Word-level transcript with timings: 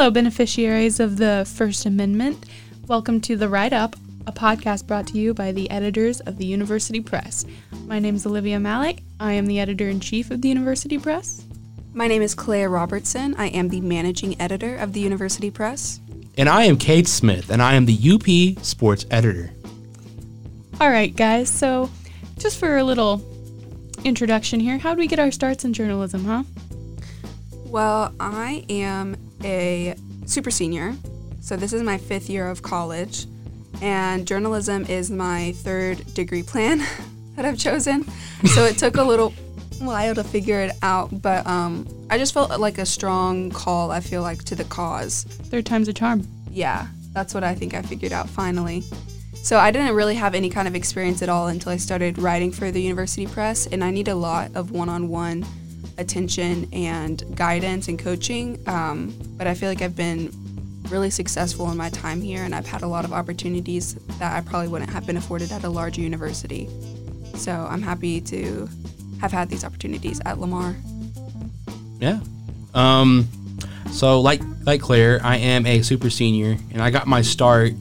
Hello, 0.00 0.10
beneficiaries 0.10 0.98
of 0.98 1.18
the 1.18 1.46
First 1.58 1.84
Amendment. 1.84 2.46
Welcome 2.86 3.20
to 3.20 3.36
The 3.36 3.50
Write 3.50 3.74
Up, 3.74 3.96
a 4.26 4.32
podcast 4.32 4.86
brought 4.86 5.06
to 5.08 5.18
you 5.18 5.34
by 5.34 5.52
the 5.52 5.68
editors 5.68 6.20
of 6.20 6.38
the 6.38 6.46
University 6.46 7.02
Press. 7.02 7.44
My 7.84 7.98
name 7.98 8.14
is 8.14 8.24
Olivia 8.24 8.58
Malik. 8.58 9.02
I 9.20 9.34
am 9.34 9.44
the 9.44 9.60
editor 9.60 9.90
in 9.90 10.00
chief 10.00 10.30
of 10.30 10.40
the 10.40 10.48
University 10.48 10.96
Press. 10.96 11.44
My 11.92 12.06
name 12.06 12.22
is 12.22 12.34
Claire 12.34 12.70
Robertson. 12.70 13.34
I 13.36 13.48
am 13.48 13.68
the 13.68 13.82
managing 13.82 14.40
editor 14.40 14.74
of 14.74 14.94
the 14.94 15.00
University 15.00 15.50
Press. 15.50 16.00
And 16.38 16.48
I 16.48 16.62
am 16.62 16.78
Kate 16.78 17.06
Smith, 17.06 17.50
and 17.50 17.60
I 17.60 17.74
am 17.74 17.84
the 17.84 18.56
UP 18.56 18.64
sports 18.64 19.04
editor. 19.10 19.52
All 20.80 20.88
right, 20.88 21.14
guys, 21.14 21.50
so 21.50 21.90
just 22.38 22.58
for 22.58 22.78
a 22.78 22.84
little 22.84 23.20
introduction 24.04 24.60
here, 24.60 24.78
how 24.78 24.94
do 24.94 24.98
we 24.98 25.06
get 25.06 25.18
our 25.18 25.30
starts 25.30 25.66
in 25.66 25.74
journalism, 25.74 26.24
huh? 26.24 26.44
Well, 27.66 28.14
I 28.18 28.64
am 28.70 29.29
a 29.44 29.94
super 30.26 30.50
senior, 30.50 30.94
so 31.40 31.56
this 31.56 31.72
is 31.72 31.82
my 31.82 31.98
fifth 31.98 32.28
year 32.28 32.48
of 32.48 32.62
college, 32.62 33.26
and 33.82 34.26
journalism 34.26 34.84
is 34.86 35.10
my 35.10 35.52
third 35.56 36.04
degree 36.14 36.42
plan 36.42 36.78
that 37.36 37.44
I've 37.44 37.58
chosen. 37.58 38.04
So 38.54 38.64
it 38.64 38.78
took 38.78 38.96
a 38.96 39.02
little 39.02 39.30
while 39.78 40.14
to 40.14 40.22
figure 40.22 40.60
it 40.60 40.72
out, 40.82 41.22
but 41.22 41.46
um, 41.46 41.88
I 42.10 42.18
just 42.18 42.34
felt 42.34 42.58
like 42.60 42.78
a 42.78 42.86
strong 42.86 43.50
call, 43.50 43.90
I 43.90 44.00
feel 44.00 44.22
like, 44.22 44.44
to 44.44 44.54
the 44.54 44.64
cause. 44.64 45.24
Third 45.24 45.66
time's 45.66 45.88
a 45.88 45.92
charm. 45.92 46.26
Yeah, 46.50 46.88
that's 47.12 47.32
what 47.34 47.44
I 47.44 47.54
think 47.54 47.74
I 47.74 47.82
figured 47.82 48.12
out 48.12 48.28
finally. 48.28 48.82
So 49.42 49.56
I 49.58 49.70
didn't 49.70 49.94
really 49.94 50.16
have 50.16 50.34
any 50.34 50.50
kind 50.50 50.68
of 50.68 50.74
experience 50.74 51.22
at 51.22 51.30
all 51.30 51.48
until 51.48 51.72
I 51.72 51.78
started 51.78 52.18
writing 52.18 52.52
for 52.52 52.70
the 52.70 52.82
university 52.82 53.26
press, 53.26 53.66
and 53.66 53.82
I 53.82 53.90
need 53.90 54.08
a 54.08 54.14
lot 54.14 54.50
of 54.54 54.70
one-on-one 54.70 55.46
attention 56.00 56.68
and 56.72 57.24
guidance 57.36 57.88
and 57.88 57.98
coaching. 57.98 58.60
Um, 58.66 59.14
but 59.36 59.46
I 59.46 59.54
feel 59.54 59.68
like 59.68 59.82
I've 59.82 59.96
been 59.96 60.32
really 60.88 61.10
successful 61.10 61.70
in 61.70 61.76
my 61.76 61.90
time 61.90 62.20
here, 62.20 62.42
and 62.42 62.54
I've 62.54 62.66
had 62.66 62.82
a 62.82 62.88
lot 62.88 63.04
of 63.04 63.12
opportunities 63.12 63.94
that 64.18 64.36
I 64.36 64.40
probably 64.40 64.68
wouldn't 64.68 64.90
have 64.90 65.06
been 65.06 65.16
afforded 65.16 65.52
at 65.52 65.62
a 65.64 65.68
larger 65.68 66.00
university. 66.00 66.68
So 67.34 67.52
I'm 67.52 67.82
happy 67.82 68.20
to 68.22 68.68
have 69.20 69.32
had 69.32 69.48
these 69.48 69.64
opportunities 69.64 70.20
at 70.24 70.40
Lamar. 70.40 70.74
Yeah. 72.00 72.20
Um, 72.74 73.28
so 73.90 74.20
like 74.20 74.40
like 74.64 74.80
Claire, 74.80 75.20
I 75.22 75.36
am 75.36 75.66
a 75.66 75.82
super 75.82 76.10
senior, 76.10 76.56
and 76.72 76.82
I 76.82 76.90
got 76.90 77.06
my 77.06 77.22
start 77.22 77.72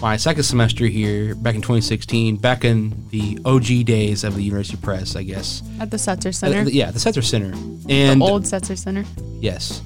my 0.00 0.16
second 0.16 0.42
semester 0.42 0.86
here 0.86 1.34
back 1.34 1.54
in 1.54 1.62
2016, 1.62 2.36
back 2.36 2.64
in 2.64 3.08
the 3.10 3.38
OG 3.44 3.86
days 3.86 4.24
of 4.24 4.34
the 4.34 4.42
University 4.42 4.76
Press, 4.76 5.16
I 5.16 5.22
guess. 5.22 5.62
At 5.80 5.90
the 5.90 5.96
Setzer 5.96 6.34
Center. 6.34 6.60
Uh, 6.60 6.64
yeah, 6.64 6.90
the 6.90 6.98
Setzer 6.98 7.24
Center. 7.24 7.52
And 7.88 8.20
the 8.20 8.24
old 8.24 8.44
Setzer 8.44 8.76
Center. 8.76 9.04
Yes. 9.40 9.82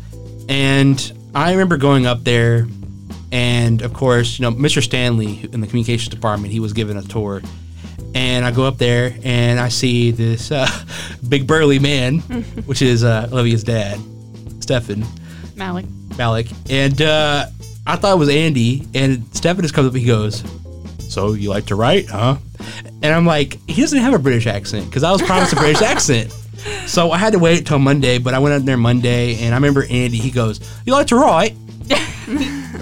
And 0.48 1.12
I 1.34 1.52
remember 1.52 1.76
going 1.76 2.06
up 2.06 2.24
there, 2.24 2.66
and 3.30 3.82
of 3.82 3.92
course, 3.92 4.38
you 4.38 4.42
know, 4.42 4.50
Mr. 4.50 4.82
Stanley 4.82 5.48
in 5.52 5.60
the 5.60 5.66
communications 5.66 6.08
department, 6.08 6.52
he 6.52 6.60
was 6.60 6.72
given 6.72 6.96
a 6.96 7.02
tour. 7.02 7.42
And 8.14 8.44
I 8.44 8.50
go 8.50 8.64
up 8.64 8.78
there 8.78 9.16
and 9.22 9.60
I 9.60 9.68
see 9.68 10.10
this 10.10 10.50
uh, 10.50 10.66
big 11.28 11.46
burly 11.46 11.78
man, 11.78 12.18
which 12.66 12.82
is 12.82 13.04
uh, 13.04 13.28
Olivia's 13.32 13.62
dad, 13.62 14.00
Stefan 14.58 15.04
Malik. 15.54 15.86
Malik. 16.18 16.48
And 16.68 17.00
uh, 17.00 17.46
I 17.90 17.96
thought 17.96 18.14
it 18.14 18.18
was 18.18 18.28
Andy. 18.28 18.86
And 18.94 19.24
Stefan 19.34 19.62
just 19.62 19.74
comes 19.74 19.86
up 19.88 19.92
and 19.94 20.00
he 20.00 20.06
goes, 20.06 20.42
So 20.98 21.32
you 21.32 21.50
like 21.50 21.66
to 21.66 21.74
write, 21.74 22.08
huh? 22.08 22.36
And 23.02 23.06
I'm 23.06 23.26
like, 23.26 23.58
He 23.68 23.80
doesn't 23.80 23.98
have 23.98 24.14
a 24.14 24.18
British 24.18 24.46
accent 24.46 24.86
because 24.86 25.02
I 25.02 25.10
was 25.12 25.22
promised 25.22 25.52
a 25.52 25.56
British 25.56 25.82
accent. 25.94 26.32
So 26.86 27.10
I 27.10 27.18
had 27.18 27.32
to 27.32 27.38
wait 27.38 27.66
till 27.66 27.78
Monday, 27.78 28.18
but 28.18 28.34
I 28.34 28.38
went 28.38 28.54
out 28.54 28.64
there 28.66 28.76
Monday 28.76 29.36
and 29.42 29.54
I 29.54 29.56
remember 29.56 29.84
Andy, 29.88 30.18
he 30.18 30.30
goes, 30.30 30.60
You 30.84 30.92
like 30.92 31.06
to 31.08 31.16
write? 31.16 31.54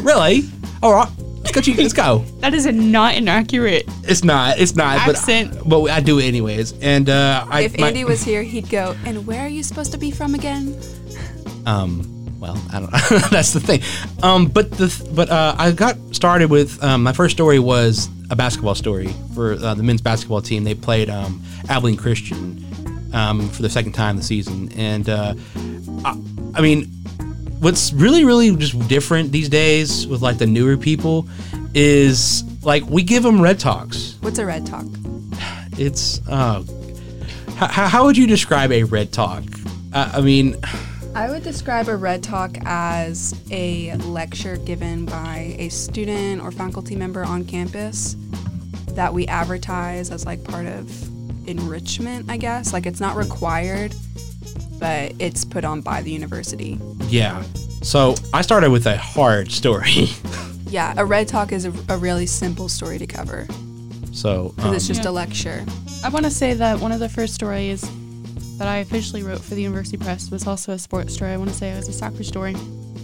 really? 0.03 0.43
All 0.83 0.93
right. 0.95 1.09
Let's 1.45 1.53
go. 1.67 1.73
Let's 1.83 1.93
go. 1.95 2.19
That 2.41 2.53
is 2.53 2.67
a 2.67 2.73
not 2.73 3.15
inaccurate. 3.15 3.85
It's 4.05 4.23
not. 4.23 4.59
It's 4.59 4.77
not. 4.77 5.09
Accent. 5.09 5.55
But, 5.67 5.81
but 5.83 5.91
I 5.91 6.01
do 6.01 6.19
it 6.19 6.25
anyways. 6.25 6.73
And 6.81 7.09
uh, 7.09 7.47
I, 7.49 7.63
if 7.63 7.79
my- 7.79 7.89
Andy 7.89 8.05
was 8.05 8.23
here, 8.23 8.43
he'd 8.43 8.69
go, 8.69 8.95
And 9.07 9.27
where 9.27 9.41
are 9.41 9.49
you 9.49 9.63
supposed 9.63 9.93
to 9.93 9.99
be 9.99 10.11
from 10.11 10.35
again? 10.35 10.79
um, 11.67 12.18
well, 12.39 12.57
I 12.73 12.81
don't 12.81 12.93
know. 12.93 13.19
That's 13.31 13.53
the 13.53 13.61
thing. 13.61 13.83
Um, 14.23 14.47
but 14.47 14.71
the 14.71 15.11
but 15.15 15.29
uh, 15.29 15.57
I 15.59 15.73
got 15.73 15.97
started 16.13 16.51
with 16.51 16.83
um, 16.83 17.03
my 17.03 17.13
first 17.13 17.35
story 17.35 17.59
was 17.59 18.09
a 18.31 18.37
basketball 18.37 18.75
story 18.75 19.13
for 19.35 19.55
uh, 19.55 19.75
the 19.75 19.83
men's 19.83 20.03
basketball 20.03 20.41
team. 20.41 20.65
They 20.65 20.75
played 20.75 21.11
um, 21.11 21.43
Abilene 21.69 21.97
Christian 21.97 22.65
um, 23.13 23.49
for 23.49 23.63
the 23.63 23.71
second 23.71 23.93
time 23.93 24.17
this 24.17 24.27
season, 24.27 24.71
and 24.77 25.09
uh, 25.09 25.35
I, 26.05 26.21
I 26.55 26.61
mean, 26.61 26.85
what's 27.61 27.93
really 27.93 28.25
really 28.25 28.55
just 28.55 28.89
different 28.89 29.33
these 29.33 29.49
days 29.49 30.07
with 30.07 30.23
like 30.23 30.39
the 30.39 30.47
newer 30.47 30.77
people 30.77 31.27
is 31.75 32.45
like 32.63 32.85
we 32.87 33.03
give 33.03 33.25
them 33.25 33.41
red 33.41 33.59
talks. 33.59 34.17
What's 34.21 34.39
a 34.39 34.47
red 34.47 34.65
talk? 34.65 34.87
It's 35.73 36.21
uh, 36.29 36.63
how, 37.57 37.89
how 37.89 38.05
would 38.05 38.17
you 38.17 38.29
describe 38.29 38.71
a 38.71 38.85
red 38.85 39.13
talk? 39.13 39.43
Uh, 39.93 40.13
I 40.15 40.21
mean. 40.21 40.57
I 41.19 41.29
would 41.29 41.43
describe 41.43 41.89
a 41.89 41.97
red 41.97 42.23
talk 42.23 42.57
as 42.65 43.35
a 43.51 43.93
lecture 43.97 44.57
given 44.57 45.05
by 45.05 45.57
a 45.59 45.69
student 45.69 46.41
or 46.41 46.53
faculty 46.53 46.95
member 46.95 47.25
on 47.25 47.45
campus 47.45 48.15
that 48.91 49.13
we 49.13 49.27
advertise 49.27 50.13
as 50.13 50.25
like 50.25 50.45
part 50.45 50.67
of 50.67 50.89
enrichment, 51.49 52.31
I 52.31 52.37
guess. 52.37 52.73
Like 52.73 52.87
it's 52.87 53.01
not 53.01 53.17
required, 53.17 53.97
but 54.79 55.13
it's 55.19 55.45
put 55.45 55.65
on 55.65 55.81
by 55.81 56.03
the 56.03 56.13
university. 56.13 56.79
Yeah. 57.09 57.43
So 57.83 58.15
I 58.33 58.43
started 58.43 58.71
with 58.71 58.87
a 58.87 58.97
hard 58.97 59.51
story. 59.51 60.07
Yeah, 60.71 60.93
a 60.99 61.05
red 61.05 61.29
talk 61.29 61.51
is 61.51 61.65
a, 61.65 61.73
a 61.89 61.97
really 61.97 62.27
simple 62.27 62.69
story 62.69 62.99
to 62.99 63.07
cover 63.07 63.47
so 64.13 64.51
because 64.51 64.69
um, 64.69 64.75
it's 64.75 64.87
just 64.87 65.03
Yeah. 65.03 65.09
a 65.09 65.13
lecture. 65.13 65.65
I 66.05 66.11
want 66.11 66.27
to 66.27 66.31
say 66.31 66.53
that 66.53 66.79
one 66.79 66.93
of 66.93 67.01
the 67.01 67.09
first 67.09 67.33
stories 67.35 67.83
that 68.59 68.69
I 68.69 68.79
officially 68.79 69.23
wrote 69.23 69.41
for 69.41 69.55
the 69.55 69.63
University 69.63 69.97
Press 69.97 70.31
was 70.31 70.47
also 70.47 70.73
a 70.73 70.79
sports 70.79 71.15
story. 71.15 71.31
I 71.33 71.37
want 71.37 71.51
to 71.51 71.57
say 71.57 71.71
it 71.71 71.77
was 71.77 71.89
a 71.89 71.93
soccer 71.93 72.25
story. 72.25 72.55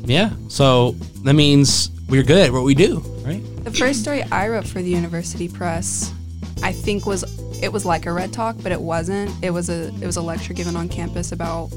yeah. 0.05 0.31
So 0.49 0.93
that 1.25 1.35
means 1.35 1.91
we're 2.09 2.23
good 2.23 2.39
at 2.47 2.53
what 2.53 2.65
we 2.65 2.75
do, 2.75 2.99
right? 3.25 3.43
The 3.65 3.71
first 3.71 4.01
story 4.03 4.23
I 4.25 4.49
wrote 4.49 4.67
for 4.67 4.83
the 4.83 4.91
University 4.91 5.49
Press, 5.49 6.13
I 6.63 6.73
think 6.73 7.07
was 7.07 7.23
it 7.63 7.73
was 7.73 7.87
like 7.87 8.05
a 8.07 8.13
red 8.13 8.33
talk, 8.33 8.57
but 8.63 8.73
it 8.73 8.81
wasn't. 8.81 9.31
It 9.43 9.51
was 9.51 9.71
a 9.71 9.89
it 10.03 10.07
was 10.07 10.17
a 10.17 10.23
lecture 10.23 10.53
given 10.53 10.77
on 10.77 10.89
campus 10.89 11.33
about 11.33 11.71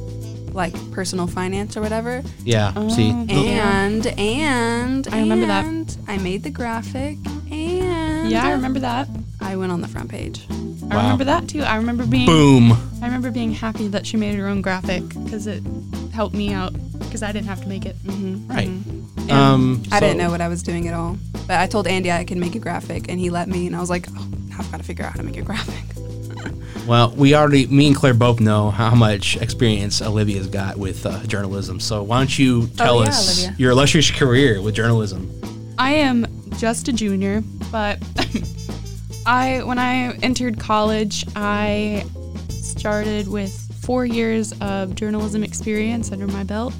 like 0.53 0.73
personal 0.91 1.27
finance 1.27 1.77
or 1.77 1.81
whatever. 1.81 2.23
Yeah. 2.43 2.73
See. 2.89 3.11
Oh. 3.11 3.45
And 3.45 4.07
and 4.19 5.07
I 5.09 5.19
remember 5.19 5.45
that. 5.45 5.65
and 5.65 5.97
I 6.07 6.17
made 6.17 6.43
the 6.43 6.49
graphic 6.49 7.17
and 7.51 8.29
Yeah, 8.29 8.45
I 8.47 8.51
remember 8.51 8.79
that. 8.79 9.07
I 9.39 9.55
went 9.55 9.71
on 9.71 9.81
the 9.81 9.87
front 9.87 10.09
page. 10.09 10.45
I 10.89 10.95
remember 10.95 11.23
that 11.25 11.47
too. 11.49 11.61
I 11.63 11.75
remember 11.75 12.05
being 12.05 12.25
Boom. 12.25 12.71
I 13.01 13.05
remember 13.05 13.29
being 13.31 13.51
happy 13.51 13.87
that 13.89 14.05
she 14.05 14.17
made 14.17 14.35
her 14.35 14.47
own 14.47 14.61
graphic 14.61 15.07
because 15.09 15.45
it 15.47 15.63
helped 16.13 16.35
me 16.35 16.53
out 16.53 16.73
because 16.99 17.23
I 17.23 17.31
didn't 17.31 17.47
have 17.47 17.61
to 17.61 17.67
make 17.67 17.85
it. 17.85 17.95
hmm 18.05 18.47
Right. 18.47 18.67
And 18.67 19.31
Um. 19.31 19.83
I 19.91 19.99
didn't 19.99 20.17
know 20.17 20.31
what 20.31 20.41
I 20.41 20.47
was 20.47 20.63
doing 20.63 20.87
at 20.87 20.93
all, 20.93 21.17
but 21.47 21.59
I 21.59 21.67
told 21.67 21.87
Andy 21.87 22.11
I 22.11 22.23
could 22.23 22.37
make 22.37 22.55
a 22.55 22.59
graphic, 22.59 23.07
and 23.09 23.19
he 23.19 23.29
let 23.29 23.47
me, 23.49 23.67
and 23.67 23.75
I 23.75 23.79
was 23.81 23.89
like, 23.89 24.07
oh, 24.15 24.27
I've 24.57 24.71
got 24.71 24.77
to 24.77 24.83
figure 24.83 25.03
out 25.05 25.11
how 25.11 25.17
to 25.17 25.23
make 25.23 25.37
a 25.37 25.41
graphic. 25.41 25.83
Well, 26.87 27.13
we 27.17 27.35
already, 27.35 27.67
me 27.67 27.87
and 27.87 27.95
Claire 27.97 28.13
both 28.13 28.39
know 28.39 28.71
how 28.71 28.95
much 28.95 29.35
experience 29.35 30.01
Olivia's 30.01 30.47
got 30.47 30.77
with 30.77 31.05
uh, 31.05 31.21
journalism. 31.25 31.81
So 31.81 32.01
why 32.01 32.19
don't 32.19 32.39
you 32.39 32.67
tell 32.77 32.99
Oh, 32.99 33.03
yeah, 33.03 33.09
us 33.09 33.39
Olivia. 33.43 33.55
your 33.59 33.71
illustrious 33.71 34.09
career 34.09 34.61
with 34.61 34.73
journalism? 34.73 35.29
I 35.77 35.91
am 35.95 36.25
just 36.57 36.87
a 36.87 36.93
junior, 36.93 37.43
but 37.73 37.99
I 39.27 39.61
when 39.63 39.77
I 39.77 40.15
entered 40.23 40.57
college, 40.57 41.25
I 41.35 42.05
started 42.49 43.27
with 43.27 43.51
four 43.81 44.05
years 44.05 44.53
of 44.61 44.95
journalism 44.95 45.43
experience 45.43 46.13
under 46.13 46.27
my 46.27 46.45
belt. 46.45 46.73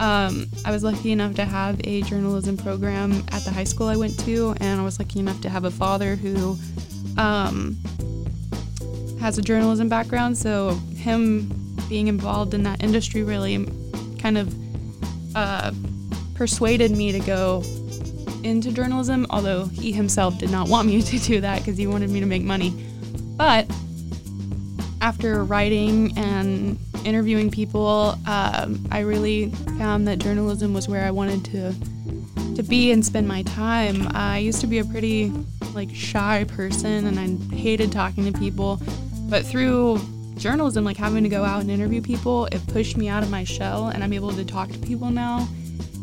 Um, 0.00 0.46
I 0.64 0.70
was 0.70 0.82
lucky 0.82 1.12
enough 1.12 1.34
to 1.34 1.44
have 1.44 1.78
a 1.84 2.00
journalism 2.02 2.56
program 2.56 3.22
at 3.30 3.42
the 3.44 3.50
high 3.50 3.64
school 3.64 3.88
I 3.88 3.96
went 3.96 4.18
to, 4.20 4.54
and 4.60 4.80
I 4.80 4.84
was 4.84 4.98
lucky 4.98 5.20
enough 5.20 5.42
to 5.42 5.50
have 5.50 5.64
a 5.64 5.70
father 5.70 6.16
who 6.16 6.56
um, 7.18 7.76
has 9.20 9.36
a 9.36 9.42
journalism 9.42 9.90
background. 9.90 10.38
So 10.38 10.76
him 10.96 11.76
being 11.90 12.08
involved 12.08 12.54
in 12.54 12.62
that 12.62 12.82
industry 12.82 13.22
really 13.22 13.66
kind 14.18 14.38
of 14.38 14.54
uh, 15.36 15.72
persuaded 16.34 16.92
me 16.92 17.12
to 17.12 17.20
go 17.20 17.62
into 18.46 18.72
journalism, 18.72 19.26
although 19.30 19.66
he 19.66 19.92
himself 19.92 20.38
did 20.38 20.50
not 20.50 20.68
want 20.68 20.88
me 20.88 21.02
to 21.10 21.18
do 21.18 21.40
that 21.40 21.58
because 21.58 21.76
he 21.76 21.86
wanted 21.86 22.10
me 22.10 22.20
to 22.20 22.26
make 22.26 22.42
money. 22.42 22.70
But 23.36 23.70
after 25.00 25.44
writing 25.44 26.16
and 26.16 26.78
interviewing 27.04 27.50
people, 27.50 28.18
um, 28.26 28.84
I 28.90 29.00
really 29.00 29.50
found 29.78 30.08
that 30.08 30.18
journalism 30.18 30.72
was 30.72 30.88
where 30.88 31.04
I 31.04 31.10
wanted 31.10 31.44
to 31.46 31.74
to 32.56 32.62
be 32.62 32.90
and 32.90 33.04
spend 33.04 33.28
my 33.28 33.42
time. 33.42 34.08
I 34.14 34.38
used 34.38 34.62
to 34.62 34.66
be 34.66 34.78
a 34.78 34.84
pretty 34.84 35.30
like 35.74 35.94
shy 35.94 36.44
person 36.44 37.06
and 37.06 37.20
I 37.20 37.54
hated 37.54 37.92
talking 37.92 38.30
to 38.32 38.38
people, 38.38 38.80
but 39.28 39.44
through 39.44 40.00
journalism, 40.36 40.82
like 40.84 40.96
having 40.96 41.22
to 41.22 41.28
go 41.28 41.44
out 41.44 41.60
and 41.60 41.70
interview 41.70 42.00
people, 42.00 42.46
it 42.46 42.66
pushed 42.68 42.96
me 42.96 43.08
out 43.08 43.22
of 43.22 43.30
my 43.30 43.44
shell 43.44 43.88
and 43.88 44.02
I'm 44.02 44.14
able 44.14 44.32
to 44.32 44.44
talk 44.44 44.70
to 44.70 44.78
people 44.78 45.10
now 45.10 45.46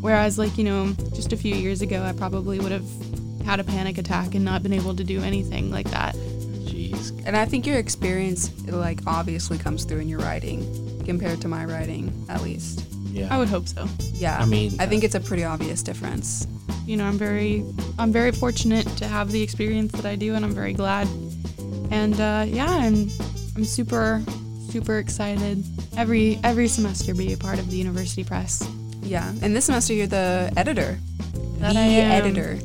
Whereas, 0.03 0.37
like, 0.37 0.57
you 0.57 0.65
know, 0.65 0.93
just 1.15 1.31
a 1.31 1.37
few 1.37 1.55
years 1.55 1.81
ago, 1.81 2.03
I 2.03 2.11
probably 2.11 2.59
would 2.59 2.73
have 2.73 2.85
had 3.45 3.61
a 3.61 3.63
panic 3.63 3.97
attack 3.97 4.35
and 4.35 4.43
not 4.43 4.61
been 4.61 4.73
able 4.73 4.93
to 4.93 5.03
do 5.03 5.21
anything 5.21 5.71
like 5.71 5.89
that. 5.91 6.13
Jeez. 6.65 7.25
And 7.25 7.37
I 7.37 7.45
think 7.45 7.65
your 7.65 7.77
experience, 7.77 8.51
like, 8.67 8.99
obviously 9.07 9.57
comes 9.57 9.85
through 9.85 9.99
in 9.99 10.09
your 10.09 10.19
writing 10.19 11.01
compared 11.05 11.39
to 11.39 11.47
my 11.47 11.63
writing, 11.63 12.25
at 12.27 12.43
least. 12.43 12.83
Yeah. 13.05 13.33
I 13.33 13.37
would 13.37 13.47
hope 13.47 13.65
so. 13.65 13.87
Yeah. 14.11 14.37
I 14.37 14.43
mean, 14.43 14.73
I 14.77 14.87
think 14.87 15.05
it's 15.05 15.15
a 15.15 15.21
pretty 15.21 15.45
obvious 15.45 15.81
difference. 15.81 16.47
You 16.85 16.97
know, 16.97 17.05
I'm 17.05 17.17
very, 17.17 17.63
I'm 17.97 18.11
very 18.11 18.33
fortunate 18.33 18.85
to 18.97 19.07
have 19.07 19.31
the 19.31 19.41
experience 19.41 19.93
that 19.93 20.05
I 20.05 20.17
do, 20.17 20.35
and 20.35 20.43
I'm 20.43 20.51
very 20.51 20.73
glad. 20.73 21.07
And 21.91 22.19
uh, 22.19 22.43
yeah, 22.45 22.67
I'm, 22.67 23.09
I'm 23.55 23.63
super, 23.63 24.21
super 24.69 24.97
excited 24.97 25.63
every 25.95 26.39
every 26.43 26.67
semester 26.67 27.15
be 27.15 27.31
a 27.31 27.37
part 27.37 27.57
of 27.57 27.71
the 27.71 27.77
University 27.77 28.25
Press. 28.25 28.67
Yeah. 29.03 29.29
And 29.41 29.55
this 29.55 29.65
semester, 29.65 29.93
you're 29.93 30.07
the 30.07 30.51
editor. 30.57 30.97
That 31.59 31.73
the 31.73 31.79
I 31.79 31.83
am. 31.83 32.11
editor. 32.25 32.55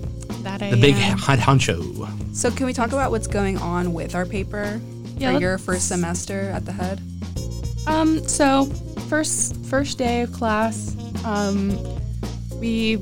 That 0.43 0.63
I 0.63 0.71
the 0.71 0.77
big 0.81 0.95
am. 0.97 1.19
head 1.19 1.39
honcho. 1.39 2.35
So, 2.35 2.51
can 2.51 2.67
we 2.67 2.73
talk 2.73 2.89
about 2.93 3.11
what's 3.11 3.27
going 3.27 3.59
on 3.59 3.93
with 3.93 4.15
our 4.15 4.25
paper 4.25 4.81
Yeah, 5.17 5.35
for 5.35 5.41
your 5.41 5.59
first 5.59 5.89
semester 5.89 6.51
at 6.51 6.65
the 6.65 6.73
head? 6.73 7.01
Um, 7.87 8.27
so 8.29 8.67
first 9.09 9.57
first 9.67 9.99
day 9.99 10.23
of 10.23 10.33
class, 10.33 10.95
um, 11.25 11.77
we 12.61 12.97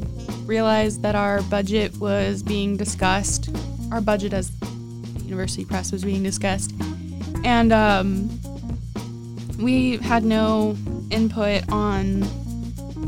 realized 0.45 1.03
that 1.03 1.15
our 1.15 1.43
budget 1.43 1.97
was 1.99 2.43
being 2.43 2.77
discussed. 2.77 3.51
Our 3.91 4.01
budget 4.01 4.33
as 4.33 4.53
University 5.25 5.65
Press 5.65 5.93
was 5.93 6.05
being 6.05 6.23
discussed, 6.23 6.73
and 7.45 7.73
um, 7.73 8.31
we 9.59 9.97
had 9.99 10.25
no 10.25 10.77
input 11.11 11.65
on 11.71 12.23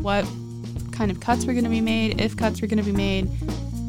what 0.01 0.25
kind 0.91 1.11
of 1.11 1.19
cuts 1.19 1.45
were 1.45 1.53
going 1.53 1.63
to 1.65 1.69
be 1.69 1.81
made, 1.81 2.19
if 2.21 2.35
cuts 2.35 2.61
were 2.61 2.67
going 2.67 2.77
to 2.79 2.83
be 2.83 2.91
made. 2.91 3.29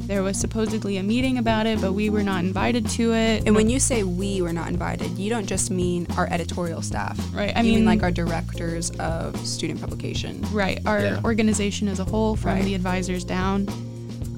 There 0.06 0.24
was 0.24 0.36
supposedly 0.40 0.96
a 0.96 1.04
meeting 1.04 1.38
about 1.38 1.66
it, 1.66 1.80
but 1.80 1.92
we 1.92 2.10
were 2.10 2.24
not 2.24 2.42
invited 2.42 2.88
to 2.90 3.14
it. 3.14 3.44
And 3.46 3.54
when 3.54 3.70
you 3.70 3.78
say 3.78 4.02
we 4.02 4.42
were 4.42 4.52
not 4.52 4.66
invited, 4.68 5.16
you 5.16 5.30
don't 5.30 5.46
just 5.46 5.70
mean 5.70 6.04
our 6.16 6.26
editorial 6.32 6.82
staff. 6.82 7.16
Right, 7.32 7.52
I 7.56 7.60
you 7.60 7.66
mean 7.66 7.74
mean- 7.76 7.84
like 7.84 8.02
our 8.02 8.10
directors 8.10 8.90
of 8.98 9.36
student 9.46 9.80
publication. 9.80 10.42
right 10.52 10.80
our 10.84 11.00
Yeah. 11.00 11.20
organization 11.24 11.86
as 11.86 12.00
a 12.00 12.04
whole 12.04 12.34
from 12.34 12.54
Right. 12.56 12.64
the 12.64 12.74
advisors 12.74 13.22
down 13.22 13.68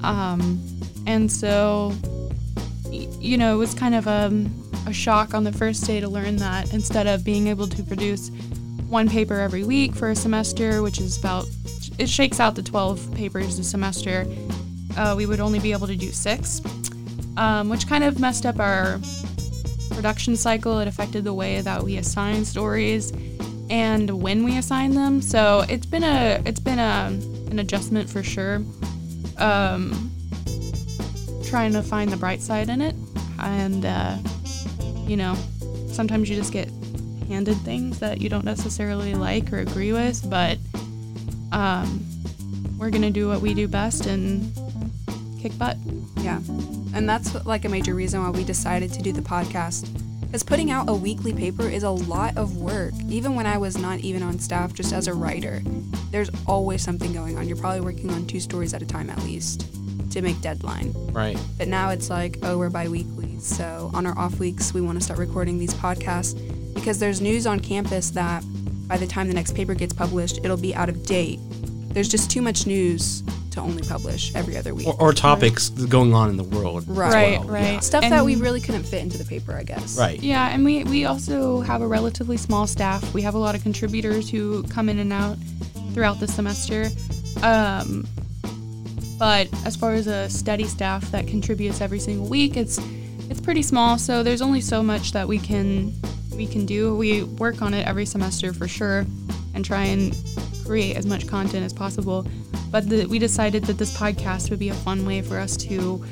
um, 0.03 0.61
and 1.07 1.31
so 1.31 1.93
you 2.91 3.37
know 3.37 3.55
it 3.55 3.57
was 3.57 3.73
kind 3.73 3.95
of 3.95 4.05
a, 4.05 4.31
a 4.85 4.93
shock 4.93 5.33
on 5.33 5.43
the 5.43 5.51
first 5.51 5.85
day 5.87 5.99
to 5.99 6.07
learn 6.07 6.35
that 6.37 6.71
instead 6.73 7.07
of 7.07 7.23
being 7.23 7.47
able 7.47 7.67
to 7.67 7.81
produce 7.83 8.29
one 8.93 9.09
paper 9.09 9.39
every 9.39 9.63
week 9.63 9.93
for 9.93 10.11
a 10.11 10.15
semester 10.15 10.81
which 10.81 10.99
is 10.99 11.17
about 11.17 11.45
it 11.97 12.07
shakes 12.07 12.39
out 12.39 12.55
to 12.55 12.63
12 12.63 13.13
papers 13.13 13.59
a 13.59 13.63
semester 13.63 14.25
uh, 14.95 15.13
we 15.17 15.25
would 15.25 15.39
only 15.39 15.59
be 15.59 15.71
able 15.71 15.87
to 15.87 15.95
do 15.95 16.11
six 16.11 16.61
um, 17.35 17.67
which 17.67 17.87
kind 17.87 18.03
of 18.03 18.19
messed 18.19 18.45
up 18.45 18.59
our 18.59 18.99
production 19.89 20.37
cycle 20.37 20.79
it 20.79 20.87
affected 20.87 21.23
the 21.23 21.33
way 21.33 21.59
that 21.59 21.83
we 21.83 21.97
assign 21.97 22.45
stories 22.45 23.11
and 23.69 24.21
when 24.21 24.43
we 24.43 24.57
assign 24.57 24.93
them. 24.93 25.21
So 25.21 25.65
it's 25.67 25.85
been 25.85 26.03
a 26.03 26.41
it's 26.45 26.59
been 26.59 26.79
a 26.79 27.07
an 27.49 27.59
adjustment 27.59 28.09
for 28.09 28.23
sure. 28.23 28.61
Um, 29.37 30.11
trying 31.45 31.73
to 31.73 31.81
find 31.81 32.11
the 32.11 32.17
bright 32.17 32.41
side 32.41 32.69
in 32.69 32.81
it, 32.81 32.95
and 33.39 33.85
uh, 33.85 34.17
you 35.07 35.17
know, 35.17 35.35
sometimes 35.87 36.29
you 36.29 36.35
just 36.35 36.53
get 36.53 36.69
handed 37.25 37.57
things 37.57 37.99
that 37.99 38.21
you 38.21 38.29
don't 38.29 38.45
necessarily 38.45 39.15
like 39.15 39.51
or 39.51 39.59
agree 39.59 39.93
with, 39.93 40.29
but 40.29 40.57
um, 41.51 42.05
we're 42.77 42.89
gonna 42.89 43.11
do 43.11 43.27
what 43.27 43.41
we 43.41 43.53
do 43.53 43.67
best 43.67 44.05
and 44.05 44.53
kick 45.39 45.57
butt. 45.57 45.77
Yeah. 46.17 46.39
And 46.93 47.09
that's 47.09 47.33
like 47.45 47.65
a 47.65 47.69
major 47.69 47.93
reason 47.93 48.21
why 48.21 48.29
we 48.29 48.43
decided 48.43 48.93
to 48.93 49.01
do 49.01 49.11
the 49.11 49.21
podcast. 49.21 49.89
Because 50.21 50.43
putting 50.43 50.71
out 50.71 50.89
a 50.89 50.93
weekly 50.93 51.33
paper 51.33 51.67
is 51.67 51.83
a 51.83 51.89
lot 51.89 52.37
of 52.37 52.57
work. 52.57 52.93
Even 53.07 53.35
when 53.35 53.45
I 53.45 53.57
was 53.57 53.77
not 53.77 53.99
even 53.99 54.23
on 54.23 54.39
staff, 54.39 54.73
just 54.73 54.91
as 54.91 55.07
a 55.07 55.13
writer, 55.13 55.61
there's 56.11 56.29
always 56.47 56.81
something 56.81 57.13
going 57.13 57.37
on. 57.37 57.47
You're 57.47 57.57
probably 57.57 57.81
working 57.81 58.09
on 58.09 58.25
two 58.25 58.39
stories 58.39 58.73
at 58.73 58.81
a 58.81 58.85
time 58.85 59.09
at 59.09 59.21
least 59.23 59.67
to 60.11 60.21
make 60.21 60.39
deadline. 60.41 60.93
Right. 61.11 61.37
But 61.57 61.67
now 61.67 61.89
it's 61.89 62.09
like, 62.09 62.37
oh, 62.43 62.57
we're 62.57 62.69
bi 62.69 62.87
weekly. 62.87 63.37
So 63.39 63.91
on 63.93 64.05
our 64.05 64.17
off 64.17 64.39
weeks, 64.39 64.73
we 64.73 64.81
want 64.81 64.97
to 64.97 65.03
start 65.03 65.19
recording 65.19 65.59
these 65.59 65.73
podcasts 65.73 66.33
because 66.83 66.99
there's 66.99 67.21
news 67.21 67.47
on 67.47 67.61
campus 67.61 68.09
that 68.09 68.43
by 68.89 68.97
the 68.97 69.07
time 69.07 69.29
the 69.29 69.33
next 69.33 69.55
paper 69.55 69.73
gets 69.73 69.93
published, 69.93 70.39
it'll 70.43 70.57
be 70.57 70.75
out 70.75 70.89
of 70.89 71.05
date. 71.05 71.39
There's 71.93 72.09
just 72.09 72.29
too 72.29 72.41
much 72.41 72.67
news 72.67 73.23
to 73.51 73.61
only 73.61 73.83
publish 73.83 74.35
every 74.35 74.57
other 74.57 74.75
week. 74.75 74.87
Or, 74.87 74.95
or 74.99 75.13
topics 75.13 75.69
going 75.69 76.13
on 76.13 76.29
in 76.29 76.35
the 76.35 76.43
world. 76.43 76.81
as 76.83 76.87
Right. 76.89 77.39
well. 77.39 77.47
right. 77.47 77.63
Yeah. 77.75 77.79
Stuff 77.79 78.01
that 78.09 78.25
we 78.25 78.35
really 78.35 78.59
couldn't 78.59 78.83
fit 78.83 79.01
into 79.01 79.17
the 79.17 79.23
paper, 79.23 79.53
I 79.53 79.63
guess. 79.63 79.97
Right. 79.97 80.21
Yeah, 80.21 80.49
and 80.49 80.65
we, 80.65 80.83
we 80.83 81.05
also 81.05 81.61
have 81.61 81.81
a 81.81 81.87
relatively 81.87 82.35
small 82.35 82.67
staff. 82.67 83.13
We 83.13 83.21
have 83.21 83.35
a 83.35 83.37
lot 83.39 83.55
of 83.55 83.63
contributors 83.63 84.29
who 84.29 84.63
come 84.63 84.89
in 84.89 84.99
and 84.99 85.13
out 85.13 85.37
throughout 85.93 86.19
the 86.19 86.27
semester. 86.27 86.89
Um, 87.43 88.05
but 89.17 89.47
as 89.65 89.77
far 89.77 89.93
as 89.93 90.07
a 90.07 90.29
steady 90.29 90.65
staff 90.65 91.09
that 91.11 91.27
contributes 91.27 91.79
every 91.79 91.99
single 91.99 92.27
week, 92.27 92.57
it's 92.57 92.77
it's 93.29 93.39
pretty 93.39 93.61
small. 93.61 93.97
So 93.97 94.21
there's 94.21 94.41
only 94.41 94.59
so 94.59 94.83
much 94.83 95.13
that 95.13 95.25
we 95.29 95.39
can 95.39 95.93
we 96.35 96.47
can 96.47 96.65
do. 96.65 96.95
We 96.95 97.23
work 97.23 97.61
on 97.61 97.73
it 97.73 97.87
every 97.87 98.05
semester 98.05 98.53
for 98.53 98.67
sure, 98.67 99.05
and 99.53 99.63
try 99.63 99.83
and 99.85 100.15
create 100.65 100.95
as 100.97 101.05
much 101.05 101.27
content 101.27 101.65
as 101.65 101.73
possible. 101.73 102.25
But 102.71 102.89
the, 102.89 103.05
we 103.05 103.19
decided 103.19 103.65
that 103.65 103.77
this 103.77 103.95
podcast 103.95 104.49
would 104.49 104.59
be 104.59 104.69
a 104.69 104.73
fun 104.73 105.05
way 105.05 105.21
for 105.21 105.37
us 105.37 105.55
to 105.57 106.03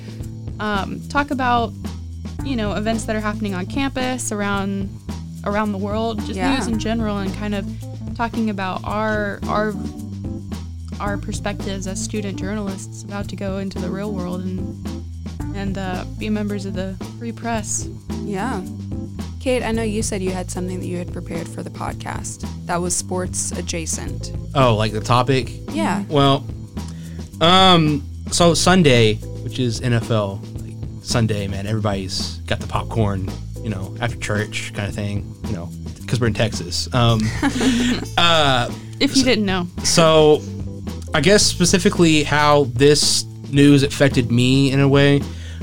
um, 0.59 1.01
talk 1.09 1.31
about 1.31 1.73
you 2.43 2.55
know 2.55 2.73
events 2.73 3.05
that 3.05 3.15
are 3.15 3.19
happening 3.21 3.53
on 3.53 3.65
campus 3.65 4.31
around 4.31 4.89
around 5.45 5.71
the 5.71 5.77
world 5.77 6.19
just 6.19 6.33
Yeah. 6.33 6.55
news 6.55 6.67
in 6.67 6.79
general 6.79 7.17
and 7.19 7.33
kind 7.35 7.53
of 7.55 7.65
talking 8.15 8.49
about 8.49 8.83
our 8.83 9.39
our 9.47 9.73
our 10.99 11.17
perspectives 11.17 11.87
as 11.87 12.03
student 12.03 12.37
journalists 12.39 13.03
about 13.03 13.27
to 13.29 13.35
go 13.35 13.57
into 13.57 13.79
the 13.79 13.89
real 13.89 14.11
world 14.11 14.41
and 14.41 15.03
and 15.55 15.77
uh, 15.77 16.05
be 16.19 16.29
members 16.29 16.65
of 16.65 16.73
the 16.73 16.95
free 17.19 17.31
press 17.31 17.87
Yeah. 18.23 18.61
Kate, 19.41 19.63
I 19.63 19.71
know 19.71 19.81
you 19.81 20.03
said 20.03 20.21
you 20.21 20.29
had 20.29 20.51
something 20.51 20.79
that 20.79 20.85
you 20.85 20.99
had 20.99 21.11
prepared 21.11 21.47
for 21.47 21.63
the 21.63 21.71
podcast 21.71 22.47
that 22.67 22.79
was 22.79 22.95
sports 22.95 23.51
adjacent. 23.51 24.31
Oh, 24.53 24.75
like 24.75 24.91
the 24.91 25.01
topic? 25.01 25.49
Yeah. 25.71 26.03
Well, 26.09 26.45
um, 27.41 28.07
so 28.31 28.53
Sunday, 28.53 29.15
which 29.15 29.57
is 29.57 29.81
NFL, 29.81 30.61
like 30.61 31.03
Sunday, 31.03 31.47
man, 31.47 31.65
everybody's 31.65 32.37
got 32.41 32.59
the 32.59 32.67
popcorn, 32.67 33.31
you 33.63 33.69
know, 33.69 33.95
after 33.99 34.15
church 34.19 34.75
kind 34.75 34.87
of 34.87 34.93
thing, 34.93 35.35
you 35.47 35.53
know, 35.53 35.71
because 35.99 36.21
we're 36.21 36.27
in 36.27 36.35
Texas. 36.35 36.87
Um, 36.93 37.21
uh, 38.19 38.71
if 38.99 39.17
you 39.17 39.23
didn't 39.23 39.47
know 39.47 39.65
so 39.83 40.43
I 41.15 41.21
guess 41.21 41.43
specifically 41.43 42.21
how 42.21 42.65
this 42.75 43.23
news 43.49 43.81
affected 43.81 44.31
me 44.31 44.71
in 44.71 44.81
a 44.81 44.87
way 44.87 45.19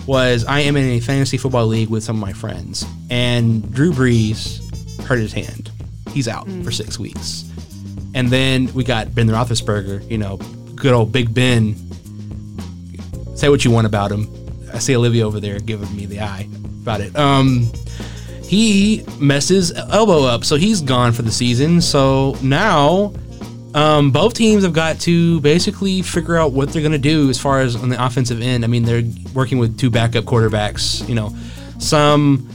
was 0.07 0.45
I 0.45 0.61
am 0.61 0.77
in 0.77 0.85
a 0.85 1.01
fantasy 1.01 1.37
football 1.37 1.67
league 1.67 1.89
with 1.89 2.05
some 2.05 2.17
of 2.17 2.21
my 2.21 2.33
friends, 2.33 2.85
and 3.11 3.73
Drew 3.73 3.93
Brees 3.93 4.65
hurt 5.05 5.19
his 5.19 5.33
hand. 5.33 5.71
He's 6.11 6.29
out 6.29 6.49
for 6.65 6.71
six 6.71 6.99
weeks. 6.99 7.45
And 8.15 8.29
then 8.29 8.73
we 8.75 8.85
got 8.85 9.15
Ben 9.15 9.29
Roethlisberger, 9.29 10.11
you 10.11 10.19
know, 10.19 10.39
good 10.75 10.93
old 10.93 11.13
Big 11.13 11.33
Ben. 11.33 11.77
Say 13.37 13.49
what 13.49 13.65
you 13.65 13.71
want 13.71 13.87
about 13.87 14.11
him. 14.11 14.29
I 14.73 14.79
see 14.79 14.97
Olivia 14.97 15.27
over 15.27 15.41
there 15.41 15.59
giving 15.61 15.95
me 15.95 16.07
the 16.07 16.21
eye 16.21 16.49
about 16.83 17.01
it. 17.01 17.15
Um, 17.17 17.71
he 18.43 19.05
messes 19.21 19.73
elbow 19.73 20.25
up, 20.25 20.45
so 20.45 20.57
he's 20.57 20.81
gone 20.81 21.13
for 21.13 21.23
the 21.23 21.31
season. 21.31 21.81
So 21.81 22.37
now 22.43 23.13
um, 23.79 24.11
both 24.11 24.35
teams 24.35 24.65
have 24.65 24.73
got 24.73 24.99
to 25.01 25.41
basically 25.41 26.03
figure 26.03 26.37
out 26.37 26.53
what 26.53 26.73
they're 26.73 26.83
going 26.83 26.91
to 26.91 26.99
do 26.99 27.31
as 27.31 27.39
far 27.39 27.61
as 27.61 27.77
on 27.77 27.89
the 27.89 28.05
offensive 28.05 28.43
end. 28.43 28.65
I 28.65 28.67
mean, 28.67 28.83
they're 28.83 29.05
working 29.35 29.59
with 29.59 29.79
two 29.79 29.89
backup 29.89 30.25
quarterbacks, 30.25 31.09
you 31.09 31.15
know, 31.15 31.33
some 31.79 32.49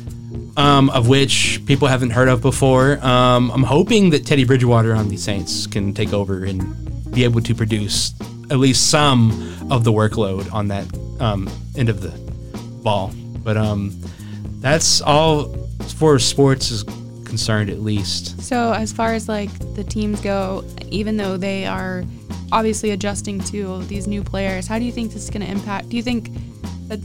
um, 0.57 0.89
of 0.89 1.07
which 1.07 1.61
people 1.65 1.87
haven't 1.87 2.09
heard 2.09 2.27
of 2.27 2.41
before. 2.41 2.99
Um, 3.05 3.51
I'm 3.51 3.63
hoping 3.63 4.09
that 4.09 4.25
Teddy 4.25 4.43
Bridgewater 4.43 4.93
on 4.93 5.07
the 5.07 5.15
Saints 5.15 5.65
can 5.65 5.93
take 5.93 6.11
over 6.11 6.43
and 6.43 6.61
be 7.13 7.23
able 7.23 7.39
to 7.39 7.55
produce 7.55 8.13
at 8.51 8.57
least 8.59 8.89
some 8.89 9.31
of 9.71 9.85
the 9.85 9.93
workload 9.93 10.51
on 10.53 10.67
that 10.67 10.85
um, 11.21 11.49
end 11.77 11.87
of 11.87 12.01
the 12.01 12.11
ball. 12.83 13.13
But 13.43 13.55
um, 13.55 13.97
that's 14.59 14.99
all 14.99 15.55
as 15.79 16.25
sports 16.25 16.69
is 16.69 16.83
concerned, 17.33 17.69
at 17.69 17.79
least. 17.81 18.23
so 18.41 18.73
as 18.73 18.89
far 18.93 19.13
as 19.17 19.27
like 19.27 19.49
the 19.77 19.83
teams 19.83 20.21
go 20.21 20.63
even 20.99 21.17
though 21.17 21.35
they 21.35 21.65
are 21.65 22.03
obviously 22.51 22.91
adjusting 22.91 23.37
to 23.51 23.81
these 23.91 24.05
new 24.13 24.23
players 24.23 24.67
how 24.67 24.77
do 24.77 24.85
you 24.85 24.91
think 24.91 25.11
this 25.11 25.23
is 25.23 25.31
going 25.35 25.45
to 25.47 25.51
impact 25.57 25.89
do 25.89 25.97
you 25.97 26.03
think 26.03 26.29
that 26.89 26.99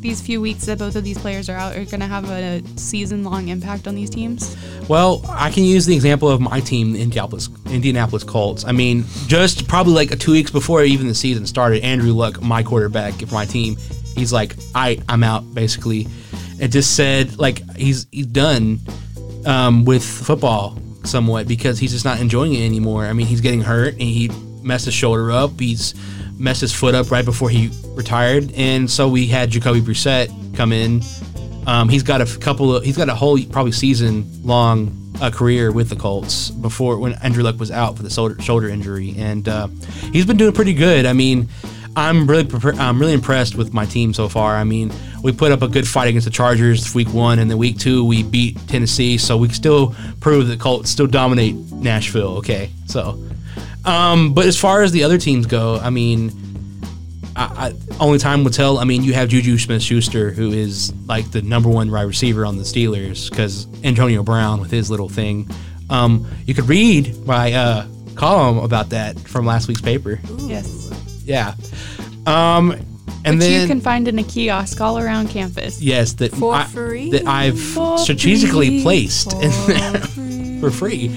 these 0.00 0.20
few 0.22 0.40
weeks 0.40 0.64
that 0.66 0.78
both 0.78 0.96
of 0.96 1.04
these 1.04 1.18
players 1.18 1.48
are 1.50 1.56
out 1.56 1.72
are 1.76 1.84
going 1.84 2.00
to 2.00 2.06
have 2.06 2.24
a 2.30 2.62
season 2.76 3.24
long 3.24 3.48
impact 3.48 3.88
on 3.88 3.94
these 3.96 4.08
teams? 4.08 4.56
Well, 4.88 5.22
I 5.28 5.50
can 5.50 5.64
use 5.64 5.86
the 5.86 5.94
example 5.94 6.28
of 6.28 6.40
my 6.40 6.60
team, 6.60 6.92
the 6.92 7.02
Indianapolis, 7.02 7.48
Indianapolis 7.66 8.22
Colts. 8.24 8.64
I 8.64 8.72
mean, 8.72 9.04
just 9.26 9.66
probably 9.66 9.94
like 9.94 10.16
two 10.20 10.30
weeks 10.32 10.52
before 10.52 10.84
even 10.84 11.08
the 11.08 11.16
season 11.16 11.46
started, 11.46 11.82
Andrew 11.82 12.12
Luck, 12.12 12.40
my 12.40 12.62
quarterback 12.62 13.14
for 13.14 13.34
my 13.34 13.44
team, 13.44 13.76
he's 14.14 14.32
like, 14.32 14.54
"I, 14.72 14.98
I'm 15.08 15.24
out." 15.24 15.42
Basically, 15.52 16.06
it 16.60 16.68
just 16.68 16.94
said 16.94 17.36
like 17.36 17.68
he's 17.76 18.06
he's 18.12 18.26
done 18.26 18.78
um, 19.48 19.84
with 19.84 20.04
football 20.04 20.78
somewhat 21.04 21.48
because 21.48 21.78
he's 21.78 21.92
just 21.92 22.04
not 22.04 22.20
enjoying 22.20 22.54
it 22.54 22.64
anymore. 22.64 23.06
I 23.06 23.12
mean, 23.14 23.26
he's 23.26 23.40
getting 23.40 23.62
hurt 23.62 23.94
and 23.94 24.02
he 24.02 24.30
messed 24.62 24.84
his 24.84 24.94
shoulder 24.94 25.32
up. 25.32 25.58
He's 25.58 25.94
messed 26.38 26.60
his 26.60 26.72
foot 26.72 26.94
up 26.94 27.10
right 27.10 27.24
before 27.24 27.50
he 27.50 27.70
retired, 27.94 28.52
and 28.52 28.88
so 28.88 29.08
we 29.08 29.26
had 29.26 29.50
Jacoby 29.50 29.80
Brissett 29.80 30.28
come 30.54 30.72
in. 30.72 31.02
Um, 31.66 31.88
he's 31.88 32.02
got 32.02 32.20
a 32.20 32.38
couple 32.38 32.76
of 32.76 32.84
he's 32.84 32.96
got 32.96 33.08
a 33.08 33.14
whole 33.14 33.42
probably 33.46 33.72
season 33.72 34.24
long 34.44 35.12
uh, 35.20 35.30
career 35.30 35.72
with 35.72 35.88
the 35.88 35.96
Colts 35.96 36.50
before 36.50 36.98
when 36.98 37.14
Andrew 37.14 37.42
Luck 37.42 37.58
was 37.58 37.70
out 37.70 37.96
for 37.96 38.02
the 38.02 38.10
shoulder, 38.10 38.40
shoulder 38.40 38.68
injury, 38.68 39.14
and 39.16 39.48
uh, 39.48 39.68
he's 40.12 40.26
been 40.26 40.36
doing 40.36 40.52
pretty 40.52 40.74
good. 40.74 41.06
I 41.06 41.12
mean, 41.14 41.48
I'm 41.98 42.26
really 42.26 42.44
prepa- 42.44 42.78
I'm 42.78 42.98
really 42.98 43.12
impressed 43.12 43.56
with 43.56 43.74
my 43.74 43.84
team 43.84 44.14
so 44.14 44.28
far. 44.28 44.56
I 44.56 44.64
mean, 44.64 44.92
we 45.22 45.32
put 45.32 45.50
up 45.50 45.62
a 45.62 45.68
good 45.68 45.86
fight 45.86 46.08
against 46.08 46.26
the 46.26 46.30
Chargers 46.30 46.94
week 46.94 47.12
one, 47.12 47.38
and 47.38 47.50
then 47.50 47.58
week 47.58 47.78
two 47.78 48.04
we 48.04 48.22
beat 48.22 48.56
Tennessee, 48.68 49.18
so 49.18 49.36
we 49.36 49.48
still 49.48 49.94
prove 50.20 50.48
that 50.48 50.60
Colts 50.60 50.90
still 50.90 51.08
dominate 51.08 51.56
Nashville. 51.72 52.38
Okay, 52.38 52.70
so 52.86 53.18
um, 53.84 54.34
but 54.34 54.46
as 54.46 54.58
far 54.58 54.82
as 54.82 54.92
the 54.92 55.02
other 55.04 55.18
teams 55.18 55.46
go, 55.46 55.78
I 55.78 55.90
mean, 55.90 56.32
I, 57.34 57.68
I, 57.68 57.72
only 58.00 58.18
time 58.18 58.44
will 58.44 58.50
tell. 58.50 58.78
I 58.78 58.84
mean, 58.84 59.02
you 59.02 59.14
have 59.14 59.28
Juju 59.28 59.58
Smith 59.58 59.82
Schuster, 59.82 60.30
who 60.30 60.52
is 60.52 60.92
like 61.06 61.30
the 61.30 61.42
number 61.42 61.68
one 61.68 61.90
wide 61.90 62.02
receiver 62.02 62.44
on 62.44 62.58
the 62.58 62.64
Steelers, 62.64 63.30
because 63.30 63.66
Antonio 63.84 64.22
Brown 64.22 64.60
with 64.60 64.70
his 64.70 64.90
little 64.90 65.08
thing. 65.08 65.48
Um, 65.90 66.26
you 66.44 66.54
could 66.54 66.68
read 66.68 67.26
my 67.26 67.52
uh, 67.54 67.88
column 68.14 68.58
about 68.58 68.90
that 68.90 69.18
from 69.18 69.46
last 69.46 69.68
week's 69.68 69.80
paper. 69.80 70.20
Yes. 70.40 70.88
Yeah. 71.28 71.54
Um, 72.26 72.72
and 73.24 73.36
Which 73.38 73.46
then 73.48 73.60
you 73.62 73.66
can 73.66 73.80
find 73.80 74.08
in 74.08 74.18
a 74.18 74.22
kiosk 74.22 74.80
all 74.80 74.98
around 74.98 75.28
campus. 75.28 75.80
yes, 75.80 76.12
that 76.14 76.32
For 76.34 76.54
I, 76.54 76.64
free? 76.64 77.10
that 77.10 77.26
I've 77.26 77.60
For 77.60 77.98
strategically 77.98 78.68
free. 78.68 78.82
placed 78.82 79.32
in 79.34 79.50
there 79.66 80.00
for 80.60 80.70
free. 80.70 81.08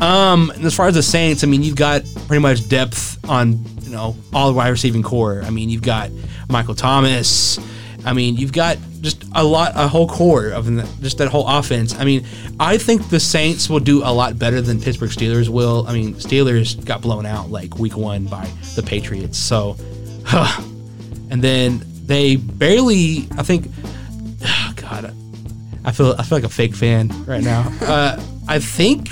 Um, 0.00 0.50
and 0.54 0.64
as 0.64 0.74
far 0.74 0.86
as 0.88 0.94
the 0.94 1.02
Saints, 1.02 1.44
I 1.44 1.46
mean, 1.46 1.62
you've 1.62 1.76
got 1.76 2.02
pretty 2.26 2.40
much 2.40 2.68
depth 2.68 3.18
on 3.28 3.64
you 3.82 3.90
know 3.90 4.16
all 4.32 4.48
the 4.48 4.54
wide 4.54 4.68
receiving 4.70 5.02
core. 5.02 5.42
I 5.44 5.50
mean, 5.50 5.68
you've 5.68 5.82
got 5.82 6.10
Michael 6.48 6.74
Thomas. 6.74 7.58
I 8.04 8.12
mean, 8.12 8.36
you've 8.36 8.52
got 8.52 8.78
just 9.00 9.24
a 9.34 9.44
lot, 9.44 9.72
a 9.74 9.88
whole 9.88 10.08
core 10.08 10.48
of 10.50 10.66
just 11.00 11.18
that 11.18 11.28
whole 11.28 11.46
offense. 11.46 11.94
I 11.94 12.04
mean, 12.04 12.26
I 12.58 12.78
think 12.78 13.08
the 13.10 13.20
Saints 13.20 13.68
will 13.68 13.80
do 13.80 14.02
a 14.02 14.12
lot 14.12 14.38
better 14.38 14.60
than 14.60 14.80
Pittsburgh 14.80 15.10
Steelers 15.10 15.48
will. 15.48 15.86
I 15.86 15.92
mean, 15.92 16.14
Steelers 16.14 16.82
got 16.84 17.00
blown 17.00 17.26
out 17.26 17.50
like 17.50 17.78
week 17.78 17.96
one 17.96 18.26
by 18.26 18.48
the 18.74 18.82
Patriots, 18.82 19.38
so, 19.38 19.76
and 21.30 21.42
then 21.42 21.82
they 22.06 22.36
barely, 22.36 23.28
I 23.36 23.42
think, 23.42 23.66
God, 24.76 25.14
I 25.84 25.92
feel 25.92 26.14
I 26.18 26.22
feel 26.22 26.38
like 26.38 26.44
a 26.44 26.48
fake 26.48 26.74
fan 26.74 27.08
right 27.26 27.42
now. 27.42 27.70
Uh, 27.82 28.20
I 28.48 28.58
think 28.58 29.08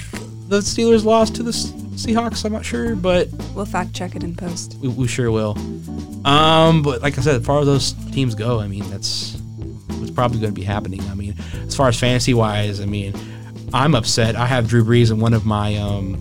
the 0.49 0.59
Steelers 0.61 1.05
lost 1.05 1.37
to 1.37 1.43
the 1.43 1.53
Seahawks. 2.07 2.45
I'm 2.45 2.53
not 2.53 2.65
sure, 2.65 2.95
but 2.97 3.29
We'll 3.55 3.65
fact 3.65 3.93
check 3.93 4.15
it 4.17 4.23
in 4.23 4.35
post. 4.35 4.77
we, 4.81 4.89
we 4.89 5.09
sure 5.09 5.31
will. 5.31 5.57
Um, 6.27 6.83
but 6.83 7.03
like 7.03 7.19
I 7.19 7.23
said, 7.23 7.37
as 7.41 7.47
far 7.47 7.61
as 7.61 7.67
those 7.67 7.93
teams 8.13 8.35
go, 8.35 8.61
I 8.61 8.67
mean 8.67 8.89
that's 8.91 9.37
what's 9.99 10.11
probably 10.11 10.41
going 10.41 10.53
to 10.55 10.59
be 10.61 10.65
happening. 10.65 11.01
I 11.11 11.15
mean, 11.15 11.35
as 11.67 11.75
far 11.77 11.89
as 11.89 11.99
fantasy 11.99 12.35
wise, 12.35 12.81
I 12.81 12.87
mean, 12.87 13.15
I'm 13.73 13.95
upset. 13.95 14.37
I 14.37 14.47
have 14.47 14.69
Drew 14.69 14.85
Brees 14.85 15.11
in 15.11 15.21
one 15.21 15.35
of 15.35 15.47
my 15.47 15.77
um, 15.77 16.15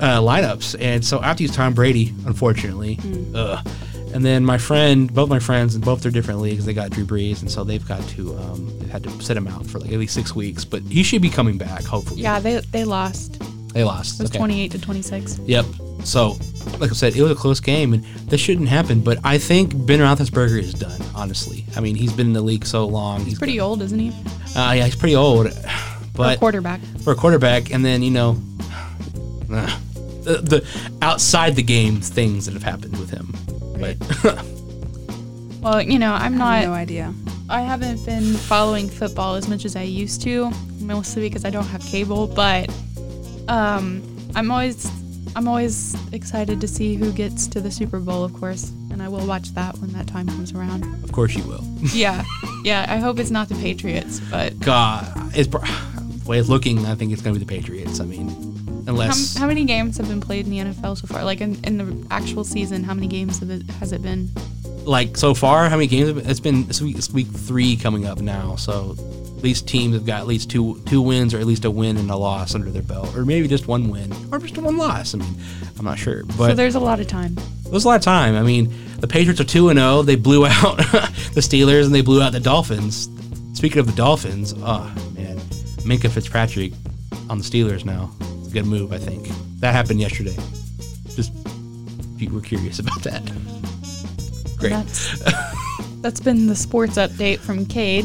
uh, 0.00 0.20
lineups, 0.20 0.76
and 0.80 1.04
so 1.04 1.18
I 1.20 1.26
have 1.26 1.36
to 1.38 1.42
use 1.42 1.54
Tom 1.54 1.74
Brady, 1.74 2.12
unfortunately. 2.26 2.98
Ugh. 3.34 3.66
And 4.14 4.24
then 4.26 4.44
my 4.44 4.58
friend, 4.58 5.12
both 5.12 5.30
my 5.30 5.38
friends 5.38 5.74
in 5.74 5.80
both 5.80 6.02
their 6.02 6.12
different 6.12 6.40
leagues, 6.40 6.66
they 6.66 6.74
got 6.74 6.90
Drew 6.90 7.06
Brees, 7.06 7.40
and 7.40 7.50
so 7.50 7.64
they've 7.64 7.86
got 7.88 8.06
to 8.10 8.36
um, 8.36 8.78
they've 8.78 8.90
had 8.90 9.02
to 9.04 9.10
sit 9.22 9.36
him 9.38 9.48
out 9.48 9.64
for 9.66 9.78
like 9.78 9.90
at 9.90 9.98
least 9.98 10.12
six 10.12 10.34
weeks. 10.34 10.64
But 10.66 10.82
he 10.82 11.02
should 11.02 11.22
be 11.22 11.30
coming 11.30 11.56
back, 11.56 11.82
hopefully. 11.84 12.20
Yeah, 12.20 12.38
they 12.38 12.60
they 12.60 12.84
lost. 12.84 13.42
They 13.72 13.84
lost. 13.84 14.20
It 14.20 14.24
was 14.24 14.30
Okay. 14.30 14.38
28 14.38 14.70
to 14.72 14.78
26. 14.80 15.38
Yep. 15.46 15.64
So, 16.04 16.36
like 16.78 16.90
I 16.90 16.94
said, 16.94 17.14
it 17.16 17.22
was 17.22 17.30
a 17.30 17.34
close 17.34 17.60
game, 17.60 17.92
and 17.94 18.04
this 18.28 18.40
shouldn't 18.40 18.68
happen. 18.68 19.00
But 19.00 19.18
I 19.24 19.38
think 19.38 19.70
Ben 19.86 20.00
Roethlisberger 20.00 20.58
is 20.60 20.74
done. 20.74 21.00
Honestly, 21.14 21.64
I 21.76 21.80
mean, 21.80 21.94
he's 21.94 22.12
been 22.12 22.26
in 22.28 22.32
the 22.32 22.42
league 22.42 22.66
so 22.66 22.86
long. 22.86 23.24
He's 23.24 23.38
Pretty 23.38 23.60
old, 23.60 23.82
isn't 23.82 23.98
he? 23.98 24.08
Uh, 24.56 24.72
yeah, 24.72 24.84
he's 24.84 24.96
pretty 24.96 25.14
old, 25.16 25.52
For 25.52 25.58
a 25.58 25.72
but 26.14 26.38
quarterback. 26.40 26.80
for 27.04 27.12
a 27.12 27.16
quarterback, 27.16 27.72
and 27.72 27.84
then 27.84 28.02
you 28.02 28.10
know, 28.10 28.36
uh, 29.52 29.78
the, 30.24 30.38
the 30.42 30.66
outside 31.02 31.54
the 31.56 31.62
game 31.62 32.00
things 32.00 32.46
that 32.46 32.54
have 32.54 32.62
happened 32.64 32.98
with 32.98 33.10
him. 33.10 33.32
But 33.80 33.96
Well, 35.62 35.80
you 35.80 35.98
know, 35.98 36.12
I'm 36.12 36.34
I 36.34 36.36
not. 36.38 36.54
have 36.58 36.68
no 36.68 36.74
idea. 36.74 37.14
I 37.48 37.60
haven't 37.60 38.04
been 38.04 38.34
following 38.34 38.88
football 38.88 39.36
as 39.36 39.48
much 39.48 39.64
as 39.64 39.76
I 39.76 39.82
used 39.82 40.22
to, 40.22 40.50
mostly 40.80 41.22
because 41.28 41.44
I 41.44 41.50
don't 41.50 41.66
have 41.66 41.82
cable. 41.84 42.26
But 42.26 42.68
um, 43.48 44.02
I'm 44.34 44.50
always, 44.50 44.90
I'm 45.36 45.48
always 45.48 45.96
excited 46.12 46.60
to 46.60 46.68
see 46.68 46.94
who 46.94 47.12
gets 47.12 47.46
to 47.48 47.60
the 47.60 47.70
Super 47.70 48.00
Bowl, 48.00 48.24
of 48.24 48.32
course, 48.34 48.70
and 48.90 49.02
I 49.02 49.08
will 49.08 49.26
watch 49.26 49.50
that 49.54 49.78
when 49.78 49.92
that 49.92 50.06
time 50.06 50.26
comes 50.26 50.52
around. 50.52 50.84
of 51.04 51.12
course 51.12 51.34
you 51.34 51.44
will. 51.44 51.64
yeah, 51.92 52.24
yeah. 52.64 52.86
I 52.88 52.96
hope 52.96 53.18
it's 53.18 53.30
not 53.30 53.48
the 53.48 53.54
Patriots, 53.56 54.20
but 54.30 54.58
God, 54.60 55.10
it's 55.36 55.48
way 56.26 56.38
it's 56.38 56.48
looking. 56.48 56.86
I 56.86 56.94
think 56.94 57.12
it's 57.12 57.22
going 57.22 57.34
to 57.34 57.40
be 57.40 57.44
the 57.44 57.60
Patriots. 57.60 58.00
I 58.00 58.04
mean, 58.04 58.28
unless 58.86 59.36
how 59.36 59.46
many 59.46 59.64
games 59.64 59.96
have 59.98 60.08
been 60.08 60.20
played 60.20 60.46
in 60.46 60.50
the 60.50 60.58
NFL 60.58 60.98
so 60.98 61.06
far? 61.06 61.24
Like 61.24 61.40
in, 61.40 61.62
in 61.64 61.78
the 61.78 62.06
actual 62.10 62.44
season, 62.44 62.84
how 62.84 62.94
many 62.94 63.06
games 63.06 63.38
have 63.40 63.50
it, 63.50 63.62
has 63.72 63.92
it 63.92 64.02
been? 64.02 64.30
like 64.84 65.16
so 65.16 65.34
far, 65.34 65.68
how 65.68 65.76
many 65.76 65.86
games? 65.86 66.26
It's 66.26 66.40
been 66.40 66.66
it's 66.68 66.80
week, 66.80 66.96
it's 66.96 67.10
week 67.10 67.28
three 67.28 67.76
coming 67.76 68.06
up 68.06 68.20
now. 68.20 68.56
So 68.56 68.94
these 69.42 69.60
teams 69.62 69.94
have 69.94 70.06
got 70.06 70.20
at 70.20 70.26
least 70.26 70.50
two 70.50 70.80
two 70.86 71.02
wins 71.02 71.34
or 71.34 71.38
at 71.38 71.46
least 71.46 71.64
a 71.64 71.70
win 71.70 71.96
and 71.96 72.10
a 72.10 72.16
loss 72.16 72.54
under 72.54 72.70
their 72.70 72.82
belt, 72.82 73.14
or 73.16 73.24
maybe 73.24 73.48
just 73.48 73.66
one 73.68 73.90
win 73.90 74.12
or 74.32 74.38
just 74.38 74.56
one 74.58 74.76
loss. 74.76 75.14
I 75.14 75.18
mean, 75.18 75.34
I'm 75.78 75.84
not 75.84 75.98
sure, 75.98 76.24
But 76.24 76.48
so 76.50 76.54
there's 76.54 76.74
a 76.76 76.80
lot 76.80 77.00
of 77.00 77.06
time. 77.08 77.36
there's 77.68 77.84
a 77.84 77.88
lot 77.88 77.96
of 77.96 78.02
time. 78.02 78.34
I 78.36 78.42
mean, 78.42 78.72
the 79.00 79.06
Patriots 79.08 79.40
are 79.40 79.44
two 79.44 79.68
and 79.68 79.78
zero. 79.78 80.02
They 80.02 80.16
blew 80.16 80.46
out 80.46 80.76
the 80.78 81.40
Steelers 81.40 81.84
and 81.86 81.94
they 81.94 82.02
blew 82.02 82.22
out 82.22 82.32
the 82.32 82.40
Dolphins. 82.40 83.08
Speaking 83.54 83.78
of 83.80 83.86
the 83.86 83.92
Dolphins, 83.92 84.54
oh 84.58 84.84
man, 85.16 85.38
Minkah 85.84 86.10
Fitzpatrick 86.10 86.72
on 87.28 87.38
the 87.38 87.44
Steelers 87.44 87.84
now. 87.84 88.10
It's 88.38 88.48
a 88.48 88.52
good 88.52 88.66
move, 88.66 88.92
I 88.92 88.98
think. 88.98 89.28
That 89.60 89.72
happened 89.72 90.00
yesterday. 90.00 90.36
Just 91.14 91.32
if 92.14 92.22
you 92.22 92.30
were 92.30 92.40
curious 92.40 92.78
about 92.78 93.02
that. 93.02 93.24
Great. 94.58 94.70
That's, 94.70 96.00
that's 96.02 96.20
been 96.20 96.46
the 96.46 96.56
sports 96.56 96.96
update 96.96 97.38
from 97.38 97.66
Kate. 97.66 98.04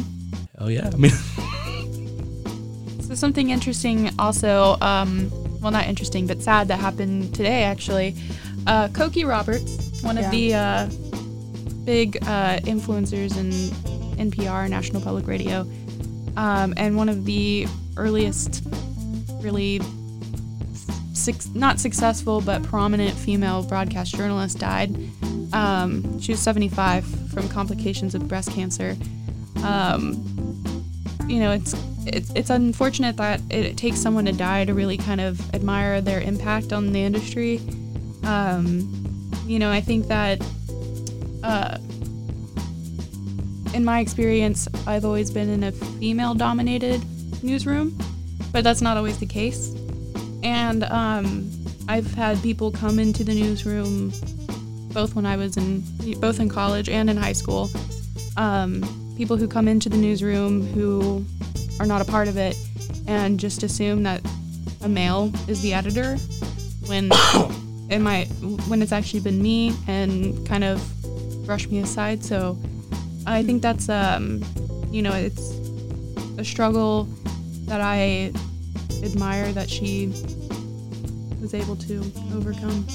Oh 0.57 0.67
yeah. 0.67 0.89
I 0.91 0.95
mean, 0.97 1.11
So 3.01 3.15
something 3.15 3.51
interesting 3.51 4.09
also, 4.19 4.75
um, 4.81 5.29
well, 5.61 5.71
not 5.71 5.85
interesting, 5.85 6.27
but 6.27 6.41
sad 6.41 6.67
that 6.67 6.79
happened 6.79 7.33
today 7.33 7.63
actually. 7.63 8.15
Uh, 8.65 8.89
Cokie 8.89 9.25
Roberts, 9.27 10.01
one 10.03 10.17
Yeah. 10.17 10.25
of 10.25 10.31
the 10.31 10.53
uh, 10.53 10.89
big 11.85 12.17
uh, 12.23 12.57
influencers 12.65 13.37
in 13.37 13.51
NPR, 14.29 14.69
National 14.69 15.01
Public 15.01 15.25
Radio, 15.25 15.61
um, 16.35 16.73
and 16.75 16.97
one 16.97 17.07
of 17.07 17.23
the 17.23 17.65
earliest, 17.95 18.61
really, 19.41 19.79
suc 21.13 21.35
not 21.55 21.79
successful 21.79 22.41
but 22.41 22.61
prominent 22.63 23.15
female 23.17 23.63
broadcast 23.63 24.15
journalists, 24.15 24.59
died. 24.59 24.93
Um, 25.53 26.19
she 26.19 26.33
was 26.33 26.41
75 26.41 27.05
from 27.31 27.47
complications 27.47 28.15
of 28.15 28.27
breast 28.27 28.51
cancer. 28.51 28.97
Um, 29.63 30.23
you 31.27 31.39
know, 31.39 31.51
it's 31.51 31.75
it's 32.05 32.31
it's 32.33 32.49
unfortunate 32.49 33.17
that 33.17 33.41
it, 33.49 33.77
takes 33.77 33.99
someone 33.99 34.25
to 34.25 34.31
die 34.31 34.65
to 34.65 34.73
really 34.73 34.97
kind 34.97 35.21
of 35.21 35.53
admire 35.53 36.01
their 36.01 36.21
impact 36.21 36.73
on 36.73 36.93
the 36.93 37.01
industry. 37.03 37.59
Um, 38.23 39.31
you 39.45 39.59
know, 39.59 39.71
I 39.71 39.81
think 39.81 40.07
that 40.07 40.41
uh, 41.43 41.77
in 43.73 43.83
my 43.83 43.99
experience, 43.99 44.67
I've 44.87 45.05
always 45.05 45.31
been 45.31 45.49
in 45.49 45.63
a 45.63 45.71
female-dominated 45.71 47.01
newsroom, 47.43 47.97
but 48.51 48.63
that's 48.63 48.81
not 48.81 48.97
always 48.97 49.19
the 49.19 49.25
case. 49.25 49.73
And 50.43 50.83
um, 50.85 51.51
I've 51.87 52.13
had 52.13 52.41
people 52.41 52.71
come 52.71 52.99
into 52.99 53.23
the 53.23 53.33
newsroom, 53.33 54.11
both 54.93 55.15
when 55.15 55.25
I 55.25 55.35
was 55.35 55.57
in 55.57 55.83
both 56.19 56.39
in 56.39 56.49
college 56.49 56.89
and 56.89 57.09
in 57.09 57.17
high 57.17 57.33
school. 57.33 57.69
Um, 58.35 59.06
people 59.17 59.35
who 59.35 59.47
come 59.47 59.67
into 59.67 59.89
the 59.89 59.97
newsroom 59.97 60.65
who 60.67 61.25
are 61.79 61.85
not 61.85 62.01
a 62.01 62.05
part 62.05 62.27
of 62.27 62.37
it 62.37 62.55
and 63.07 63.39
just 63.39 63.63
assume 63.63 64.03
that 64.03 64.21
a 64.81 64.87
male 64.87 65.31
is 65.47 65.61
the 65.61 65.73
editor 65.73 66.15
when 66.85 67.09
it 67.89 67.99
might 67.99 68.27
when 68.67 68.81
it's 68.81 68.91
actually 68.91 69.19
been 69.19 69.41
me 69.41 69.73
and 69.87 70.47
kind 70.47 70.63
of 70.63 70.81
brush 71.45 71.67
me 71.67 71.79
aside 71.79 72.23
so 72.23 72.57
I 73.27 73.43
think 73.43 73.61
that's 73.61 73.89
um, 73.89 74.41
you 74.89 75.01
know, 75.01 75.13
it's 75.13 75.51
a 76.37 76.45
struggle 76.45 77.03
that 77.65 77.81
I 77.81 78.31
admire 79.03 79.51
that 79.51 79.69
she 79.69 80.07
was 81.41 81.53
able 81.53 81.75
to 81.75 81.99
overcome. 82.33 82.85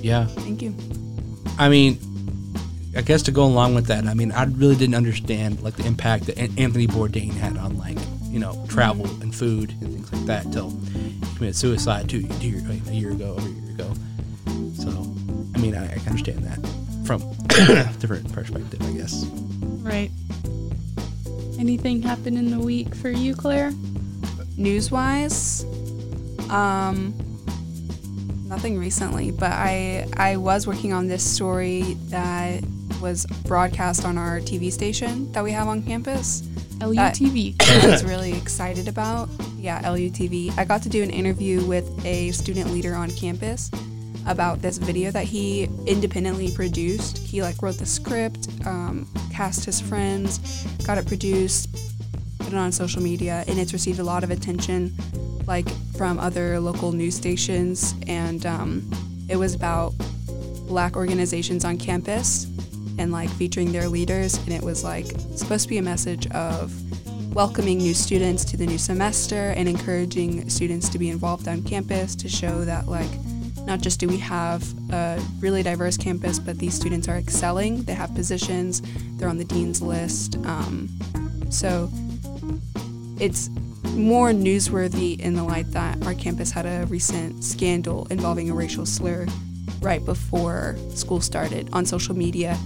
Yeah. 0.00 0.24
Thank 0.26 0.62
you. 0.62 0.74
I 1.58 1.68
mean, 1.68 1.98
I 2.96 3.02
guess 3.02 3.22
to 3.22 3.30
go 3.30 3.44
along 3.44 3.74
with 3.74 3.86
that, 3.86 4.04
I 4.06 4.14
mean, 4.14 4.32
I 4.32 4.44
really 4.44 4.74
didn't 4.74 4.96
understand 4.96 5.62
like 5.62 5.74
the 5.76 5.86
impact 5.86 6.26
that 6.26 6.38
Anthony 6.38 6.88
Bourdain 6.88 7.32
had 7.32 7.56
on 7.56 7.78
like 7.78 7.98
you 8.24 8.40
know 8.40 8.64
travel 8.68 9.06
and 9.22 9.34
food 9.34 9.70
and 9.80 9.92
things 9.94 10.12
like 10.12 10.26
that 10.26 10.44
until 10.46 10.70
he 10.70 11.20
committed 11.36 11.56
suicide 11.56 12.08
two, 12.08 12.22
two 12.22 12.48
year, 12.48 12.62
a 12.88 12.92
year 12.92 13.12
ago, 13.12 13.36
over 13.38 13.46
a 13.46 13.50
year 13.50 13.70
ago. 13.70 13.92
So, 14.74 14.90
I 15.54 15.58
mean, 15.58 15.76
I, 15.76 15.84
I 15.84 15.98
can 15.98 16.08
understand 16.08 16.44
that 16.44 17.06
from 17.06 17.22
a 17.22 17.92
different 17.98 18.32
perspective, 18.32 18.80
I 18.82 18.92
guess. 18.92 19.24
Right. 19.82 20.10
Anything 21.58 22.02
happen 22.02 22.36
in 22.36 22.50
the 22.50 22.58
week 22.58 22.94
for 22.94 23.10
you, 23.10 23.36
Claire? 23.36 23.72
News 24.56 24.90
wise, 24.90 25.64
um, 26.50 27.14
nothing 28.46 28.78
recently, 28.78 29.30
but 29.30 29.52
I 29.52 30.08
I 30.16 30.36
was 30.36 30.66
working 30.66 30.92
on 30.92 31.06
this 31.06 31.22
story 31.22 31.96
that 32.08 32.62
was 33.00 33.26
broadcast 33.46 34.04
on 34.04 34.18
our 34.18 34.40
TV 34.40 34.70
station 34.70 35.30
that 35.32 35.42
we 35.42 35.52
have 35.52 35.68
on 35.68 35.82
campus. 35.82 36.42
LUTV. 36.78 37.56
I 37.84 37.86
was 37.86 38.04
really 38.04 38.32
excited 38.32 38.88
about. 38.88 39.28
Yeah, 39.56 39.82
LUTV. 39.82 40.56
I 40.58 40.64
got 40.64 40.82
to 40.82 40.88
do 40.88 41.02
an 41.02 41.10
interview 41.10 41.64
with 41.64 42.04
a 42.04 42.30
student 42.32 42.70
leader 42.70 42.94
on 42.94 43.10
campus 43.10 43.70
about 44.26 44.60
this 44.62 44.78
video 44.78 45.10
that 45.10 45.24
he 45.24 45.64
independently 45.86 46.50
produced. 46.54 47.18
He 47.18 47.42
like 47.42 47.62
wrote 47.62 47.78
the 47.78 47.86
script, 47.86 48.48
um, 48.66 49.08
cast 49.32 49.64
his 49.64 49.80
friends, 49.80 50.66
got 50.84 50.98
it 50.98 51.06
produced, 51.06 51.68
put 52.38 52.48
it 52.48 52.54
on 52.54 52.72
social 52.72 53.02
media, 53.02 53.44
and 53.48 53.58
it's 53.58 53.72
received 53.72 53.98
a 53.98 54.04
lot 54.04 54.24
of 54.24 54.30
attention, 54.30 54.94
like 55.46 55.68
from 55.96 56.18
other 56.18 56.60
local 56.60 56.92
news 56.92 57.14
stations. 57.14 57.94
And 58.06 58.44
um, 58.46 58.90
it 59.28 59.36
was 59.36 59.54
about 59.54 59.94
black 60.66 60.96
organizations 60.96 61.64
on 61.64 61.76
campus 61.78 62.46
and 63.00 63.10
like 63.10 63.30
featuring 63.30 63.72
their 63.72 63.88
leaders. 63.88 64.34
And 64.34 64.52
it 64.52 64.62
was 64.62 64.84
like 64.84 65.06
supposed 65.34 65.64
to 65.64 65.68
be 65.68 65.78
a 65.78 65.82
message 65.82 66.26
of 66.28 66.72
welcoming 67.34 67.78
new 67.78 67.94
students 67.94 68.44
to 68.44 68.56
the 68.56 68.66
new 68.66 68.78
semester 68.78 69.54
and 69.56 69.68
encouraging 69.68 70.48
students 70.50 70.88
to 70.90 70.98
be 70.98 71.08
involved 71.08 71.48
on 71.48 71.62
campus 71.62 72.14
to 72.16 72.28
show 72.28 72.64
that 72.64 72.88
like 72.88 73.10
not 73.64 73.80
just 73.80 74.00
do 74.00 74.08
we 74.08 74.18
have 74.18 74.62
a 74.92 75.22
really 75.38 75.62
diverse 75.62 75.96
campus, 75.96 76.38
but 76.38 76.58
these 76.58 76.74
students 76.74 77.08
are 77.08 77.16
excelling. 77.16 77.82
They 77.84 77.94
have 77.94 78.14
positions. 78.14 78.82
They're 79.16 79.28
on 79.28 79.38
the 79.38 79.44
dean's 79.44 79.80
list. 79.80 80.36
Um, 80.44 80.88
so 81.50 81.90
it's 83.18 83.48
more 83.94 84.30
newsworthy 84.30 85.18
in 85.20 85.34
the 85.34 85.44
light 85.44 85.70
that 85.72 86.04
our 86.06 86.14
campus 86.14 86.50
had 86.50 86.66
a 86.66 86.86
recent 86.86 87.44
scandal 87.44 88.06
involving 88.10 88.50
a 88.50 88.54
racial 88.54 88.84
slur 88.86 89.26
right 89.80 90.04
before 90.04 90.76
school 90.94 91.20
started 91.20 91.68
on 91.72 91.86
social 91.86 92.14
media. 92.16 92.56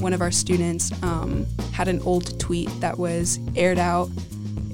One 0.00 0.12
of 0.12 0.20
our 0.20 0.30
students 0.30 0.92
um, 1.02 1.46
had 1.72 1.88
an 1.88 2.00
old 2.02 2.38
tweet 2.38 2.68
that 2.80 2.98
was 2.98 3.38
aired 3.56 3.78
out 3.78 4.08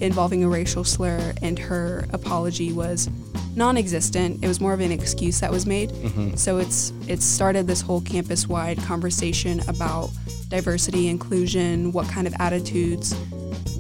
involving 0.01 0.45
a 0.45 0.49
racial 0.49 0.85
slur, 0.85 1.33
and 1.43 1.59
her 1.59 2.07
apology 2.13 2.73
was 2.73 3.09
non-existent. 3.55 4.45
It 4.45 4.49
was 4.49 4.61
more 4.61 4.75
of 4.75 4.81
an 4.81 4.93
excuse 4.93 5.41
that 5.41 5.51
was 5.51 5.65
made. 5.65 5.91
So 6.39 6.59
it's 6.59 6.93
it 7.09 7.23
started 7.23 7.67
this 7.67 7.81
whole 7.81 8.01
campus-wide 8.03 8.79
conversation 8.79 9.61
about 9.69 10.11
diversity, 10.49 11.09
inclusion, 11.09 11.93
what 11.93 12.09
kind 12.09 12.27
of 12.27 12.35
attitudes 12.39 13.15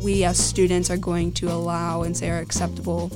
we 0.02 0.24
as 0.24 0.38
students 0.38 0.90
are 0.90 0.96
going 0.96 1.32
to 1.32 1.48
allow 1.48 2.02
and 2.02 2.16
say 2.16 2.30
are 2.30 2.38
acceptable. 2.38 3.10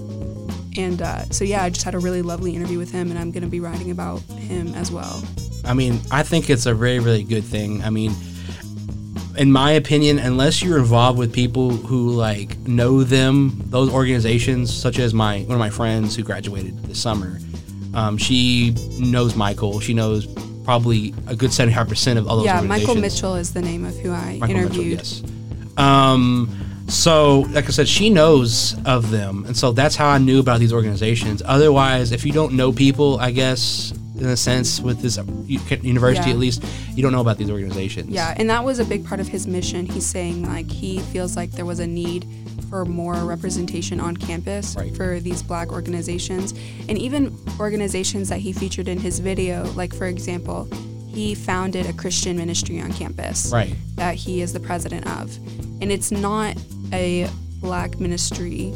And 0.80 1.02
uh, 1.02 1.24
so 1.30 1.44
yeah, 1.44 1.62
I 1.62 1.70
just 1.70 1.84
had 1.84 1.94
a 1.94 1.98
really 1.98 2.22
lovely 2.22 2.54
interview 2.54 2.78
with 2.78 2.90
him, 2.90 3.10
and 3.10 3.18
I'm 3.18 3.30
going 3.30 3.42
to 3.42 3.48
be 3.48 3.60
writing 3.60 3.90
about 3.90 4.20
him 4.22 4.74
as 4.74 4.90
well. 4.90 5.22
I 5.64 5.74
mean, 5.74 6.00
I 6.10 6.22
think 6.22 6.48
it's 6.48 6.66
a 6.66 6.74
very, 6.74 6.98
really 6.98 7.22
good 7.22 7.44
thing. 7.44 7.82
I 7.84 7.90
mean, 7.90 8.12
in 9.36 9.52
my 9.52 9.72
opinion, 9.72 10.18
unless 10.18 10.62
you're 10.62 10.78
involved 10.78 11.18
with 11.18 11.32
people 11.32 11.70
who 11.70 12.10
like 12.10 12.58
know 12.60 13.04
them, 13.04 13.62
those 13.66 13.92
organizations, 13.92 14.74
such 14.74 14.98
as 14.98 15.12
my 15.12 15.40
one 15.42 15.52
of 15.52 15.58
my 15.58 15.70
friends 15.70 16.16
who 16.16 16.22
graduated 16.22 16.78
this 16.84 17.00
summer, 17.00 17.38
um, 17.94 18.16
she 18.16 18.74
knows 18.98 19.36
Michael. 19.36 19.80
She 19.80 19.94
knows 19.94 20.26
probably 20.64 21.14
a 21.26 21.36
good 21.36 21.52
seventy 21.52 21.74
five 21.74 21.88
percent 21.88 22.18
of 22.18 22.26
all 22.26 22.36
those 22.38 22.46
yeah, 22.46 22.60
Michael. 22.60 22.94
Mitchell 22.94 23.34
is 23.34 23.52
the 23.52 23.62
name 23.62 23.84
of 23.84 23.96
who 23.98 24.12
I 24.12 24.38
Michael 24.38 24.56
Mitchell, 24.56 24.80
interviewed. 24.80 24.98
yes. 24.98 25.22
Um, 25.76 26.48
so, 26.92 27.40
like 27.50 27.66
I 27.66 27.70
said, 27.70 27.88
she 27.88 28.10
knows 28.10 28.76
of 28.84 29.10
them, 29.10 29.44
and 29.46 29.56
so 29.56 29.72
that's 29.72 29.96
how 29.96 30.08
I 30.08 30.18
knew 30.18 30.40
about 30.40 30.60
these 30.60 30.72
organizations. 30.72 31.42
Otherwise, 31.44 32.12
if 32.12 32.24
you 32.24 32.32
don't 32.32 32.54
know 32.54 32.72
people, 32.72 33.18
I 33.20 33.30
guess 33.30 33.92
in 34.18 34.26
a 34.26 34.36
sense 34.36 34.80
with 34.80 35.00
this 35.00 35.18
university 35.82 36.28
Yeah. 36.28 36.34
at 36.34 36.38
least, 36.38 36.62
you 36.94 37.02
don't 37.02 37.12
know 37.12 37.22
about 37.22 37.38
these 37.38 37.48
organizations. 37.50 38.10
Yeah, 38.10 38.34
and 38.36 38.50
that 38.50 38.62
was 38.64 38.78
a 38.78 38.84
big 38.84 39.06
part 39.06 39.18
of 39.18 39.28
his 39.28 39.46
mission. 39.46 39.86
He's 39.86 40.04
saying 40.04 40.46
like 40.46 40.70
he 40.70 40.98
feels 40.98 41.36
like 41.36 41.52
there 41.52 41.64
was 41.64 41.80
a 41.80 41.86
need 41.86 42.26
for 42.68 42.84
more 42.84 43.14
representation 43.24 43.98
on 43.98 44.16
campus 44.18 44.76
Right. 44.78 44.94
for 44.94 45.20
these 45.20 45.42
black 45.42 45.72
organizations 45.72 46.52
and 46.88 46.98
even 46.98 47.34
organizations 47.58 48.28
that 48.28 48.40
he 48.40 48.52
featured 48.52 48.88
in 48.88 48.98
his 48.98 49.20
video, 49.20 49.64
like 49.74 49.94
for 49.94 50.06
example, 50.06 50.68
he 51.08 51.34
founded 51.34 51.86
a 51.86 51.92
Christian 51.94 52.36
ministry 52.36 52.78
on 52.80 52.92
campus 52.92 53.50
Right. 53.50 53.74
that 53.96 54.16
he 54.16 54.42
is 54.42 54.52
the 54.52 54.60
president 54.60 55.06
of. 55.06 55.34
And 55.80 55.90
it's 55.90 56.10
not 56.12 56.56
a 56.92 57.28
black 57.60 58.00
ministry 58.00 58.72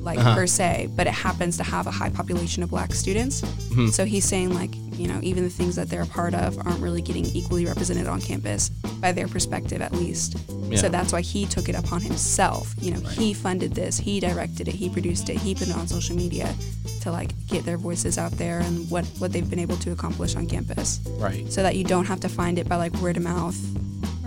like 0.00 0.18
Uh-huh. 0.18 0.34
per 0.36 0.46
se, 0.46 0.88
but 0.96 1.06
it 1.06 1.12
happens 1.12 1.56
to 1.58 1.64
have 1.64 1.86
a 1.86 1.90
high 1.90 2.08
population 2.08 2.62
of 2.62 2.70
black 2.70 2.94
students. 2.94 3.42
Mm-hmm. 3.42 3.88
So 3.88 4.04
he's 4.04 4.24
saying 4.24 4.54
like, 4.54 4.74
you 4.92 5.06
know, 5.06 5.18
even 5.22 5.42
the 5.44 5.50
things 5.50 5.76
that 5.76 5.90
they're 5.90 6.02
a 6.02 6.06
part 6.06 6.34
of 6.34 6.56
aren't 6.66 6.80
really 6.80 7.02
getting 7.02 7.26
equally 7.26 7.66
represented 7.66 8.06
on 8.06 8.20
campus 8.20 8.70
by 9.00 9.12
their 9.12 9.28
perspective 9.28 9.82
at 9.82 9.92
least. 9.92 10.36
Yeah. 10.70 10.78
So 10.78 10.88
that's 10.88 11.12
why 11.12 11.20
he 11.20 11.46
took 11.46 11.68
it 11.68 11.74
upon 11.74 12.00
himself. 12.00 12.74
You 12.80 12.92
know, 12.92 13.00
he 13.00 13.34
funded 13.34 13.74
this, 13.74 13.98
he 13.98 14.18
directed 14.18 14.68
it, 14.68 14.74
he 14.74 14.88
produced 14.88 15.28
it, 15.30 15.36
he 15.36 15.54
put 15.54 15.68
it 15.68 15.76
on 15.76 15.86
social 15.88 16.16
media 16.16 16.54
to 17.02 17.12
like 17.12 17.30
get 17.48 17.64
their 17.64 17.76
voices 17.76 18.18
out 18.18 18.32
there 18.32 18.60
and 18.60 18.88
what 18.90 19.04
what 19.18 19.32
they've 19.32 19.48
been 19.50 19.58
able 19.60 19.76
to 19.78 19.92
accomplish 19.92 20.36
on 20.36 20.46
campus. 20.46 21.00
Right. 21.18 21.50
So 21.52 21.62
that 21.62 21.76
you 21.76 21.84
don't 21.84 22.06
have 22.06 22.20
to 22.20 22.28
find 22.28 22.58
it 22.58 22.68
by 22.68 22.76
like 22.76 22.94
word 22.94 23.16
of 23.16 23.24
mouth. 23.24 23.56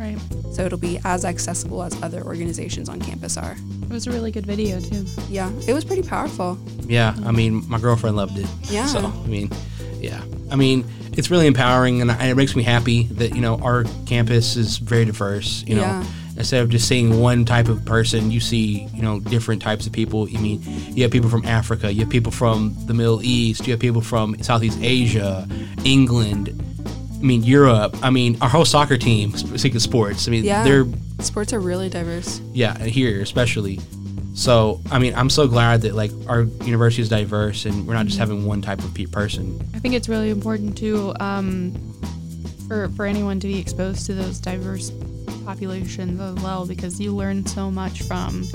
Right. 0.02 0.18
So 0.54 0.64
it'll 0.66 0.80
be 0.80 1.00
as 1.06 1.26
accessible 1.26 1.84
as 1.84 2.02
other 2.02 2.24
organizations 2.24 2.90
on 2.90 3.00
campus 3.00 3.38
are. 3.38 3.56
It 3.84 3.90
was 3.90 4.08
a 4.08 4.12
really 4.12 4.32
good 4.32 4.48
video 4.48 4.80
too. 4.80 5.06
Yeah, 5.30 5.52
it 5.68 5.74
was 5.74 5.86
pretty 5.86 6.02
powerful. 6.02 6.58
Yeah. 6.88 7.16
I 7.24 7.32
mean, 7.32 7.64
my 7.70 7.80
girlfriend 7.80 8.16
loved 8.16 8.38
it. 8.40 8.48
Yeah. 8.64 8.88
So, 8.88 9.00
I 9.00 9.28
mean, 9.28 9.52
yeah. 10.00 10.24
I 10.50 10.56
mean, 10.56 10.86
it's 11.14 11.30
really 11.30 11.46
empowering, 11.46 12.02
and 12.02 12.10
it 12.10 12.36
makes 12.36 12.56
me 12.56 12.64
happy 12.64 13.04
that 13.04 13.36
you 13.36 13.42
know 13.42 13.60
our 13.60 13.84
campus 14.08 14.56
is 14.56 14.78
very 14.80 15.06
diverse. 15.06 15.64
You 15.68 15.76
know, 15.76 15.82
Yeah. 15.82 16.06
instead 16.36 16.64
of 16.64 16.70
just 16.70 16.88
seeing 16.88 17.20
one 17.20 17.46
type 17.46 17.68
of 17.68 17.86
person, 17.86 18.32
you 18.32 18.40
see 18.40 18.88
you 18.96 19.02
know 19.04 19.20
different 19.20 19.62
types 19.62 19.86
of 19.86 19.94
people. 19.94 20.28
I 20.34 20.40
mean, 20.40 20.64
you 20.96 21.04
have 21.04 21.12
people 21.12 21.30
from 21.30 21.46
Africa, 21.46 21.92
you 21.94 22.00
have 22.02 22.10
people 22.10 22.32
from 22.32 22.76
the 22.88 22.94
Middle 22.94 23.22
East, 23.22 23.68
you 23.68 23.72
have 23.74 23.80
people 23.80 24.02
from 24.02 24.42
Southeast 24.42 24.80
Asia, 24.82 25.48
England. 25.86 26.50
I 27.22 27.24
mean, 27.24 27.44
Europe. 27.44 27.96
I 28.02 28.10
mean, 28.10 28.38
our 28.42 28.50
whole 28.50 28.66
soccer 28.66 28.98
team, 28.98 29.36
speaking 29.38 29.76
of 29.76 29.82
sports. 29.84 30.28
I 30.28 30.32
mean, 30.32 30.44
Yeah. 30.44 30.64
they're 30.64 30.86
Sports 31.20 31.54
are 31.54 31.60
really 31.60 31.88
diverse. 31.88 32.42
yeah 32.52 32.76
here 32.80 33.22
especially 33.22 33.80
so 34.34 34.82
i 34.90 34.98
mean 34.98 35.14
i'm 35.14 35.30
so 35.30 35.46
glad 35.48 35.82
that 35.82 35.94
like 35.94 36.10
our 36.28 36.44
university 36.66 37.02
is 37.04 37.10
diverse 37.10 37.66
and 37.66 37.86
we're 37.86 37.94
not 37.94 38.08
just 38.08 38.18
having 38.18 38.44
one 38.46 38.60
type 38.62 38.80
of 38.80 38.92
person 39.12 39.60
I 39.76 39.80
think 39.80 39.94
it's 39.94 40.10
really 40.10 40.32
important 40.32 40.76
too 40.76 41.14
um, 41.20 41.74
for 42.68 42.90
for 42.96 43.06
anyone 43.06 43.40
to 43.42 43.48
be 43.48 43.60
exposed 43.60 44.08
to 44.08 44.16
those 44.16 44.40
diverse 44.40 44.92
populations 45.46 46.20
as 46.20 46.36
well 46.44 46.66
because 46.66 47.00
you 47.00 47.14
learn 47.16 47.46
so 47.46 47.70
much 47.70 48.02
from 48.04 48.48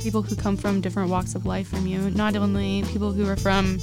people 0.00 0.22
who 0.22 0.34
come 0.34 0.56
from 0.56 0.80
different 0.80 1.10
walks 1.10 1.34
of 1.34 1.44
life 1.46 1.68
from 1.68 1.86
you. 1.86 2.10
Not 2.10 2.36
only 2.36 2.84
people 2.92 3.12
who 3.12 3.26
are 3.28 3.36
from 3.36 3.80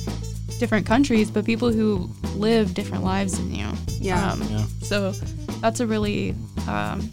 different 0.61 0.85
countries, 0.85 1.31
but 1.31 1.43
people 1.43 1.71
who 1.71 2.07
live 2.35 2.75
different 2.75 3.03
lives 3.03 3.35
than 3.37 3.53
you. 3.53 3.67
Yeah. 3.99 4.31
Um, 4.31 4.41
Yeah. 4.43 4.65
So 4.83 5.11
that's 5.59 5.79
a 5.79 5.87
really 5.87 6.35
um, 6.67 7.09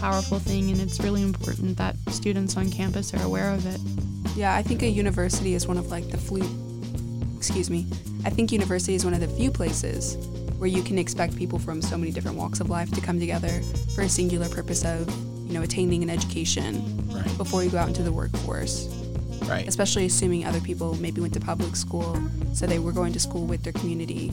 powerful 0.00 0.38
thing, 0.38 0.70
and 0.70 0.80
it's 0.80 1.00
really 1.00 1.22
important 1.22 1.76
that 1.78 1.96
students 2.10 2.56
on 2.56 2.70
campus 2.70 3.12
are 3.12 3.22
aware 3.22 3.50
of 3.50 3.66
it. 3.66 3.80
Yeah, 4.36 4.54
I 4.54 4.62
think 4.62 4.82
a 4.82 4.88
university 4.88 5.54
is 5.54 5.66
one 5.66 5.78
of 5.78 5.90
like 5.90 6.08
the 6.10 6.16
flu. 6.16 6.42
Excuse 7.36 7.70
me. 7.70 7.86
I 8.24 8.30
think 8.30 8.52
university 8.52 8.94
is 8.94 9.04
one 9.04 9.14
of 9.14 9.20
the 9.20 9.28
few 9.28 9.50
places 9.50 10.16
where 10.58 10.68
you 10.68 10.82
can 10.82 10.96
expect 10.96 11.36
people 11.36 11.58
from 11.58 11.82
so 11.82 11.98
many 11.98 12.12
different 12.12 12.36
walks 12.36 12.60
of 12.60 12.70
life 12.70 12.90
to 12.92 13.00
come 13.00 13.18
together 13.18 13.60
for 13.96 14.02
a 14.02 14.08
singular 14.08 14.48
purpose 14.48 14.84
of, 14.84 15.08
you 15.46 15.54
know, 15.54 15.62
attaining 15.62 16.04
an 16.04 16.10
education 16.10 16.72
right 17.08 17.36
before 17.36 17.64
you 17.64 17.70
go 17.70 17.78
out 17.78 17.88
into 17.88 18.04
the 18.04 18.12
workforce. 18.12 18.86
Right 19.42 19.66
Especially 19.68 20.06
assuming 20.06 20.44
other 20.44 20.60
people 20.60 20.94
maybe 20.96 21.20
went 21.20 21.34
to 21.34 21.40
public 21.40 21.76
school, 21.76 22.18
so 22.54 22.66
they 22.66 22.78
were 22.78 22.92
going 22.92 23.12
to 23.12 23.20
school 23.20 23.46
with 23.46 23.62
their 23.62 23.72
community, 23.72 24.28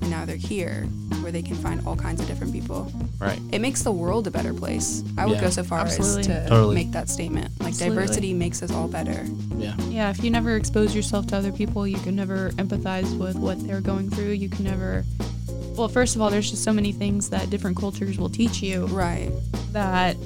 and 0.00 0.10
now 0.10 0.24
they're 0.24 0.36
here 0.36 0.84
where 1.22 1.32
they 1.32 1.42
can 1.42 1.56
find 1.56 1.86
all 1.86 1.96
kinds 1.96 2.20
of 2.20 2.26
different 2.26 2.52
people. 2.52 2.92
Right. 3.18 3.40
It 3.50 3.60
makes 3.60 3.82
the 3.82 3.92
world 3.92 4.26
a 4.26 4.30
better 4.30 4.52
place. 4.52 5.02
I 5.16 5.24
would 5.26 5.36
Yeah, 5.36 5.40
go 5.42 5.50
so 5.50 5.64
far 5.64 5.78
absolutely. 5.80 6.20
as 6.20 6.26
to 6.26 6.48
Totally. 6.48 6.74
make 6.74 6.92
that 6.92 7.08
statement. 7.08 7.46
Like 7.60 7.68
Absolutely. 7.70 7.96
diversity 8.02 8.34
makes 8.34 8.62
us 8.62 8.70
all 8.70 8.88
better. 8.88 9.24
Yeah. 9.56 9.74
Yeah, 9.88 10.10
if 10.10 10.22
you 10.22 10.30
never 10.30 10.56
expose 10.56 10.94
yourself 10.94 11.26
to 11.28 11.36
other 11.36 11.50
people, 11.52 11.86
you 11.86 11.96
can 11.98 12.14
never 12.14 12.50
empathize 12.52 13.16
with 13.18 13.36
what 13.36 13.66
they're 13.66 13.80
going 13.80 14.10
through. 14.10 14.32
You 14.32 14.50
can 14.50 14.64
never. 14.64 15.04
Well, 15.76 15.88
first 15.88 16.14
of 16.14 16.20
all, 16.20 16.30
there's 16.30 16.50
just 16.50 16.62
so 16.62 16.72
many 16.72 16.92
things 16.92 17.30
that 17.30 17.48
different 17.50 17.76
cultures 17.78 18.18
will 18.18 18.28
teach 18.28 18.62
you 18.62 18.86
Right. 18.86 19.30
that 19.72 20.16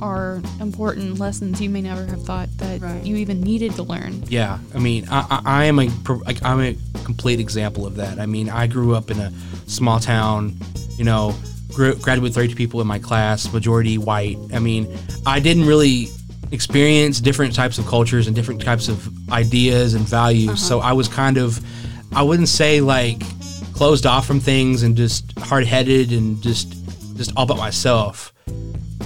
are 0.00 0.40
important 0.60 1.18
lessons 1.18 1.60
you 1.60 1.70
may 1.70 1.82
never 1.82 2.04
have 2.06 2.22
thought 2.22 2.48
that 2.58 2.80
Right. 2.80 3.04
you 3.04 3.16
even 3.16 3.40
needed 3.40 3.72
to 3.76 3.82
learn. 3.82 4.24
Yeah, 4.28 4.58
I 4.74 4.78
mean, 4.78 5.06
I, 5.10 5.26
I, 5.30 5.42
I 5.44 5.64
am 5.64 5.78
a 5.78 5.88
like 6.26 6.44
I'm 6.44 6.60
a 6.60 6.76
complete 7.04 7.40
example 7.40 7.86
of 7.86 7.96
that. 7.96 8.18
I 8.18 8.26
mean, 8.26 8.48
I 8.48 8.66
grew 8.66 8.94
up 8.94 9.10
in 9.10 9.18
a 9.18 9.32
small 9.66 9.98
town, 10.00 10.56
you 10.96 11.04
know, 11.04 11.34
grew, 11.72 11.94
graduated 11.94 12.22
with 12.22 12.34
32 12.34 12.54
people 12.56 12.80
in 12.80 12.86
my 12.86 12.98
class, 12.98 13.52
majority 13.52 13.98
white. 13.98 14.38
I 14.52 14.58
mean, 14.58 14.92
I 15.26 15.40
didn't 15.40 15.66
really 15.66 16.08
experience 16.50 17.20
different 17.20 17.54
types 17.54 17.78
of 17.78 17.86
cultures 17.86 18.26
and 18.26 18.34
different 18.34 18.62
types 18.62 18.88
of 18.88 19.30
ideas 19.30 19.94
and 19.94 20.06
values. 20.08 20.48
Uh-huh. 20.48 20.56
So 20.56 20.80
I 20.80 20.92
was 20.92 21.08
kind 21.08 21.36
of, 21.36 21.60
I 22.14 22.22
wouldn't 22.22 22.48
say 22.48 22.80
like 22.80 23.20
closed 23.74 24.06
off 24.06 24.26
from 24.26 24.40
things 24.40 24.82
and 24.82 24.96
just 24.96 25.38
hard 25.38 25.64
headed 25.64 26.12
and 26.12 26.42
just 26.42 26.74
just 27.16 27.32
all 27.36 27.44
about 27.44 27.58
myself. 27.58 28.32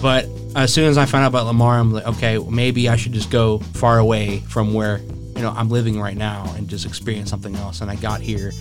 But 0.03 0.27
as 0.57 0.75
soon 0.75 0.87
as 0.89 0.99
I 0.99 1.07
found 1.07 1.25
out 1.25 1.29
about 1.29 1.47
Lamar, 1.47 1.79
I'm 1.79 1.93
like, 1.93 2.07
okay, 2.07 2.37
well, 2.39 2.51
maybe 2.51 2.89
I 2.89 2.97
should 2.97 3.13
just 3.13 3.31
go 3.31 3.59
far 3.75 3.99
away 3.99 4.41
from 4.49 4.75
where 4.75 4.99
you 4.99 5.41
know 5.43 5.55
I'm 5.57 5.69
living 5.71 5.99
right 6.01 6.17
now 6.17 6.53
and 6.57 6.69
just 6.69 6.85
experience 6.85 7.31
something 7.31 7.55
else. 7.57 7.81
And 7.81 7.91
I 7.91 7.95
got 7.97 8.21
here, 8.21 8.53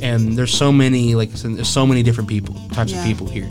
and 0.00 0.38
there's 0.38 0.54
so 0.56 0.70
many 0.72 1.14
like 1.16 1.30
there's 1.32 1.68
so 1.68 1.86
many 1.86 2.02
different 2.04 2.28
people, 2.30 2.54
types 2.72 2.92
Yeah. 2.92 3.00
of 3.00 3.04
people 3.04 3.26
here. 3.28 3.50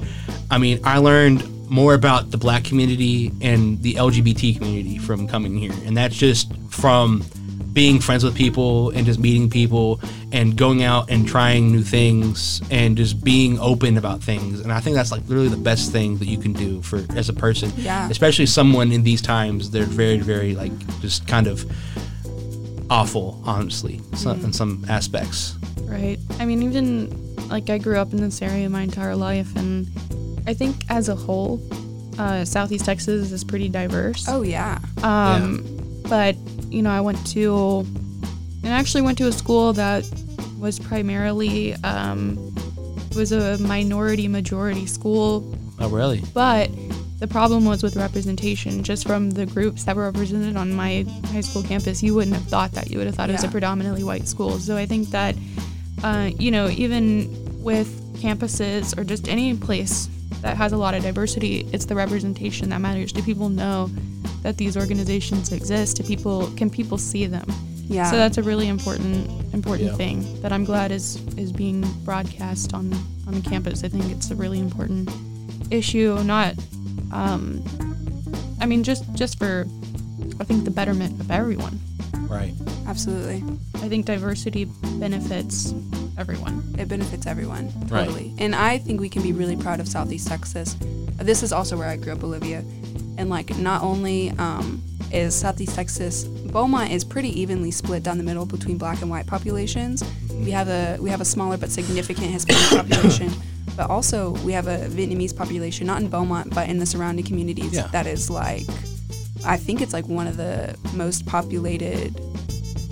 I 0.49 0.57
mean, 0.57 0.79
I 0.83 0.97
learned 0.99 1.69
more 1.69 1.93
about 1.93 2.31
the 2.31 2.37
Black 2.37 2.63
community 2.63 3.31
and 3.41 3.81
the 3.81 3.95
LGBT 3.95 4.57
community 4.57 4.97
from 4.97 5.27
coming 5.27 5.57
here, 5.57 5.73
and 5.85 5.95
that's 5.97 6.15
just 6.15 6.51
from 6.69 7.23
being 7.75 7.99
friends 7.99 8.23
with 8.23 8.33
people 8.35 8.89
and 8.91 9.05
just 9.05 9.19
meeting 9.19 9.49
people 9.49 9.99
and 10.31 10.55
going 10.57 10.81
out 10.81 11.11
and 11.11 11.27
trying 11.27 11.71
new 11.71 11.83
things 11.83 12.61
and 12.71 12.95
just 12.97 13.21
being 13.23 13.59
open 13.59 13.97
about 13.97 14.23
things 14.23 14.61
and 14.61 14.71
i 14.71 14.79
think 14.79 14.95
that's 14.95 15.11
like 15.11 15.21
literally 15.27 15.49
the 15.49 15.57
best 15.71 15.91
thing 15.91 16.17
that 16.17 16.25
you 16.27 16.37
can 16.37 16.53
do 16.53 16.81
for 16.81 17.03
as 17.17 17.27
a 17.29 17.33
person 17.33 17.69
Yeah. 17.75 18.09
especially 18.09 18.45
someone 18.45 18.91
in 18.93 19.03
these 19.03 19.21
times 19.21 19.69
they're 19.71 19.83
very 20.03 20.19
very 20.19 20.55
like 20.55 20.71
just 21.01 21.27
kind 21.27 21.47
of 21.47 21.65
awful 22.89 23.41
honestly 23.45 23.99
so, 24.15 24.31
in 24.31 24.53
some 24.53 24.85
aspects 24.89 25.55
Right. 25.85 26.17
I 26.39 26.45
mean, 26.45 26.63
even 26.63 27.47
like 27.47 27.69
I 27.69 27.77
grew 27.77 27.97
up 27.97 28.11
in 28.11 28.17
this 28.19 28.41
area 28.41 28.67
my 28.69 28.81
entire 28.81 29.15
life, 29.15 29.55
and 29.55 29.87
I 30.47 30.53
think 30.55 30.75
as 30.89 31.09
a 31.09 31.15
whole, 31.15 31.61
uh, 32.17 32.43
Southeast 32.43 32.85
Texas 32.85 33.31
is 33.31 33.43
pretty 33.43 33.69
diverse. 33.69 34.25
Oh 34.27 34.41
yeah. 34.41 34.79
Um, 35.03 35.63
But, 36.09 36.35
you 36.75 36.81
know, 36.81 36.91
I 36.91 36.99
went 36.99 37.25
to, 37.27 37.79
and 38.63 38.73
I 38.73 38.77
actually 38.77 39.01
went 39.01 39.17
to 39.19 39.27
a 39.27 39.31
school 39.31 39.71
that 39.73 40.03
was 40.59 40.77
primarily, 40.77 41.73
um, 41.75 42.53
was 43.15 43.31
a 43.31 43.57
minority 43.59 44.27
majority 44.27 44.85
school, 44.85 45.57
oh 45.79 45.89
really 45.89 46.21
but 46.33 46.69
the 47.19 47.27
problem 47.27 47.63
was 47.63 47.81
with 47.81 47.95
representation. 47.95 48.83
Just 48.83 49.07
from 49.07 49.31
the 49.31 49.45
groups 49.45 49.85
that 49.85 49.95
were 49.95 50.03
represented 50.03 50.57
on 50.57 50.73
my 50.73 51.05
high 51.27 51.39
school 51.39 51.63
campus, 51.63 52.03
you 52.03 52.13
wouldn't 52.13 52.35
have 52.35 52.45
thought 52.47 52.73
that. 52.73 52.91
You 52.91 52.97
would 52.97 53.07
have 53.07 53.15
thought 53.15 53.29
it 53.29 53.33
was 53.33 53.45
a 53.45 53.47
predominantly 53.47 54.03
white 54.03 54.27
school. 54.27 54.59
So 54.59 54.75
I 54.75 54.85
think 54.85 55.09
that, 55.11 55.33
uh, 56.03 56.31
you 56.37 56.51
know, 56.51 56.67
even 56.67 57.63
with 57.63 57.87
campuses 58.17 58.97
or 58.97 59.05
just 59.05 59.29
any 59.29 59.55
place 59.55 60.09
that 60.45 60.55
has 60.57 60.73
a 60.73 60.77
lot 60.77 60.93
of 60.93 61.01
diversity, 61.01 61.67
it's 61.73 61.85
the 61.85 61.95
representation 61.95 62.69
that 62.69 62.79
matters. 62.79 63.11
Do 63.11 63.23
people 63.23 63.49
know 63.49 63.89
that 64.43 64.57
these 64.57 64.77
organizations 64.77 65.51
exist? 65.51 65.97
Do 65.97 66.03
people 66.03 66.47
can 66.55 66.69
people 66.69 66.99
see 66.99 67.25
them? 67.25 67.47
Yeah. 67.87 68.11
So 68.11 68.17
that's 68.17 68.37
a 68.37 68.43
really 68.43 68.67
important 68.67 69.27
important 69.55 69.89
Yeah. 69.89 69.95
thing 69.95 70.41
that 70.43 70.53
I'm 70.53 70.63
glad 70.63 70.91
is 70.91 71.15
is 71.35 71.51
being 71.51 71.81
broadcast 72.03 72.75
on 72.75 72.93
on 73.27 73.33
the 73.33 73.41
campus. 73.49 73.83
I 73.83 73.87
think 73.87 74.05
it's 74.11 74.29
a 74.29 74.35
really 74.35 74.59
important 74.59 75.09
issue. 75.71 76.15
Not, 76.23 76.53
um, 77.11 77.63
I 78.61 78.67
mean, 78.67 78.83
just 78.83 79.03
just 79.15 79.39
for 79.39 79.65
I 80.39 80.43
think 80.43 80.63
the 80.63 80.71
betterment 80.71 81.19
of 81.19 81.31
everyone. 81.31 81.79
right 82.29 82.53
Absolutely. 82.87 83.43
I 83.85 83.89
think 83.89 84.05
diversity 84.05 84.65
benefits 84.99 85.73
everyone. 86.17 86.75
It 86.77 86.87
benefits 86.87 87.25
everyone. 87.25 87.71
Right. 87.87 88.05
Totally. 88.05 88.33
And 88.37 88.55
I 88.55 88.77
think 88.77 89.01
we 89.01 89.09
can 89.09 89.21
be 89.21 89.31
really 89.31 89.55
proud 89.55 89.79
of 89.79 89.87
Southeast 89.87 90.27
Texas. 90.27 90.75
This 91.17 91.43
is 91.43 91.51
also 91.51 91.77
where 91.77 91.87
I 91.87 91.97
grew 91.97 92.13
up, 92.13 92.23
Olivia. 92.23 92.63
And 93.17 93.29
like 93.29 93.57
not 93.57 93.81
only 93.81 94.31
um, 94.31 94.83
is 95.11 95.35
Southeast 95.35 95.75
Texas, 95.75 96.25
Beaumont 96.25 96.91
is 96.91 97.03
pretty 97.03 97.39
evenly 97.39 97.71
split 97.71 98.03
down 98.03 98.17
the 98.17 98.23
middle 98.23 98.45
between 98.45 98.77
black 98.77 99.01
and 99.01 99.09
white 99.09 99.27
populations. 99.27 100.03
We 100.33 100.51
have 100.51 100.67
a 100.67 100.97
we 100.99 101.09
have 101.09 101.21
a 101.21 101.25
smaller 101.25 101.57
but 101.57 101.71
significant 101.71 102.27
Hispanic 102.27 102.69
population. 102.89 103.31
But 103.77 103.89
also 103.89 104.31
we 104.45 104.53
have 104.53 104.67
a 104.67 104.87
Vietnamese 104.87 105.35
population, 105.35 105.87
not 105.87 106.01
in 106.01 106.09
Beaumont, 106.09 106.53
but 106.53 106.69
in 106.69 106.77
the 106.77 106.85
surrounding 106.85 107.25
communities. 107.25 107.73
Yeah. 107.73 107.87
That 107.87 108.07
is 108.07 108.29
like 108.29 108.65
I 109.45 109.57
think 109.57 109.81
it's 109.81 109.93
like 109.93 110.07
one 110.07 110.27
of 110.27 110.37
the 110.37 110.75
most 110.93 111.25
populated 111.25 112.19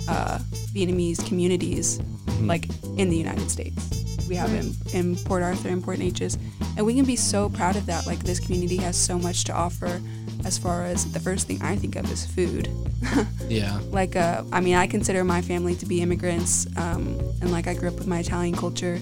uh, 0.08 0.38
Vietnamese 0.72 1.26
communities, 1.26 2.00
like 2.40 2.66
in 2.96 3.10
the 3.10 3.16
United 3.16 3.50
States. 3.50 4.26
We 4.28 4.36
have 4.36 4.52
in, 4.54 4.72
in 4.94 5.16
Port 5.16 5.42
Arthur 5.42 5.68
and 5.68 5.84
Port 5.84 5.98
Neches, 5.98 6.38
and 6.76 6.86
we 6.86 6.94
can 6.94 7.04
be 7.04 7.16
so 7.16 7.50
proud 7.50 7.76
of 7.76 7.84
that. 7.86 8.06
Like 8.06 8.20
this 8.20 8.40
community 8.40 8.76
has 8.78 8.96
so 8.96 9.18
much 9.18 9.44
to 9.44 9.52
offer. 9.52 10.00
As 10.46 10.58
far 10.58 10.84
as 10.84 11.10
the 11.12 11.20
first 11.20 11.46
thing 11.46 11.60
I 11.62 11.74
think 11.74 11.96
of 11.96 12.10
is 12.12 12.26
food. 12.26 12.68
yeah 13.48 13.78
like, 13.90 14.14
uh, 14.16 14.44
I 14.52 14.60
mean, 14.60 14.74
I 14.74 14.86
consider 14.86 15.24
my 15.24 15.40
family 15.40 15.74
to 15.76 15.86
be 15.86 16.00
immigrants, 16.02 16.66
um, 16.76 17.18
and 17.40 17.50
like 17.50 17.66
I 17.66 17.74
grew 17.74 17.88
up 17.88 17.94
with 17.94 18.06
my 18.06 18.18
Italian 18.18 18.54
culture, 18.54 18.94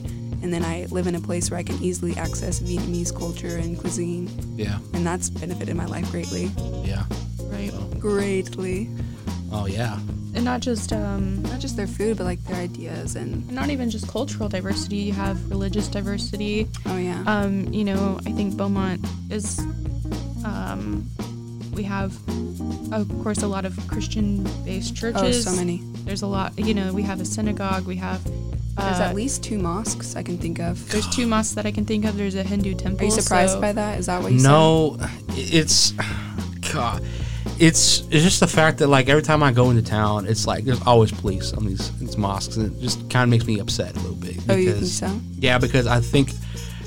and 0.43 0.53
then 0.53 0.65
I 0.65 0.87
live 0.91 1.07
in 1.09 1.15
a 1.15 1.21
place 1.21 1.51
where 1.51 1.59
I 1.59 1.63
can 1.63 1.81
easily 1.83 2.17
access 2.17 2.61
Vietnamese 2.61 3.17
culture 3.17 3.57
and 3.57 3.79
cuisine, 3.79 4.29
yeah 4.57 4.79
and 4.95 5.05
that's 5.07 5.31
benefited 5.31 5.75
my 5.77 5.87
life 5.87 6.11
greatly. 6.11 6.51
yeah 6.85 7.05
Right. 7.41 7.73
Greatly. 7.99 8.89
oh 9.53 9.67
yeah 9.67 9.99
And 10.35 10.45
not 10.45 10.61
just 10.61 10.93
um, 10.93 11.43
Not 11.43 11.61
just 11.61 11.77
their 11.77 11.87
food, 11.87 12.17
but 12.17 12.25
like 12.25 12.43
their 12.45 12.57
ideas 12.57 13.17
and 13.17 13.51
not 13.51 13.69
even 13.71 13.91
just 13.91 14.09
cultural 14.09 14.49
diversity. 14.49 14.97
You 14.97 15.13
have 15.13 15.51
religious 15.51 15.89
diversity. 15.89 16.69
oh 16.87 16.97
yeah. 16.97 17.23
Um, 17.27 17.73
you 17.73 17.85
know, 17.85 18.19
I 18.27 18.33
think 18.33 18.57
Beaumont 18.57 19.05
is. 19.31 19.59
Um, 20.45 21.09
we 21.75 21.85
have, 21.85 22.15
of 22.93 23.09
course, 23.23 23.43
a 23.43 23.47
lot 23.47 23.65
of 23.65 23.77
Christian-based 23.89 24.95
churches. 24.95 25.23
oh, 25.23 25.25
churches. 25.27 25.45
so 25.45 25.53
many. 25.53 25.81
There's 26.05 26.23
a 26.23 26.27
lot. 26.27 26.59
You 26.59 26.75
know, 26.75 26.93
we 26.93 27.03
have 27.03 27.21
a 27.21 27.25
synagogue. 27.25 27.87
We 27.87 27.97
have. 27.97 28.21
Uh, 28.77 28.89
There's 28.89 29.01
at 29.01 29.15
least 29.15 29.45
two 29.45 29.59
mosques 29.59 30.17
I 30.17 30.23
can 30.23 30.39
think 30.39 30.59
of. 30.59 30.91
There's 30.91 31.09
two 31.09 31.27
mosques 31.35 31.55
that 31.55 31.67
I 31.67 31.73
can 31.73 31.85
think 31.85 32.05
of. 32.07 32.17
There's 32.17 32.35
a 32.35 32.43
Hindu 32.43 32.75
temple. 32.75 33.03
Are 33.03 33.05
you 33.05 33.11
surprised 33.11 33.53
so- 33.55 33.61
by 33.61 33.73
that? 33.73 33.99
Is 33.99 34.07
that 34.07 34.23
what 34.23 34.33
you 34.33 34.41
no 34.41 34.99
it's 35.31 35.93
god 36.73 37.03
it's 37.63 38.01
it's 38.11 38.25
just 38.25 38.41
the 38.41 38.47
fact 38.47 38.79
that 38.79 38.89
like 38.89 39.09
every 39.09 39.23
time 39.23 39.41
i 39.43 39.53
go 39.53 39.71
into 39.71 39.83
town 39.83 40.27
it's 40.27 40.47
like 40.47 40.65
there's 40.65 40.83
always 40.85 41.13
police 41.13 41.53
on 41.53 41.65
these, 41.65 41.97
these 41.99 42.17
mosques 42.17 42.57
and 42.57 42.67
it 42.77 42.81
just 42.81 42.99
kind 43.09 43.23
of 43.25 43.29
makes 43.31 43.47
me 43.47 43.61
upset 43.61 43.93
a 43.97 44.01
little 44.01 44.17
bit 44.17 44.35
said? 44.41 44.51
Oh, 44.51 44.57
you 44.57 44.73
think 44.73 44.87
so? 44.87 45.21
yeah 45.39 45.59
because 45.59 45.87
i 45.87 46.01
think 46.01 46.31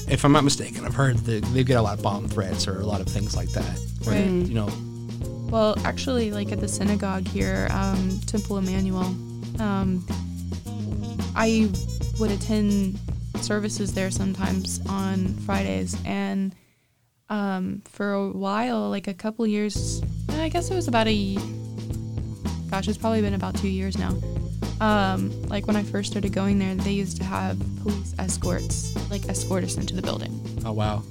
if 0.10 0.26
i'm 0.26 0.34
not 0.34 0.44
mistaken 0.44 0.84
i've 0.86 0.94
heard 0.94 1.18
that 1.20 1.44
they 1.54 1.64
get 1.64 1.76
a 1.78 1.82
lot 1.82 1.98
of 1.98 2.04
bomb 2.04 2.28
threats 2.28 2.68
or 2.68 2.82
a 2.82 2.86
lot 2.86 3.00
of 3.00 3.08
things 3.08 3.36
like 3.38 3.50
that 3.52 3.80
where, 4.04 4.16
Right. 4.22 4.48
you 4.50 4.54
know 4.54 4.70
Well, 5.50 5.78
actually, 5.86 6.32
like 6.32 6.52
at 6.52 6.60
the 6.60 6.68
synagogue 6.68 7.28
here, 7.28 7.68
um, 7.72 8.20
Temple 8.26 8.58
Emanuel, 8.58 9.06
um, 9.60 10.04
I 11.36 11.70
would 12.20 12.32
attend 12.32 13.00
services 13.42 13.94
there 13.94 14.10
sometimes 14.12 14.82
on 14.90 15.28
Fridays, 15.46 15.96
and 16.04 16.54
um, 17.30 17.82
for 17.86 18.14
a 18.14 18.28
while, 18.30 18.90
like 18.90 19.08
a 19.08 19.14
couple 19.14 19.46
years, 19.48 20.02
I 20.46 20.50
guess 20.50 20.70
it 20.70 20.76
was 20.76 20.88
about 20.88 21.08
a, 21.08 21.36
gosh, 22.70 22.88
it's 22.88 23.00
probably 23.00 23.20
been 23.22 23.34
about 23.34 23.56
two 23.56 23.68
years 23.68 23.98
now. 23.98 24.16
Um, 24.80 25.32
like 25.48 25.66
when 25.66 25.76
I 25.76 25.82
first 25.82 26.12
started 26.12 26.34
going 26.34 26.60
there, 26.60 26.76
they 26.76 26.92
used 26.92 27.18
to 27.18 27.24
have 27.24 27.58
police 27.82 28.14
escorts, 28.20 28.94
like 29.10 29.28
escort 29.28 29.64
us 29.64 29.78
into 29.78 29.96
the 29.96 30.02
building 30.02 30.42
oh 30.66 30.72
wow 30.72 31.04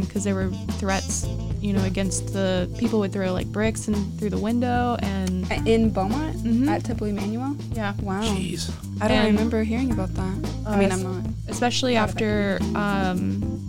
because 0.00 0.24
there 0.24 0.34
were 0.34 0.50
threats, 0.72 1.26
you 1.60 1.72
know, 1.72 1.82
against 1.84 2.32
the 2.34 2.68
people 2.78 2.98
would 2.98 3.12
throw 3.12 3.32
like 3.32 3.46
bricks 3.46 3.88
and 3.88 3.96
through 4.18 4.30
the 4.30 4.38
window, 4.38 4.96
and 5.02 5.50
In 5.66 5.90
Beaumont? 5.90 6.36
Mhm. 6.44 6.68
At 6.68 6.84
Temple 6.84 7.06
Emanuel? 7.06 7.56
yeah, 7.72 7.94
Wow. 8.02 8.22
jeez 8.22 8.70
I 9.00 9.08
don't 9.08 9.18
And- 9.18 9.26
remember 9.38 9.62
hearing 9.62 9.90
about 9.92 10.12
that. 10.14 10.50
I 10.66 10.76
mean, 10.76 10.90
Uh, 10.92 10.94
I'm 10.96 11.02
not. 11.02 11.24
especially 11.48 11.96
after 11.96 12.58
um, 12.74 13.66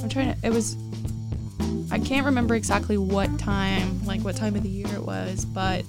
I'm 0.00 0.08
trying 0.08 0.34
to. 0.34 0.46
It 0.46 0.52
was. 0.52 0.76
I 1.98 2.00
can't 2.00 2.26
remember 2.26 2.54
exactly 2.54 2.96
what 2.96 3.40
time, 3.40 4.04
like 4.04 4.20
what 4.20 4.36
time 4.36 4.54
of 4.54 4.62
the 4.62 4.68
year 4.68 4.86
it 4.94 5.02
was, 5.02 5.44
but 5.44 5.84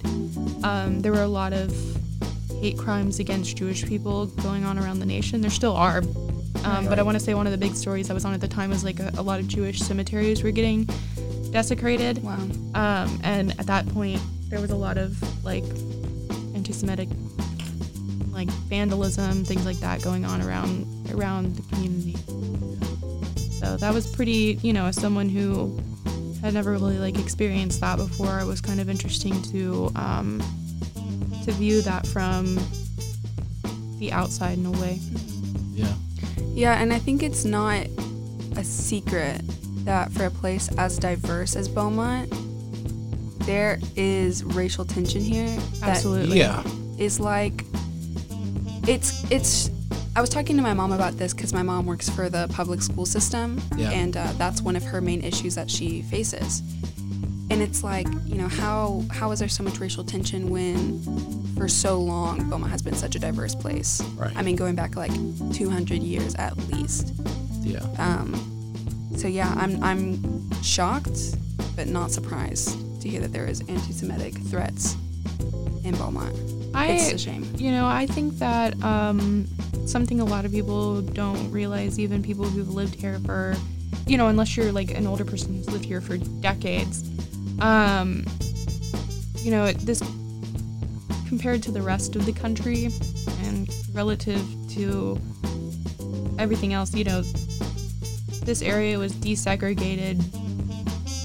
um, 0.63 1.01
there 1.01 1.11
were 1.11 1.21
a 1.21 1.27
lot 1.27 1.53
of 1.53 1.71
hate 2.59 2.79
crimes 2.79 3.19
against 3.19 3.55
Jewish 3.55 3.85
people 3.85 4.25
going 4.25 4.65
on 4.65 4.79
around 4.79 4.99
the 4.99 5.05
nation. 5.05 5.39
There 5.41 5.51
still 5.51 5.75
are. 5.75 6.01
Um, 6.63 6.87
But 6.87 6.97
I 6.97 7.03
want 7.03 7.17
to 7.17 7.23
say 7.23 7.35
one 7.35 7.45
of 7.45 7.51
the 7.51 7.59
big 7.59 7.75
stories 7.75 8.09
I 8.09 8.13
was 8.15 8.25
on 8.25 8.33
at 8.33 8.41
the 8.41 8.47
time 8.47 8.71
was 8.71 8.83
like 8.83 8.99
a, 8.99 9.11
a 9.17 9.21
lot 9.21 9.39
of 9.39 9.47
Jewish 9.47 9.79
cemeteries 9.81 10.41
were 10.41 10.49
getting 10.49 10.89
desecrated. 11.51 12.23
Wow. 12.23 12.37
Um, 12.73 13.19
and 13.23 13.51
at 13.59 13.67
that 13.67 13.87
point, 13.89 14.19
there 14.49 14.59
was 14.59 14.71
a 14.71 14.75
lot 14.75 14.97
of 14.97 15.15
like 15.45 15.63
anti-Semitic, 16.55 17.07
like 18.31 18.49
vandalism, 18.67 19.45
things 19.45 19.63
like 19.63 19.77
that 19.77 20.01
going 20.01 20.25
on 20.25 20.41
around 20.41 20.87
around 21.11 21.55
the 21.55 21.61
community. 21.75 22.15
So 23.59 23.75
that 23.77 23.93
was 23.93 24.07
pretty, 24.07 24.57
you 24.61 24.71
know, 24.71 24.85
as 24.85 24.95
someone 24.95 25.27
who 25.27 25.77
had 26.41 26.53
never 26.53 26.71
really 26.71 26.97
like 26.97 27.19
experienced 27.19 27.81
that 27.81 27.97
before, 27.97 28.39
it 28.39 28.45
was 28.45 28.61
kind 28.61 28.79
of 28.79 28.89
interesting 28.89 29.41
to 29.51 29.91
um, 29.95 30.41
to 31.43 31.51
view 31.51 31.81
that 31.81 32.07
from 32.07 32.57
the 33.99 34.11
outside 34.13 34.57
in 34.57 34.65
a 34.65 34.71
way. 34.71 34.99
Yeah. 35.73 35.93
Yeah, 36.53 36.81
and 36.81 36.93
I 36.93 36.99
think 36.99 37.21
it's 37.21 37.43
not 37.43 37.85
a 38.55 38.63
secret 38.63 39.41
that 39.83 40.11
for 40.11 40.25
a 40.25 40.31
place 40.31 40.69
as 40.77 40.97
diverse 40.97 41.55
as 41.57 41.67
Beaumont, 41.67 42.33
there 43.45 43.79
is 43.97 44.43
racial 44.43 44.85
tension 44.85 45.21
here. 45.21 45.57
Absolutely. 45.81 46.39
Yeah. 46.39 46.63
is 46.97 47.19
like 47.19 47.65
it's 48.87 49.29
it's 49.31 49.69
I 50.19 50.21
was 50.21 50.29
talking 50.29 50.57
to 50.57 50.61
my 50.61 50.73
mom 50.73 50.91
about 50.91 51.13
this 51.13 51.33
because 51.33 51.53
my 51.53 51.63
mom 51.63 51.85
works 51.85 52.09
for 52.09 52.27
the 52.27 52.49
public 52.49 52.81
school 52.81 53.05
system, 53.05 53.61
Yeah. 53.77 53.91
and 53.91 54.17
uh, 54.17 54.33
that's 54.33 54.61
one 54.61 54.75
of 54.75 54.83
her 54.83 54.99
main 54.99 55.23
issues 55.23 55.55
that 55.55 55.71
she 55.71 56.01
faces. 56.01 56.59
And 57.49 57.61
it's 57.61 57.85
like, 57.85 58.05
you 58.25 58.35
know, 58.35 58.49
how 58.49 59.05
how 59.09 59.31
is 59.31 59.39
there 59.39 59.47
so 59.47 59.63
much 59.63 59.79
racial 59.79 60.03
tension 60.03 60.49
when, 60.49 61.01
for 61.55 61.69
so 61.69 62.01
long, 62.01 62.49
Beaumont 62.49 62.69
has 62.69 62.81
been 62.81 62.95
such 62.95 63.15
a 63.15 63.19
diverse 63.19 63.55
place? 63.55 64.01
Right. 64.17 64.35
I 64.35 64.41
mean, 64.41 64.57
going 64.57 64.75
back 64.75 64.97
like 64.97 65.13
200 65.53 66.03
years 66.03 66.35
at 66.35 66.57
least. 66.67 67.13
Yeah. 67.61 67.79
Um, 67.97 68.35
so 69.15 69.29
yeah, 69.29 69.53
I'm 69.55 69.81
I'm 69.81 70.51
shocked, 70.61 71.37
but 71.77 71.87
not 71.87 72.11
surprised 72.11 73.01
to 73.01 73.07
hear 73.07 73.21
that 73.21 73.31
there 73.31 73.45
is 73.45 73.61
anti-Semitic 73.69 74.33
threats 74.49 74.97
in 75.85 75.95
Beaumont. 75.95 76.35
I, 76.73 76.87
it's 76.87 77.11
a 77.13 77.17
shame. 77.17 77.51
you 77.57 77.71
know, 77.71 77.87
I 77.87 78.05
think 78.05 78.37
that 78.39 78.81
um, 78.83 79.47
something 79.85 80.19
a 80.19 80.25
lot 80.25 80.45
of 80.45 80.51
people 80.51 81.01
don't 81.01 81.51
realize, 81.51 81.99
even 81.99 82.21
people 82.21 82.45
who've 82.45 82.73
lived 82.73 82.95
here 82.95 83.19
for, 83.25 83.55
you 84.05 84.17
know, 84.17 84.27
unless 84.27 84.55
you're 84.55 84.71
like 84.71 84.91
an 84.91 85.07
older 85.07 85.25
person 85.25 85.55
who's 85.55 85.69
lived 85.69 85.85
here 85.85 86.01
for 86.01 86.17
decades, 86.17 87.09
um, 87.59 88.25
you 89.37 89.51
know, 89.51 89.71
this 89.71 90.01
compared 91.27 91.61
to 91.63 91.71
the 91.71 91.81
rest 91.81 92.15
of 92.15 92.25
the 92.25 92.33
country 92.33 92.89
and 93.43 93.69
relative 93.93 94.43
to 94.69 95.19
everything 96.39 96.73
else, 96.73 96.93
you 96.93 97.03
know, 97.03 97.21
this 98.43 98.61
area 98.61 98.97
was 98.97 99.13
desegregated 99.13 100.17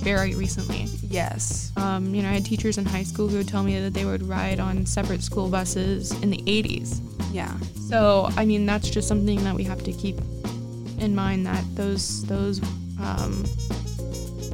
very 0.03 0.35
recently. 0.35 0.87
Yes. 1.15 1.71
Um, 1.77 2.13
you 2.13 2.23
know, 2.23 2.29
I 2.29 2.33
had 2.33 2.45
teachers 2.45 2.77
in 2.77 2.85
high 2.85 3.05
school 3.05 3.29
who 3.29 3.37
would 3.37 3.47
tell 3.47 3.63
me 3.63 3.79
that 3.79 3.95
they 3.95 4.05
would 4.05 4.25
ride 4.25 4.59
on 4.59 4.85
separate 4.85 5.23
school 5.23 5.49
buses 5.49 6.11
in 6.23 6.31
the 6.31 6.39
80s. 6.39 7.01
Yeah. 7.33 7.57
So, 7.89 8.29
I 8.37 8.45
mean, 8.45 8.67
that's 8.67 8.91
just 8.91 9.07
something 9.07 9.43
that 9.45 9.55
we 9.55 9.63
have 9.63 9.85
to 9.85 9.93
keep 9.93 10.19
in 10.99 11.15
mind 11.15 11.47
that 11.47 11.63
those, 11.77 12.25
those, 12.25 12.61
um, 13.01 13.45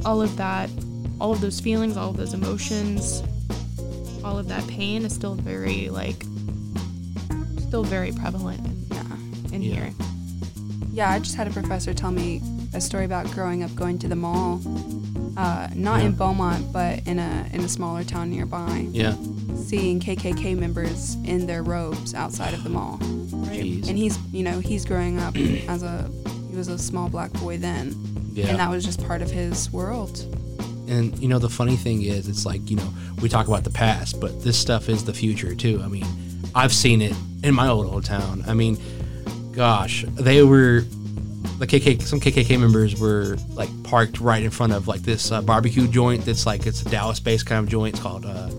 all 0.05 0.21
of 0.21 0.37
that, 0.37 0.69
all 1.19 1.33
of 1.33 1.41
those 1.41 1.61
feelings, 1.61 1.97
all 1.97 2.11
of 2.11 2.19
those 2.19 2.35
emotions, 2.35 3.23
all 4.23 4.39
of 4.39 4.47
that 4.49 4.67
pain 4.69 5.07
is 5.07 5.15
still 5.15 5.37
very, 5.37 5.89
like, 5.89 6.25
still 7.69 7.85
very 7.85 8.13
prevalent 8.13 8.61
in, 8.67 8.87
Yeah. 8.91 9.55
in 9.57 9.63
Yeah. 9.63 9.75
here. 9.75 9.95
Yeah, 10.93 11.11
I 11.11 11.21
just 11.21 11.37
had 11.37 11.47
a 11.47 11.51
professor 11.51 11.95
tell 11.95 12.11
me 12.11 12.43
a 12.75 12.83
story 12.83 13.07
about 13.07 13.31
growing 13.31 13.63
up 13.63 13.75
going 13.75 13.99
to 14.01 14.09
the 14.09 14.17
mall, 14.17 14.61
uh, 15.37 15.69
not 15.75 16.01
Yeah. 16.01 16.07
in 16.07 16.13
Beaumont, 16.13 16.73
but 16.73 17.07
in 17.07 17.19
a 17.19 17.47
in 17.53 17.61
a 17.61 17.69
smaller 17.69 18.05
town 18.05 18.31
nearby, 18.31 18.87
Yeah. 18.93 19.15
seeing 19.57 20.01
KKK 20.01 20.55
members 20.57 21.17
in 21.25 21.47
their 21.47 21.63
robes 21.63 22.15
outside 22.15 22.55
of 22.55 22.63
the 22.65 22.71
mall. 22.71 22.99
Jeez. 22.99 23.89
And 23.89 23.97
he's, 23.99 24.19
you 24.33 24.43
know, 24.43 24.61
he's 24.61 24.85
growing 24.85 25.19
up 25.19 25.37
as 25.69 25.83
a 25.83 26.09
he 26.51 26.57
was 26.57 26.69
a 26.69 26.79
small 26.79 27.09
black 27.09 27.33
boy 27.35 27.57
then, 27.59 27.95
yeah. 28.35 28.49
and 28.49 28.59
that 28.59 28.71
was 28.71 28.85
just 28.85 29.07
part 29.07 29.23
of 29.23 29.31
his 29.31 29.73
world. 29.73 30.19
And 30.89 31.17
you 31.21 31.29
know 31.29 31.39
the 31.39 31.49
funny 31.51 31.77
thing 31.77 32.03
is, 32.03 32.27
it's 32.29 32.45
like 32.45 32.69
you 32.69 32.77
know 32.77 32.89
we 33.23 33.29
talk 33.29 33.47
about 33.47 33.63
the 33.65 33.71
past, 33.71 34.21
but 34.21 34.43
this 34.43 34.59
stuff 34.59 34.89
is 34.89 35.05
the 35.05 35.15
future 35.15 35.55
too. 35.55 35.81
I 35.85 35.89
mean, 35.89 36.07
I've 36.55 36.73
seen 36.73 37.01
it 37.03 37.15
in 37.45 37.55
my 37.55 37.69
old 37.69 37.87
old 37.87 38.05
town. 38.05 38.43
I 38.49 38.55
mean, 38.55 38.77
gosh, 39.53 40.05
they 40.15 40.43
were 40.43 40.85
the 41.61 41.67
KK. 41.67 42.03
Some 42.03 42.19
KKK 42.21 42.59
members 42.59 42.99
were 42.99 43.37
like 43.51 43.69
parked 43.85 44.19
right 44.21 44.43
in 44.43 44.51
front 44.51 44.73
of 44.73 44.89
like 44.89 45.03
this 45.03 45.31
uh, 45.31 45.41
barbecue 45.43 45.87
joint. 45.87 46.25
That's 46.25 46.47
like 46.47 46.67
it's 46.67 46.83
a 46.83 46.89
Dallas-based 46.91 47.47
kind 47.47 47.63
of 47.65 47.71
joint. 47.71 47.95
It's 47.95 48.03
called. 48.03 48.25
Uh, 48.27 48.51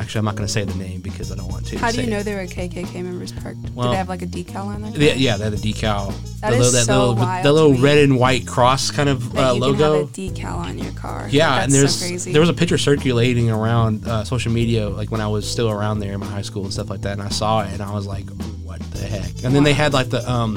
actually, 0.00 0.20
I'm 0.20 0.24
not 0.24 0.34
going 0.36 0.46
to 0.46 0.52
say 0.52 0.64
the 0.64 0.74
name 0.74 1.00
because 1.00 1.30
I 1.30 1.36
don't 1.36 1.48
want 1.48 1.66
to. 1.68 1.78
How 1.78 1.90
do 1.92 2.00
you 2.02 2.08
know 2.08 2.18
it. 2.18 2.24
there 2.24 2.36
were 2.38 2.44
KKK 2.46 2.94
members 3.04 3.32
parked? 3.32 3.58
Well- 3.74 3.88
Did 3.88 3.92
they 3.92 3.96
have 3.98 4.08
like 4.08 4.22
a 4.22 4.26
decal 4.26 4.66
on 4.66 4.82
there? 4.82 4.92
Yeah, 4.92 5.12
yeah, 5.14 5.36
they 5.36 5.44
had 5.44 5.52
a 5.52 5.56
decal. 5.56 6.12
That 6.40 6.50
the 6.50 6.56
is 6.58 6.72
little, 6.72 6.84
so 6.86 6.98
little, 7.10 7.14
wild 7.16 7.44
the 7.44 7.52
little 7.52 7.74
red 7.74 7.98
and 7.98 8.18
white 8.18 8.46
cross 8.46 8.90
kind 8.90 9.08
of 9.08 9.32
That 9.34 9.50
uh, 9.50 9.54
you 9.54 9.60
logo. 9.60 9.76
can 9.76 10.26
have 10.26 10.34
a 10.34 10.42
decal 10.42 10.56
on 10.56 10.78
your 10.78 10.92
car. 10.92 11.26
Yeah, 11.30 11.50
That's 11.56 11.64
and 11.64 11.72
there's 11.74 11.98
so 11.98 12.06
crazy. 12.06 12.32
there 12.32 12.40
was 12.40 12.50
a 12.50 12.54
picture 12.54 12.78
circulating 12.78 13.50
around 13.50 14.06
uh, 14.06 14.24
social 14.24 14.52
media 14.52 14.88
like 14.88 15.10
when 15.10 15.20
I 15.20 15.28
was 15.28 15.50
still 15.50 15.70
around 15.70 16.00
there 16.00 16.12
in 16.12 16.20
my 16.20 16.26
high 16.26 16.42
school 16.42 16.64
and 16.64 16.72
stuff 16.72 16.88
like 16.88 17.02
that, 17.02 17.12
and 17.12 17.22
I 17.22 17.28
saw 17.30 17.60
it 17.62 17.72
and 17.72 17.82
I 17.82 17.92
was 17.92 18.06
like, 18.06 18.28
what 18.64 18.80
the 18.92 19.02
heck? 19.06 19.44
And 19.44 19.54
then 19.54 19.64
they 19.64 19.72
had 19.74 19.92
like 19.92 20.08
the 20.10 20.28
um, 20.30 20.56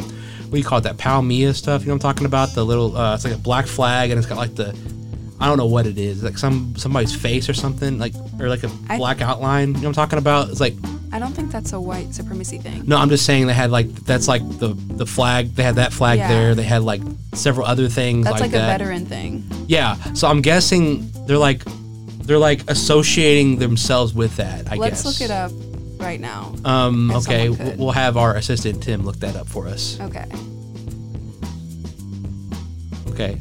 what 0.50 0.54
do 0.54 0.58
you 0.58 0.64
call 0.64 0.80
it? 0.80 0.82
That 0.82 0.98
POW/MIA 0.98 1.54
stuff. 1.54 1.82
You 1.82 1.88
know 1.88 1.94
what 1.94 2.04
I'm 2.06 2.14
talking 2.14 2.26
about? 2.26 2.54
The 2.56 2.66
little 2.66 2.98
uh, 2.98 3.14
it's 3.16 3.24
like 3.24 3.34
a 3.36 3.38
black 3.38 3.68
flag 3.68 4.10
and 4.10 4.18
it's 4.18 4.28
got 4.28 4.38
like 4.38 4.56
the 4.56 4.76
I 5.40 5.46
don't 5.48 5.58
know 5.58 5.68
what 5.68 5.86
it 5.88 5.98
is, 5.98 6.24
like 6.24 6.38
some 6.38 6.74
somebody's 6.76 7.16
face 7.16 7.48
or 7.48 7.54
something, 7.54 7.98
like 8.00 8.14
or 8.40 8.50
like 8.50 8.64
a 8.64 8.72
I- 8.90 8.98
black 8.98 9.22
outline. 9.22 9.70
You 9.70 9.74
know 9.76 9.80
what 9.80 9.86
I'm 9.90 9.94
talking 9.94 10.20
about? 10.20 10.50
It's 10.50 10.60
like 10.60 10.74
I 11.12 11.18
don't 11.20 11.34
think 11.34 11.52
that's 11.52 11.74
a 11.74 11.80
white 11.80 12.14
supremacy 12.14 12.58
thing. 12.58 12.84
no, 12.86 12.98
I'm 12.98 13.10
just 13.10 13.26
saying 13.26 13.48
they 13.48 13.54
had 13.54 13.72
like 13.72 13.88
that's 14.06 14.28
like 14.28 14.42
the 14.60 14.70
the 14.96 15.06
flag. 15.06 15.56
They 15.56 15.64
had 15.64 15.76
that 15.76 15.94
flag 15.94 16.18
Yeah. 16.20 16.28
there. 16.28 16.56
They 16.56 16.64
had 16.64 16.82
like 16.84 17.02
several 17.34 17.66
other 17.68 17.88
things 17.88 18.26
That's 18.26 18.42
like, 18.42 18.52
like, 18.52 18.60
a 18.62 18.64
that. 18.64 18.80
veteran 18.80 19.06
thing. 19.06 19.44
Yeah, 19.68 19.96
so 20.14 20.28
I'm 20.28 20.42
guessing 20.42 21.10
they're 21.26 21.38
like 21.38 21.64
they're 22.24 22.38
like 22.38 22.70
associating 22.70 23.58
themselves 23.60 24.14
with 24.14 24.36
that. 24.38 24.68
I 24.72 24.78
guess. 24.78 24.80
Let's 24.80 25.06
look 25.06 25.22
it 25.22 25.32
up 25.32 25.52
right 26.00 26.20
now. 26.20 26.54
Um, 26.66 27.12
if 27.12 27.18
okay, 27.28 27.48
someone 27.48 27.70
could. 27.72 27.80
we'll 27.80 27.92
have 27.92 28.18
our 28.18 28.36
assistant 28.36 28.82
Tim 28.82 29.04
look 29.04 29.18
that 29.18 29.36
up 29.36 29.48
for 29.48 29.68
us. 29.68 30.00
Okay. 30.00 30.26
Okay. 33.10 33.38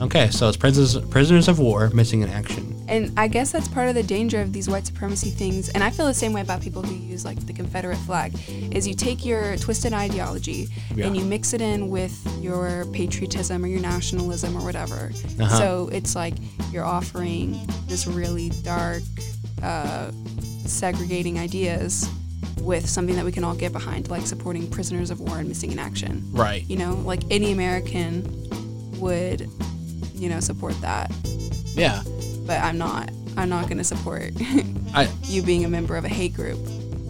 Okay, 0.00 0.30
so 0.30 0.46
it's 0.48 0.56
prisoners 0.56 0.96
prisoners 1.08 1.48
of 1.48 1.58
war 1.58 1.90
missing 1.90 2.22
in 2.22 2.28
action. 2.28 2.74
And 2.88 3.12
I 3.18 3.28
guess 3.28 3.52
that's 3.52 3.68
part 3.68 3.88
of 3.88 3.94
the 3.94 4.02
danger 4.02 4.40
of 4.40 4.52
these 4.52 4.68
white 4.68 4.86
supremacy 4.86 5.28
things. 5.28 5.68
And 5.70 5.82
I 5.84 5.90
feel 5.90 6.06
the 6.06 6.14
same 6.14 6.32
way 6.32 6.40
about 6.40 6.62
people 6.62 6.80
who 6.82 6.94
use 6.94 7.22
like 7.24 7.44
the 7.46 7.52
Confederate 7.52 7.98
flag. 7.98 8.32
Is 8.72 8.86
you 8.88 8.94
take 8.94 9.26
your 9.26 9.56
twisted 9.56 9.92
ideology 9.92 10.68
Yeah. 10.94 11.06
and 11.06 11.16
you 11.16 11.24
mix 11.24 11.52
it 11.52 11.60
in 11.60 11.88
with 11.90 12.16
your 12.40 12.86
patriotism 12.92 13.62
or 13.64 13.66
your 13.66 13.80
nationalism 13.80 14.56
or 14.56 14.62
whatever. 14.62 15.12
Uh-huh. 15.38 15.58
So 15.58 15.90
it's 15.92 16.14
like 16.14 16.34
you're 16.72 16.84
offering 16.84 17.60
this 17.88 18.06
really 18.06 18.50
dark, 18.62 19.02
uh, 19.62 20.10
segregating 20.66 21.38
ideas 21.38 22.08
with 22.60 22.88
something 22.88 23.16
that 23.16 23.24
we 23.24 23.32
can 23.32 23.44
all 23.44 23.54
get 23.54 23.72
behind, 23.72 24.10
like 24.10 24.26
supporting 24.26 24.68
prisoners 24.70 25.10
of 25.10 25.20
war 25.20 25.38
and 25.38 25.48
missing 25.48 25.72
in 25.72 25.78
action. 25.78 26.22
Right. 26.32 26.68
You 26.68 26.76
know, 26.76 26.94
like 26.94 27.22
any 27.30 27.52
American 27.52 28.24
would, 29.00 29.48
you 30.14 30.28
know, 30.28 30.40
support 30.40 30.78
that. 30.80 31.10
Yeah. 31.74 32.02
But 32.46 32.60
I'm 32.62 32.78
not. 32.78 33.10
I'm 33.36 33.48
not 33.48 33.66
going 33.66 33.78
to 33.78 33.84
support 33.84 34.32
I 34.94 35.08
you 35.22 35.42
being 35.42 35.64
a 35.64 35.68
member 35.68 35.96
of 35.96 36.04
a 36.04 36.08
hate 36.08 36.34
group. 36.34 36.58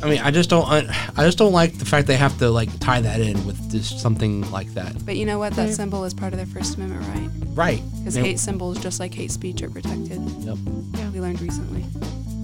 I 0.02 0.10
mean 0.10 0.18
I 0.20 0.30
just 0.30 0.50
don't 0.50 0.68
un- 0.68 0.90
I 1.16 1.24
just 1.24 1.38
don't 1.38 1.54
like 1.54 1.78
the 1.78 1.86
fact 1.86 2.06
they 2.06 2.16
have 2.16 2.38
to 2.38 2.50
like 2.50 2.68
tie 2.80 3.00
that 3.00 3.20
in 3.20 3.44
with 3.46 3.70
just 3.70 3.98
something 4.00 4.48
like 4.50 4.74
that. 4.74 5.04
But 5.06 5.16
you 5.16 5.24
know 5.24 5.38
what? 5.38 5.54
That 5.54 5.72
symbol 5.72 6.04
is 6.04 6.12
part 6.12 6.34
of 6.34 6.36
their 6.36 6.46
First 6.46 6.76
Amendment 6.76 7.06
right. 7.16 7.30
Right. 7.56 7.82
Because 7.98 8.14
hate 8.14 8.38
symbols, 8.38 8.78
just 8.78 9.00
like 9.00 9.14
hate 9.14 9.30
speech, 9.30 9.62
are 9.62 9.70
protected. 9.70 10.20
Yep. 10.20 10.58
Yeah. 10.92 11.10
We 11.10 11.20
learned 11.20 11.40
recently. 11.40 11.84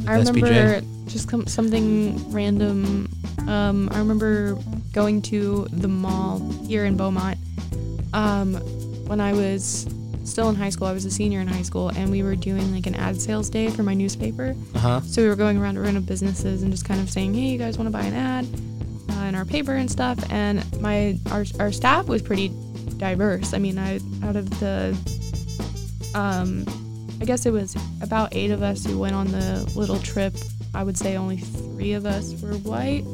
I 0.07 0.19
remember 0.19 0.81
just 1.07 1.29
com- 1.29 1.47
something 1.47 2.31
random. 2.33 3.09
Um, 3.47 3.88
I 3.93 3.99
remember 3.99 4.57
going 4.93 5.23
to 5.23 5.67
the 5.71 5.88
mall 5.88 6.40
here 6.67 6.85
in 6.85 6.97
Beaumont 6.97 7.38
um, 8.12 8.55
when 9.07 9.21
I 9.21 9.33
was 9.33 9.87
still 10.25 10.49
in 10.49 10.55
high 10.55 10.71
school. 10.71 10.87
I 10.87 10.93
was 10.93 11.05
a 11.05 11.11
senior 11.11 11.40
in 11.40 11.49
high 11.49 11.62
school, 11.62 11.90
and 11.90 12.11
we 12.11 12.23
were 12.23 12.37
doing 12.37 12.73
like 12.73 12.87
an 12.87 12.95
ad 12.95 13.21
sales 13.21 13.51
day 13.51 13.69
for 13.71 13.83
my 13.83 13.95
newspaper. 13.95 14.57
Uh 14.75 14.79
huh. 14.79 15.01
So 15.03 15.23
we 15.23 15.29
were 15.29 15.37
going 15.37 15.59
around 15.59 15.75
to 15.75 15.81
random 15.81 16.05
businesses 16.05 16.62
and 16.62 16.71
just 16.71 16.85
kind 16.85 17.01
of 17.01 17.11
saying, 17.11 17.35
"Hey, 17.35 17.43
you 17.43 17.59
guys 17.59 17.79
want 17.79 17.88
to 17.88 17.93
buy 17.93 18.05
an 18.05 18.14
ad 18.14 18.47
uh, 19.11 19.25
in 19.25 19.35
our 19.35 19.45
paper 19.45 19.75
and 19.75 19.90
stuff?" 19.90 20.19
And 20.31 20.64
my 20.81 21.19
our 21.31 21.45
our 21.61 21.73
staff 21.73 22.07
was 22.07 22.23
pretty 22.23 22.53
diverse. 22.97 23.53
I 23.53 23.59
mean, 23.59 23.79
I 23.79 23.97
out 24.23 24.37
of 24.37 24.49
the 24.61 24.97
um, 26.14 26.64
I 27.25 27.27
guess 27.27 27.47
it 27.47 27.55
was 27.55 27.75
about 28.03 28.35
eight 28.35 28.51
of 28.51 28.63
us 28.63 28.85
who 28.85 28.99
went 28.99 29.15
on 29.15 29.29
the 29.29 29.73
little 29.75 29.99
trip 29.99 30.35
I 30.75 30.83
would 30.83 30.99
say 30.99 31.17
only 31.17 31.39
three 31.39 31.95
of 31.95 32.05
us 32.05 32.39
were 32.43 32.53
white. 32.59 33.07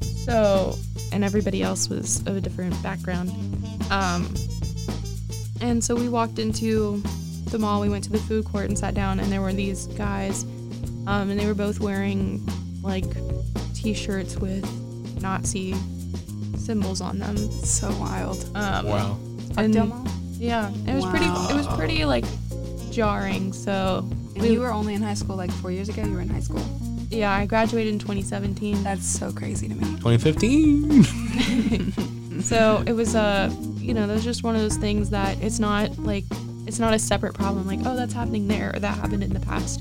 So, 0.00 0.74
and 1.12 1.22
everybody 1.22 1.62
else 1.62 1.90
was 1.90 2.20
of 2.26 2.34
a 2.34 2.40
different 2.40 2.82
background. 2.82 3.30
Um, 3.90 4.32
and 5.60 5.84
so 5.84 5.94
we 5.94 6.08
walked 6.08 6.38
into 6.38 7.02
the 7.50 7.58
mall. 7.58 7.82
We 7.82 7.90
went 7.90 8.04
to 8.04 8.10
the 8.10 8.20
food 8.20 8.46
court 8.46 8.70
and 8.70 8.78
sat 8.78 8.94
down, 8.94 9.20
and 9.20 9.30
there 9.30 9.42
were 9.42 9.52
these 9.52 9.86
guys, 9.88 10.44
um, 11.06 11.28
and 11.28 11.38
they 11.38 11.44
were 11.44 11.52
both 11.52 11.78
wearing 11.78 12.48
like 12.80 13.04
T-shirts 13.74 14.38
with 14.38 14.64
Nazi 15.20 15.74
symbols 16.56 17.02
on 17.02 17.18
them. 17.18 17.36
So 17.36 17.94
wild. 17.98 18.50
Um, 18.54 18.86
Wow. 18.86 19.18
And 19.58 19.74
Parkdale 19.74 20.12
yeah, 20.42 20.72
it 20.88 20.94
was 20.94 21.06
pretty. 21.06 21.26
It 21.26 21.54
was 21.54 21.68
pretty 21.68 22.04
like 22.04 22.24
jarring. 22.92 23.52
So 23.52 24.06
And 24.36 24.44
you 24.46 24.60
were 24.60 24.70
only 24.72 24.94
in 24.94 25.02
high 25.02 25.14
school 25.14 25.36
like 25.36 25.50
four 25.50 25.70
years 25.72 25.88
ago. 25.88 26.02
You 26.04 26.12
were 26.14 26.20
in 26.20 26.28
high 26.28 26.40
school. 26.40 26.64
yeah, 27.10 27.32
I 27.32 27.46
graduated 27.46 27.92
in 27.92 27.98
2017. 27.98 28.82
That's 28.82 29.06
so 29.06 29.32
crazy 29.32 29.68
to 29.68 29.74
me. 29.74 29.84
2015. 30.00 31.92
So 32.42 32.82
it 32.86 32.92
was 32.94 33.14
uh, 33.14 33.54
you 33.76 33.94
know, 33.94 34.06
that 34.08 34.14
was 34.14 34.24
just 34.24 34.42
one 34.42 34.56
of 34.56 34.62
those 34.62 34.76
things 34.76 35.10
that 35.10 35.40
it's 35.40 35.60
not 35.60 35.96
like 35.98 36.24
it's 36.66 36.78
not 36.80 36.92
a 36.92 36.98
separate 36.98 37.34
problem. 37.34 37.66
Like 37.68 37.80
oh, 37.84 37.94
that's 37.94 38.12
happening 38.12 38.48
there 38.48 38.72
or 38.74 38.80
that 38.80 38.96
happened 38.98 39.22
in 39.22 39.32
the 39.32 39.38
past. 39.40 39.80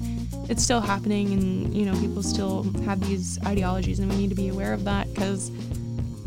It's 0.49 0.61
still 0.61 0.81
happening, 0.81 1.33
and 1.33 1.73
you 1.73 1.85
know, 1.85 1.99
people 1.99 2.21
still 2.21 2.63
have 2.85 2.99
these 3.07 3.39
ideologies, 3.47 3.97
and 3.99 4.11
we 4.11 4.17
need 4.17 4.29
to 4.29 4.35
be 4.35 4.49
aware 4.49 4.73
of 4.73 4.83
that 4.83 5.11
because 5.11 5.49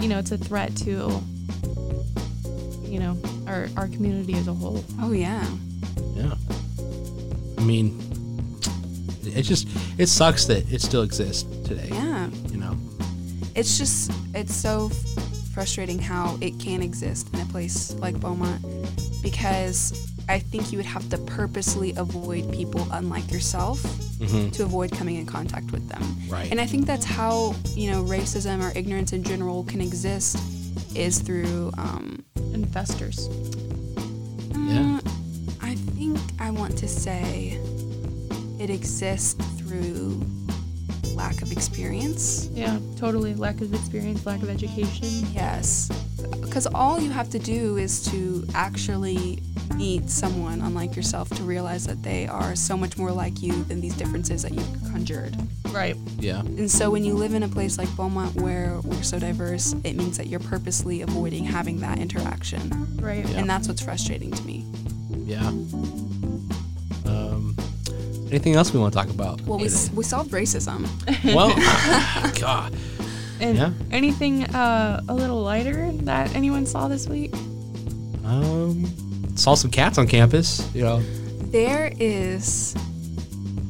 you 0.00 0.08
know 0.08 0.18
it's 0.18 0.32
a 0.32 0.38
threat 0.38 0.74
to 0.78 1.20
you 2.82 2.98
know 2.98 3.16
our 3.46 3.68
our 3.76 3.86
community 3.88 4.34
as 4.34 4.48
a 4.48 4.54
whole. 4.54 4.82
Oh 5.02 5.12
yeah. 5.12 5.46
Yeah. 6.16 6.34
I 7.58 7.62
mean, 7.62 7.98
it 9.24 9.42
just 9.42 9.68
it 9.98 10.08
sucks 10.08 10.44
that 10.46 10.70
it 10.72 10.80
still 10.80 11.02
exists 11.02 11.44
today. 11.66 11.88
Yeah. 11.90 12.28
You 12.48 12.58
know. 12.58 12.76
It's 13.54 13.78
just 13.78 14.10
it's 14.34 14.54
so 14.54 14.90
frustrating 15.52 15.98
how 15.98 16.36
it 16.40 16.58
can 16.58 16.82
exist 16.82 17.32
in 17.32 17.40
a 17.40 17.44
place 17.46 17.94
like 17.94 18.18
Beaumont 18.18 18.60
because 19.22 20.10
I 20.28 20.38
think 20.38 20.72
you 20.72 20.78
would 20.78 20.86
have 20.86 21.08
to 21.10 21.18
purposely 21.18 21.94
avoid 21.96 22.52
people 22.52 22.86
unlike 22.92 23.30
yourself 23.30 23.80
hmm 24.18 24.48
to 24.50 24.62
avoid 24.62 24.92
coming 24.92 25.16
in 25.16 25.26
contact 25.26 25.70
with 25.72 25.88
them. 25.88 26.02
Right. 26.28 26.50
And 26.50 26.60
I 26.60 26.66
think 26.66 26.86
that's 26.86 27.04
how, 27.04 27.54
you 27.74 27.90
know, 27.90 28.04
racism 28.04 28.62
or 28.62 28.76
ignorance 28.78 29.12
in 29.12 29.22
general 29.24 29.64
can 29.64 29.80
exist 29.80 30.38
is 30.94 31.18
through 31.18 31.72
um 31.78 32.24
Investors. 32.54 33.28
Yeah. 34.54 34.96
uh, 34.96 35.00
I 35.00 35.00
think 35.00 35.13
I 36.44 36.50
want 36.50 36.76
to 36.76 36.86
say 36.86 37.58
it 38.60 38.68
exists 38.68 39.32
through 39.56 40.22
lack 41.14 41.40
of 41.40 41.50
experience. 41.50 42.48
Yeah, 42.52 42.78
totally. 42.98 43.34
Lack 43.34 43.62
of 43.62 43.72
experience, 43.72 44.26
lack 44.26 44.42
of 44.42 44.50
education. 44.50 45.26
Yes. 45.32 45.88
Because 46.42 46.66
all 46.66 47.00
you 47.00 47.10
have 47.10 47.30
to 47.30 47.38
do 47.38 47.78
is 47.78 48.04
to 48.10 48.46
actually 48.54 49.42
meet 49.76 50.10
someone 50.10 50.60
unlike 50.60 50.94
yourself 50.94 51.30
to 51.30 51.42
realize 51.44 51.86
that 51.86 52.02
they 52.02 52.26
are 52.26 52.54
so 52.54 52.76
much 52.76 52.98
more 52.98 53.10
like 53.10 53.40
you 53.40 53.64
than 53.64 53.80
these 53.80 53.94
differences 53.96 54.42
that 54.42 54.52
you've 54.52 54.92
conjured. 54.92 55.34
Right. 55.70 55.96
Yeah. 56.18 56.40
And 56.40 56.70
so 56.70 56.90
when 56.90 57.06
you 57.06 57.14
live 57.14 57.32
in 57.32 57.42
a 57.42 57.48
place 57.48 57.78
like 57.78 57.88
Beaumont 57.96 58.36
where 58.36 58.80
we're 58.84 59.02
so 59.02 59.18
diverse, 59.18 59.72
it 59.82 59.94
means 59.94 60.18
that 60.18 60.26
you're 60.26 60.40
purposely 60.40 61.00
avoiding 61.00 61.44
having 61.44 61.80
that 61.80 61.98
interaction. 61.98 62.98
Right. 63.00 63.26
Yeah. 63.26 63.38
And 63.38 63.48
that's 63.48 63.66
what's 63.66 63.82
frustrating 63.82 64.30
to 64.30 64.42
me. 64.42 64.66
Yeah. 65.24 65.50
Anything 68.34 68.56
else 68.56 68.72
we 68.72 68.80
want 68.80 68.92
to 68.92 68.98
talk 68.98 69.10
about? 69.10 69.40
Well, 69.42 69.60
we, 69.60 69.66
s- 69.66 69.92
we 69.94 70.02
solved 70.02 70.32
racism. 70.32 70.88
well, 71.36 71.50
God. 72.40 72.74
And 73.40 73.56
Yeah. 73.56 73.70
anything 73.92 74.42
uh, 74.46 75.00
a 75.08 75.14
little 75.14 75.40
lighter 75.40 75.92
that 76.02 76.34
anyone 76.34 76.66
saw 76.66 76.88
this 76.88 77.06
week? 77.08 77.32
Um, 78.24 78.86
saw 79.36 79.54
some 79.54 79.70
cats 79.70 79.98
on 79.98 80.08
campus. 80.08 80.68
You 80.74 80.82
know. 80.82 81.00
There 81.52 81.92
is, 82.00 82.74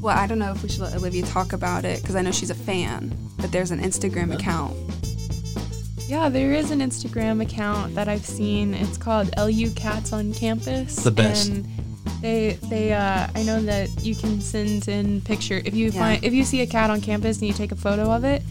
well, 0.00 0.16
I 0.16 0.26
don't 0.26 0.38
know 0.38 0.52
if 0.52 0.62
we 0.62 0.70
should 0.70 0.80
let 0.80 0.94
Olivia 0.94 1.26
talk 1.26 1.52
about 1.52 1.84
it 1.84 2.00
because 2.00 2.16
I 2.16 2.22
know 2.22 2.30
she's 2.32 2.48
a 2.48 2.54
fan, 2.54 3.14
but 3.38 3.52
there's 3.52 3.70
an 3.70 3.80
Instagram 3.80 4.32
account. 4.34 4.74
Yeah, 6.08 6.30
there 6.30 6.52
is 6.54 6.70
an 6.70 6.80
Instagram 6.80 7.42
account 7.42 7.94
that 7.96 8.08
I've 8.08 8.24
seen. 8.24 8.72
It's 8.72 8.96
called 8.96 9.30
LU 9.36 9.68
Cats 9.72 10.14
on 10.14 10.32
Campus. 10.32 10.96
The 10.96 11.10
best. 11.10 11.50
And 11.50 11.66
they 12.24 12.58
they 12.70 12.92
uh, 12.92 13.28
I 13.34 13.42
know 13.44 13.60
that 13.62 13.88
you 14.02 14.14
can 14.16 14.40
send 14.40 14.88
in 14.88 15.20
picture 15.20 15.60
if 15.64 15.74
you 15.74 15.86
Yeah. 15.90 16.00
find 16.00 16.24
if 16.24 16.32
you 16.32 16.44
see 16.44 16.60
a 16.62 16.66
cat 16.66 16.90
on 16.90 17.00
campus 17.00 17.38
and 17.38 17.46
you 17.48 17.54
take 17.54 17.70
a 17.72 17.76
photo 17.76 18.10
of 18.10 18.24
it, 18.24 18.42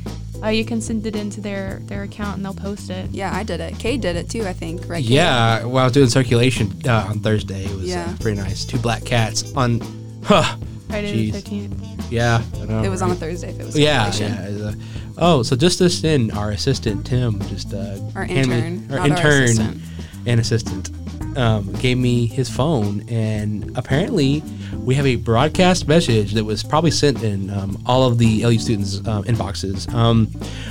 uh, 0.43 0.47
you 0.49 0.63
can 0.63 0.79
send 0.81 1.05
it 1.05 1.15
into 1.15 1.41
their 1.41 1.79
their 1.85 2.03
account 2.03 2.37
and 2.37 2.45
they'll 2.45 2.53
post 2.53 2.89
it. 2.89 3.09
Yeah, 3.11 3.35
I 3.35 3.43
did 3.43 3.59
it. 3.59 3.77
Kay 3.79 3.97
did 3.97 4.15
it 4.15 4.29
too, 4.29 4.45
I 4.45 4.53
think, 4.53 4.87
right? 4.87 5.03
Kay? 5.03 5.13
Yeah. 5.15 5.63
While 5.65 5.83
I 5.83 5.85
was 5.85 5.93
doing 5.93 6.09
circulation 6.09 6.71
uh, 6.87 7.07
on 7.09 7.19
Thursday, 7.19 7.65
it 7.65 7.75
was 7.75 7.85
Yeah. 7.89 8.05
uh, 8.09 8.17
pretty 8.21 8.37
nice. 8.39 8.63
Two 8.65 8.77
black 8.79 9.03
cats 9.05 9.51
on. 9.55 9.81
Huh. 10.23 10.55
Friday 10.89 11.29
Jeez. 11.29 11.31
the 11.33 11.41
thirteenth. 11.41 12.11
Yeah. 12.11 12.43
I 12.61 12.65
know, 12.65 12.83
It 12.83 12.89
was 12.89 13.01
on 13.01 13.11
a? 13.11 13.15
Thursday 13.15 13.49
if 13.49 13.59
it 13.59 13.65
was 13.65 13.77
Yeah, 13.77 14.11
circulation. 14.11 14.43
yeah. 14.55 14.65
was, 14.65 14.75
uh, 14.75 14.79
oh, 15.17 15.41
so 15.43 15.55
just 15.55 15.79
this 15.79 16.03
in, 16.03 16.29
our 16.31 16.51
assistant 16.51 17.05
Tim 17.07 17.41
just 17.49 17.73
uh, 17.73 17.97
Our 18.15 18.25
handed 18.25 18.49
me- 18.49 18.55
intern, 18.57 18.91
our 18.91 19.07
not 19.07 19.11
our 19.11 19.17
intern 19.17 19.43
assistant. 19.43 19.81
and 20.27 20.39
assistant, 20.39 20.89
um, 21.37 21.71
gave 21.73 21.97
me 21.97 22.27
his 22.27 22.49
phone, 22.49 23.03
and 23.09 23.75
apparently 23.77 24.43
we 24.77 24.95
have 24.95 25.05
a 25.05 25.15
broadcast 25.15 25.87
message 25.87 26.33
that 26.33 26.43
was 26.43 26.63
probably 26.63 26.91
sent 26.91 27.23
in 27.23 27.49
um, 27.49 27.81
all 27.85 28.07
of 28.07 28.17
the 28.17 28.45
LU 28.45 28.57
students' 28.59 28.97
um, 29.07 29.23
inboxes. 29.23 29.91
Um, 29.93 30.29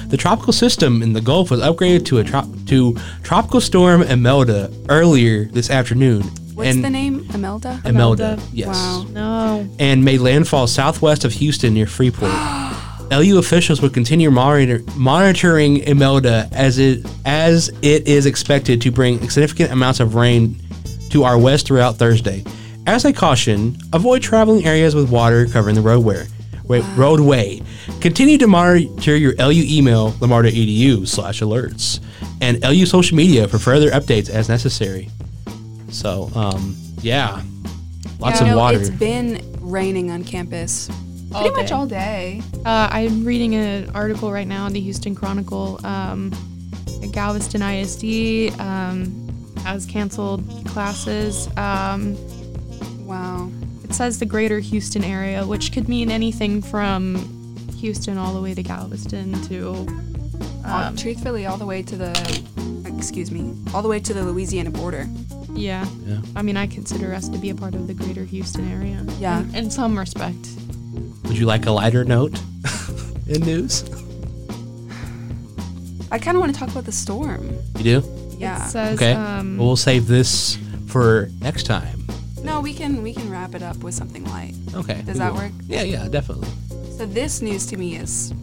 the 0.08 0.16
tropical 0.16 0.52
system 0.52 1.02
in 1.02 1.12
the 1.12 1.20
Gulf 1.20 1.50
was 1.50 1.60
upgraded 1.60 2.04
to 2.06 2.18
a 2.18 2.24
trop- 2.24 2.48
to 2.66 2.96
tropical 3.22 3.60
storm 3.60 4.02
Imelda 4.02 4.72
earlier 4.88 5.46
this 5.46 5.70
afternoon. 5.70 6.22
What's 6.54 6.68
and 6.70 6.84
the 6.84 6.90
name? 6.90 7.26
Imelda? 7.32 7.80
Imelda, 7.84 8.24
Imelda. 8.34 8.42
yes 8.52 8.76
Wow. 8.76 9.06
No. 9.10 9.68
and 9.78 10.04
made 10.04 10.20
landfall 10.20 10.66
southwest 10.66 11.24
of 11.24 11.32
Houston 11.32 11.72
near 11.72 11.86
Freeport. 11.86 12.30
LU 13.12 13.38
officials 13.38 13.82
will 13.82 13.90
continue 13.90 14.30
monitor, 14.30 14.80
monitoring 14.96 15.78
Imelda 15.78 16.48
as 16.52 16.78
it 16.78 17.04
as 17.26 17.68
it 17.82 18.08
is 18.08 18.24
expected 18.24 18.80
to 18.80 18.90
bring 18.90 19.28
significant 19.28 19.70
amounts 19.70 20.00
of 20.00 20.14
rain 20.14 20.56
to 21.10 21.24
our 21.24 21.36
west 21.38 21.66
throughout 21.66 21.96
Thursday. 21.96 22.42
As 22.86 23.04
a 23.04 23.12
caution, 23.12 23.76
avoid 23.92 24.22
traveling 24.22 24.64
areas 24.64 24.94
with 24.94 25.10
water 25.10 25.46
covering 25.46 25.74
the 25.74 25.82
roadway. 25.82 26.26
Wait, 26.64 26.82
roadway. 26.96 27.60
Continue 28.00 28.38
to 28.38 28.46
monitor 28.46 29.14
your 29.14 29.34
LU 29.36 29.62
email, 29.66 30.14
lamar.edu 30.20 31.06
slash 31.06 31.40
alerts, 31.42 32.00
and 32.40 32.62
LU 32.62 32.86
social 32.86 33.16
media 33.16 33.46
for 33.46 33.58
further 33.58 33.90
updates 33.90 34.30
as 34.30 34.48
necessary. 34.48 35.10
So, 35.90 36.30
um, 36.34 36.74
yeah, 37.02 37.42
lots 38.18 38.40
Yeah, 38.40 38.52
of 38.52 38.56
water. 38.56 38.78
It's 38.78 38.88
been 38.88 39.44
raining 39.60 40.10
on 40.10 40.24
campus 40.24 40.88
All 41.34 41.42
pretty 41.42 41.56
much 41.56 41.72
all 41.72 41.86
day. 41.86 42.42
Uh, 42.64 42.88
I'm 42.90 43.24
reading 43.24 43.54
an 43.54 43.90
article 43.94 44.32
right 44.32 44.46
now 44.46 44.66
in 44.66 44.72
the 44.72 44.80
Houston 44.80 45.14
Chronicle. 45.14 45.84
Um, 45.84 46.30
Galveston 47.12 47.62
ISD 47.62 48.58
um, 48.60 49.54
has 49.64 49.84
canceled 49.86 50.44
classes. 50.66 51.48
Um, 51.56 52.16
Wow. 53.06 53.50
it 53.84 53.92
says 53.92 54.18
the 54.18 54.24
greater 54.26 54.58
Houston 54.58 55.04
area, 55.04 55.44
which 55.44 55.72
could 55.72 55.88
mean 55.88 56.10
anything 56.10 56.62
from 56.62 57.16
Houston 57.78 58.16
all 58.16 58.32
the 58.32 58.40
way 58.40 58.54
to 58.54 58.62
Galveston 58.62 59.40
to. 59.48 59.86
Um, 60.64 60.96
truthfully, 60.96 61.44
all 61.46 61.56
the 61.58 61.66
way 61.66 61.82
to 61.82 61.96
the, 61.96 62.92
excuse 62.96 63.30
me, 63.32 63.52
all 63.74 63.82
the 63.82 63.88
way 63.88 63.98
to 64.00 64.14
the 64.14 64.22
Louisiana 64.22 64.70
border. 64.70 65.06
yeah. 65.54 65.84
yeah. 66.06 66.20
I 66.36 66.42
mean, 66.42 66.56
I 66.56 66.66
consider 66.68 67.12
us 67.12 67.28
to 67.28 67.36
be 67.38 67.50
a 67.50 67.54
part 67.54 67.74
of 67.74 67.86
the 67.88 67.94
greater 67.94 68.24
Houston 68.24 68.70
area. 68.72 69.04
Yeah. 69.18 69.40
In, 69.40 69.54
in 69.56 69.70
some 69.70 69.98
respect. 69.98 70.48
Would 71.24 71.38
you 71.38 71.46
like 71.46 71.66
a 71.66 71.70
lighter 71.70 72.04
note 72.04 72.38
in 73.26 73.40
news? 73.42 73.84
I 76.10 76.18
kind 76.18 76.36
of 76.36 76.40
want 76.40 76.52
to 76.52 76.58
talk 76.58 76.68
about 76.70 76.84
the 76.84 76.92
storm. 76.92 77.48
You 77.78 78.00
do? 78.00 78.36
Yeah. 78.38 78.66
It 78.66 78.70
says, 78.70 78.98
Okay. 78.98 79.12
um, 79.12 79.56
Well, 79.56 79.68
we'll 79.68 79.76
save 79.76 80.06
this 80.06 80.58
for 80.88 81.30
next 81.40 81.64
time. 81.64 82.04
no, 82.44 82.60
we 82.60 82.74
can 82.74 83.02
we 83.02 83.14
can 83.14 83.30
wrap 83.30 83.54
it 83.54 83.62
up 83.62 83.76
with 83.78 83.94
something 83.94 84.24
light. 84.26 84.54
Okay. 84.74 85.00
Does 85.06 85.18
that 85.18 85.32
will. 85.32 85.40
work? 85.42 85.52
Yeah, 85.68 85.82
yeah, 85.84 86.08
definitely. 86.08 86.48
So 86.98 87.06
this 87.06 87.40
news 87.40 87.64
to 87.66 87.76
me 87.76 87.96
is 87.96 88.34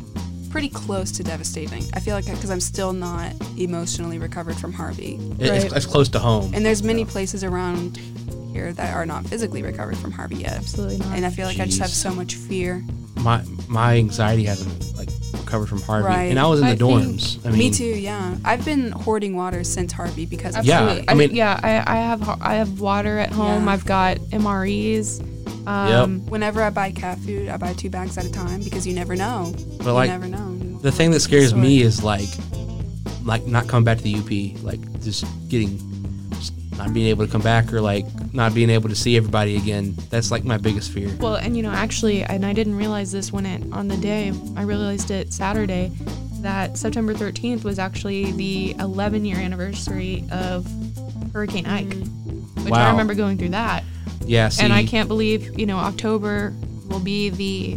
pretty 0.50 0.70
close 0.70 1.12
to 1.12 1.24
devastating. 1.24 1.84
I 1.93 2.00
feel 2.00 2.16
like 2.16 2.26
because 2.26 2.50
I'm 2.50 2.60
still 2.62 2.91
not 2.93 3.34
emotionally 3.58 4.18
recovered 4.18 4.56
from 4.56 4.74
Harvey, 4.74 5.20
It- 5.38 5.50
Right. 5.50 5.72
it's 5.74 5.86
close 5.86 6.10
to 6.10 6.20
home. 6.20 6.52
and 6.56 6.66
there's 6.66 6.82
many 6.82 7.06
places 7.06 7.43
around 7.43 8.00
here 8.52 8.74
that 8.74 8.93
are 8.95 9.06
not 9.06 9.26
physically 9.26 9.62
recovered 9.64 9.97
from 9.97 10.12
Harvey 10.12 10.38
yet. 10.38 10.54
absolutely 10.54 10.97
not. 10.97 11.16
And 11.16 11.26
I 11.26 11.30
feel 11.30 11.47
like 11.47 11.60
I 11.60 11.66
just 11.66 11.80
have 11.80 11.89
so 11.89 12.12
much 12.14 12.36
fear. 12.36 12.84
my 13.18 13.43
my 13.68 13.97
anxiety 13.97 14.45
hasn't 14.45 14.95
like 14.97 15.10
recovered 15.34 15.68
from 15.68 15.82
Harvey, 15.82 16.06
Right. 16.08 16.24
and 16.30 16.39
I 16.39 16.47
was 16.47 16.60
in 16.62 16.66
the 16.68 16.72
I 16.74 16.76
think- 16.76 17.04
dorms. 17.04 17.45
I 17.45 17.50
mean, 17.50 17.60
me 17.60 17.72
too. 17.72 17.84
Yeah, 17.86 18.36
I've 18.45 18.64
been 18.66 18.91
hoarding 18.91 19.36
water 19.36 19.64
since 19.64 19.91
Harvey 19.91 20.26
because 20.26 20.56
of 20.56 20.64
Yeah, 20.66 20.80
Absolutely. 20.82 21.10
I 21.10 21.14
mean- 21.16 21.36
yeah, 21.36 21.60
I, 21.62 21.72
I 21.93 21.95
have 21.97 22.30
I 22.41 22.54
have 22.56 22.80
water 22.80 23.18
at 23.20 23.32
home. 23.32 23.66
Yeah. 23.66 23.72
I've 23.74 23.86
got 23.86 24.18
MREs. 24.32 25.22
Um, 25.68 26.26
Whenever 26.28 26.64
I 26.64 26.70
buy 26.72 26.91
cat 26.91 27.20
food, 27.20 27.50
I 27.50 27.58
buy 27.58 27.74
two 27.74 27.89
bags 27.91 28.18
at 28.18 28.26
a 28.26 28.32
time 28.32 28.62
because 28.64 28.88
you 28.88 28.93
never 28.93 29.16
know. 29.16 29.54
But 29.80 29.86
you 29.88 29.91
like 29.91 30.10
never 30.10 30.28
know. 30.28 30.56
the 30.82 30.91
thing 30.91 31.12
that 31.12 31.20
scares 31.20 31.54
me 31.54 31.82
is 31.82 32.04
like 32.04 32.30
like 33.24 33.45
not 33.45 33.68
coming 33.68 33.84
back 33.84 33.97
to 33.97 34.04
the 34.04 34.16
UP, 34.16 34.64
like 34.64 34.80
just 35.02 35.26
getting 35.50 35.78
just 35.78 35.89
not 36.80 36.94
being 36.94 37.08
able 37.08 37.26
to 37.26 37.32
come 37.32 37.42
back 37.42 37.72
or 37.74 37.82
like 37.82 38.06
not 38.34 38.56
being 38.56 38.70
able 38.70 38.90
to 38.90 38.96
see 38.96 39.18
everybody 39.18 39.58
again. 39.58 39.96
That's 40.10 40.32
like 40.32 40.46
my 40.46 40.58
biggest 40.58 40.92
fear. 40.92 41.16
Well, 41.20 41.36
and 41.36 41.56
you 41.56 41.62
know, 41.62 41.72
actually, 41.72 42.24
and 42.24 42.46
I 42.46 42.54
didn't 42.54 42.76
realize 42.76 43.12
this 43.12 43.32
when 43.32 43.46
it 43.46 43.62
on 43.74 43.88
the 43.90 43.98
day. 43.98 44.34
I 44.56 44.64
realized 44.64 45.12
it 45.12 45.34
Saturday 45.34 45.92
that 46.42 46.78
September 46.78 47.14
13th 47.14 47.66
was 47.66 47.80
actually 47.80 48.32
the 48.32 48.76
11 48.80 49.26
year 49.26 49.38
anniversary 49.38 50.24
of 50.32 50.66
Hurricane 51.34 51.66
Ike, 51.66 51.94
which 52.64 52.74
I 52.74 52.90
remember 52.90 53.14
going 53.14 53.38
through 53.38 53.50
that. 53.50 53.84
Yeah, 54.22 54.50
see, 54.50 54.64
and 54.64 54.72
I 54.72 54.86
can't 54.86 55.08
believe, 55.08 55.60
you 55.60 55.66
know, 55.66 55.78
October 55.78 56.54
will 56.88 57.00
be 57.00 57.30
the 57.30 57.76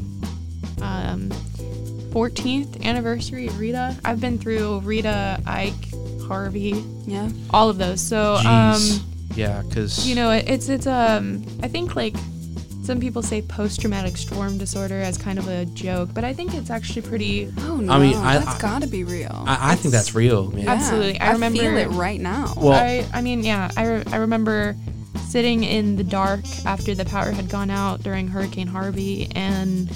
um, 0.80 1.30
14th 2.10 2.84
anniversary 2.84 3.48
of 3.48 3.58
Rita. 3.58 3.96
I've 4.04 4.20
been 4.20 4.38
through 4.38 4.80
Rita, 4.80 5.40
Ike, 5.46 5.91
Harvey, 6.32 6.82
Yeah. 7.06 7.28
all 7.50 7.68
of 7.68 7.78
those. 7.78 8.00
So, 8.00 8.38
Jeez. 8.42 8.46
um, 9.02 9.06
yeah, 9.34 9.62
because 9.68 10.08
you 10.08 10.14
know, 10.14 10.30
it, 10.30 10.48
it's 10.48 10.68
it's 10.68 10.86
um 10.86 11.44
I 11.62 11.68
think 11.68 11.94
like 11.96 12.14
some 12.84 12.98
people 12.98 13.22
say 13.22 13.42
post-traumatic 13.42 14.16
storm 14.16 14.58
disorder 14.58 15.00
as 15.00 15.16
kind 15.16 15.38
of 15.38 15.46
a 15.46 15.64
joke, 15.66 16.10
but 16.12 16.24
I 16.24 16.32
think 16.32 16.52
it's 16.54 16.68
actually 16.70 17.02
pretty 17.02 17.52
Oh 17.60 17.76
no, 17.76 17.92
I 17.92 17.98
mean, 17.98 18.16
I- 18.16 18.38
that's 18.38 18.56
I- 18.56 18.58
gotta 18.58 18.88
be 18.88 19.04
real. 19.04 19.44
I, 19.46 19.72
I 19.72 19.74
think 19.76 19.92
that's 19.92 20.14
real, 20.14 20.50
man. 20.50 20.64
Yeah, 20.64 20.72
Absolutely. 20.72 21.20
I 21.20 21.32
remember- 21.32 21.60
feel 21.60 21.76
it 21.76 21.88
right 21.88 22.20
now. 22.20 22.52
Well- 22.56 22.72
I 22.72 23.06
I 23.14 23.20
mean, 23.22 23.44
yeah, 23.44 23.70
I, 23.76 23.86
re- 23.86 24.04
I 24.12 24.16
remember 24.16 24.74
sitting 25.28 25.62
in 25.64 25.96
the 25.96 26.04
dark 26.04 26.40
after 26.66 26.94
the 26.94 27.04
power 27.04 27.30
had 27.30 27.48
gone 27.48 27.70
out 27.70 28.02
during 28.02 28.26
Hurricane 28.28 28.66
Harvey 28.66 29.28
and 29.34 29.88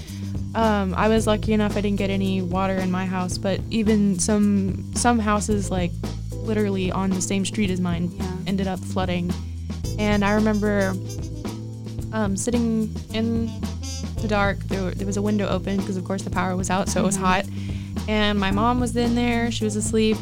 um, 0.55 0.95
I 0.95 1.09
was 1.09 1.26
lucky 1.26 1.53
enough 1.53 1.76
I 1.76 1.82
didn't 1.82 1.99
get 1.99 2.09
any 2.09 2.41
water 2.41 2.76
in 2.76 2.91
my 2.91 3.05
house, 3.05 3.37
but 3.37 3.61
even 3.70 4.18
some 4.18 4.95
some 4.95 5.18
houses 5.18 5.70
like 5.70 5.91
literally 6.47 6.91
on 6.91 7.11
the 7.11 7.21
same 7.21 7.45
street 7.45 7.71
as 7.71 7.81
mine 7.81 8.11
Yeah. 8.13 8.33
ended 8.47 8.67
up 8.67 8.81
flooding. 8.81 9.33
And 9.99 10.25
I 10.25 10.33
remember 10.33 10.95
um, 12.13 12.37
sitting 12.37 12.95
in 13.13 13.47
the 14.21 14.29
dark. 14.29 14.59
There, 14.65 14.91
there 14.93 15.07
was 15.07 15.17
a 15.17 15.23
window 15.23 15.49
open 15.49 15.77
because, 15.79 15.97
of 15.97 16.05
course, 16.05 16.23
the 16.23 16.31
power 16.31 16.57
was 16.57 16.71
out, 16.71 16.89
so 16.89 17.01
it 17.03 17.07
was 17.07 17.17
hot. 17.17 17.45
And 18.09 18.39
my 18.39 18.51
mom 18.51 18.81
was 18.81 18.97
in 18.97 19.15
there. 19.15 19.51
She 19.51 19.65
was 19.65 19.77
asleep. 19.77 20.17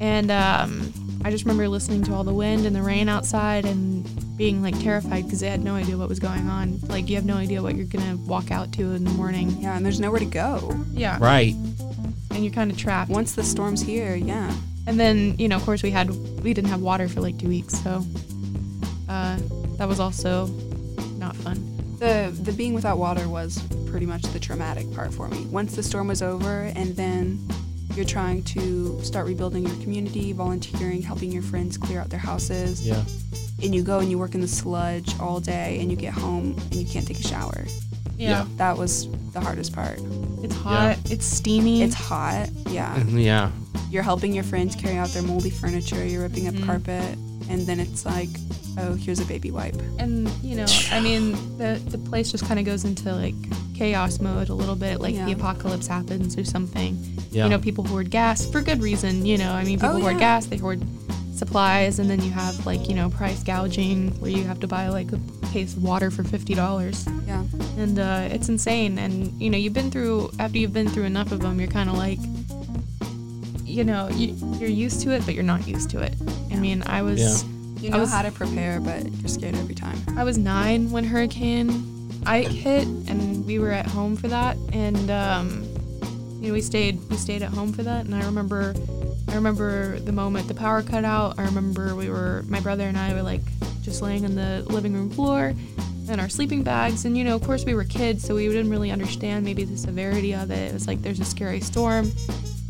And 0.00 0.30
um, 0.30 0.92
I 1.24 1.30
just 1.30 1.44
remember 1.44 1.68
listening 1.68 2.02
to 2.04 2.14
all 2.14 2.24
the 2.24 2.34
wind 2.34 2.66
and 2.66 2.74
the 2.76 2.82
rain 2.82 3.08
outside 3.08 3.64
and 3.64 4.04
being 4.36 4.62
like 4.62 4.78
terrified 4.80 5.24
because 5.24 5.42
I 5.42 5.46
had 5.46 5.62
no 5.62 5.74
idea 5.74 5.96
what 5.96 6.08
was 6.08 6.18
going 6.18 6.48
on. 6.48 6.80
Like, 6.88 7.08
you 7.08 7.14
have 7.16 7.24
no 7.24 7.36
idea 7.36 7.62
what 7.62 7.76
you're 7.76 7.86
going 7.86 8.08
to 8.10 8.16
walk 8.24 8.50
out 8.50 8.72
to 8.74 8.92
in 8.92 9.04
the 9.04 9.10
morning. 9.10 9.50
yeah, 9.60 9.76
and 9.76 9.84
there's 9.86 10.00
nowhere 10.00 10.18
to 10.20 10.26
go. 10.26 10.76
Yeah. 10.92 11.18
right. 11.20 11.54
And 12.32 12.44
you're 12.44 12.52
kind 12.52 12.70
of 12.70 12.76
trapped. 12.76 13.10
Once 13.10 13.34
the 13.34 13.44
storm's 13.44 13.80
here, 13.80 14.16
yeah. 14.16 14.52
And 14.86 15.00
then, 15.00 15.36
you 15.38 15.48
know, 15.48 15.56
of 15.56 15.64
course, 15.64 15.82
we 15.82 15.90
had 15.90 16.10
we 16.42 16.52
didn't 16.52 16.70
have 16.70 16.80
water 16.80 17.08
for 17.08 17.20
like 17.20 17.38
two 17.38 17.48
weeks, 17.48 17.74
so 17.82 18.04
uh, 19.08 19.38
that 19.78 19.88
was 19.88 19.98
also 20.00 20.46
not 21.18 21.34
fun. 21.36 21.56
The 21.98 22.36
the 22.42 22.52
being 22.52 22.74
without 22.74 22.98
water 22.98 23.28
was 23.28 23.62
pretty 23.86 24.06
much 24.06 24.22
the 24.22 24.38
traumatic 24.40 24.92
part 24.92 25.14
for 25.14 25.28
me. 25.28 25.46
Once 25.46 25.74
the 25.76 25.82
storm 25.82 26.08
was 26.08 26.20
over 26.20 26.70
and 26.76 26.94
then 26.96 27.38
you're 27.94 28.04
trying 28.04 28.42
to 28.42 29.00
start 29.02 29.26
rebuilding 29.26 29.64
your 29.64 29.76
community, 29.76 30.32
volunteering, 30.32 31.00
helping 31.00 31.30
your 31.30 31.42
friends 31.42 31.78
clear 31.78 32.00
out 32.00 32.10
their 32.10 32.18
houses, 32.18 32.84
Yeah. 32.86 33.02
and 33.62 33.72
you 33.74 33.82
go 33.84 34.00
and 34.00 34.10
you 34.10 34.18
work 34.18 34.34
in 34.34 34.40
the 34.40 34.48
sludge 34.48 35.14
all 35.20 35.38
day 35.38 35.78
and 35.80 35.90
you 35.92 35.96
get 35.96 36.12
home 36.12 36.56
and 36.58 36.74
you 36.74 36.86
can't 36.86 37.06
take 37.06 37.20
a 37.20 37.22
shower. 37.22 37.64
Yeah. 38.16 38.46
That 38.56 38.76
was 38.78 39.08
the 39.32 39.40
hardest 39.40 39.72
part. 39.74 39.98
It's 40.42 40.54
hot. 40.54 40.98
It's 41.10 41.26
steamy. 41.26 41.82
It's 41.82 41.94
hot, 41.94 42.48
yeah. 42.68 42.96
Yeah. 43.04 43.50
You're 43.90 44.02
helping 44.02 44.32
your 44.32 44.44
friends 44.44 44.74
carry 44.76 44.96
out 44.96 45.08
their 45.10 45.22
moldy 45.22 45.50
furniture, 45.50 46.04
you're 46.04 46.22
ripping 46.22 46.48
up 46.48 46.54
Mhm. 46.54 46.66
carpet, 46.66 47.18
and 47.48 47.66
then 47.66 47.78
it's 47.80 48.04
like, 48.06 48.28
oh, 48.78 48.94
here's 48.94 49.20
a 49.20 49.24
baby 49.24 49.50
wipe. 49.50 49.76
and 49.98 50.28
you 50.42 50.56
know, 50.56 50.66
I 50.90 51.00
mean, 51.00 51.32
the 51.58 51.80
the 51.90 51.98
place 51.98 52.30
just 52.32 52.44
kind 52.46 52.58
of 52.58 52.66
goes 52.66 52.84
into 52.84 53.12
like 53.14 53.34
chaos 53.74 54.20
mode 54.20 54.48
a 54.48 54.54
little 54.54 54.76
bit, 54.76 55.00
like 55.00 55.14
the 55.26 55.32
apocalypse 55.32 55.86
happens 55.86 56.36
or 56.38 56.44
something. 56.44 56.96
Yeah. 57.30 57.44
You 57.44 57.50
know, 57.50 57.58
people 57.58 57.84
hoard 57.84 58.10
gas 58.10 58.46
for 58.46 58.60
good 58.62 58.80
reason. 58.82 59.26
You 59.26 59.38
know, 59.38 59.52
I 59.52 59.64
mean, 59.64 59.78
people 59.80 59.96
Oh, 59.96 60.00
hoard 60.00 60.14
yeah. 60.14 60.18
gas, 60.20 60.46
they 60.46 60.56
hoard 60.56 60.80
supplies, 61.44 61.98
and 61.98 62.08
then 62.10 62.22
you 62.22 62.30
have 62.30 62.64
like 62.66 62.88
you 62.88 62.94
know 62.94 63.10
price 63.10 63.42
gouging 63.42 64.10
where 64.20 64.30
you 64.30 64.44
have 64.44 64.60
to 64.60 64.66
buy 64.66 64.88
like 64.88 65.10
a 65.12 65.20
case 65.52 65.76
of 65.76 65.82
water 65.82 66.10
for 66.10 66.24
fifty 66.24 66.54
dollars. 66.54 67.06
Yeah. 67.26 67.44
and 67.78 67.98
uh, 67.98 68.28
it's 68.30 68.48
insane. 68.48 68.98
And 68.98 69.30
you 69.40 69.50
know, 69.50 69.58
you've 69.58 69.72
been 69.74 69.90
through 69.90 70.30
after 70.38 70.58
you've 70.58 70.72
been 70.72 70.88
through 70.88 71.04
enough 71.04 71.32
of 71.32 71.40
them, 71.40 71.58
you're 71.60 71.68
kind 71.70 71.88
of 71.90 71.96
like, 71.96 72.18
you 73.64 73.84
know, 73.84 74.08
you, 74.10 74.34
you're 74.58 74.68
used 74.70 75.00
to 75.02 75.10
it, 75.10 75.24
but 75.24 75.34
you're 75.34 75.42
not 75.42 75.66
used 75.66 75.90
to 75.90 76.00
it. 76.00 76.14
Yeah. 76.20 76.56
I 76.56 76.60
mean, 76.60 76.82
I 76.86 77.02
was 77.02 77.20
Yeah. 77.20 77.50
You 77.80 77.88
I 77.90 77.92
know 77.94 78.00
was- 78.00 78.10
how 78.12 78.22
to 78.22 78.30
prepare, 78.32 78.80
but 78.80 79.04
you're 79.12 79.28
scared 79.28 79.54
every 79.56 79.74
time. 79.74 79.98
I 80.16 80.24
was 80.24 80.38
nine 80.38 80.90
when 80.90 81.04
Hurricane 81.04 81.68
Ike 82.26 82.48
hit, 82.48 82.86
and 83.08 83.44
we 83.44 83.58
were 83.58 83.72
at 83.72 83.86
home 83.86 84.16
for 84.16 84.28
that, 84.28 84.56
and 84.72 85.10
um, 85.10 85.62
you 86.40 86.48
know, 86.48 86.54
we 86.54 86.62
stayed 86.62 86.98
we 87.10 87.16
stayed 87.16 87.42
at 87.42 87.50
home 87.50 87.72
for 87.72 87.82
that, 87.82 88.06
and 88.06 88.14
I 88.14 88.24
remember. 88.24 88.74
I 89.34 89.36
remember 89.36 89.98
the 89.98 90.12
moment 90.12 90.46
the 90.46 90.54
power 90.54 90.80
cut 90.80 91.04
out. 91.04 91.40
I 91.40 91.42
remember 91.42 91.96
we 91.96 92.08
were, 92.08 92.44
my 92.46 92.60
brother 92.60 92.84
and 92.84 92.96
I 92.96 93.12
were 93.14 93.22
like 93.22 93.40
just 93.82 94.00
laying 94.00 94.24
on 94.24 94.36
the 94.36 94.64
living 94.68 94.94
room 94.94 95.10
floor 95.10 95.52
in 96.08 96.20
our 96.20 96.28
sleeping 96.28 96.62
bags. 96.62 97.04
And, 97.04 97.18
you 97.18 97.24
know, 97.24 97.34
of 97.34 97.42
course, 97.42 97.64
we 97.64 97.74
were 97.74 97.82
kids, 97.82 98.22
so 98.22 98.36
we 98.36 98.46
didn't 98.46 98.70
really 98.70 98.92
understand 98.92 99.44
maybe 99.44 99.64
the 99.64 99.76
severity 99.76 100.36
of 100.36 100.52
it. 100.52 100.70
It 100.70 100.72
was 100.72 100.86
like 100.86 101.02
there's 101.02 101.18
a 101.18 101.24
scary 101.24 101.58
storm. 101.58 102.12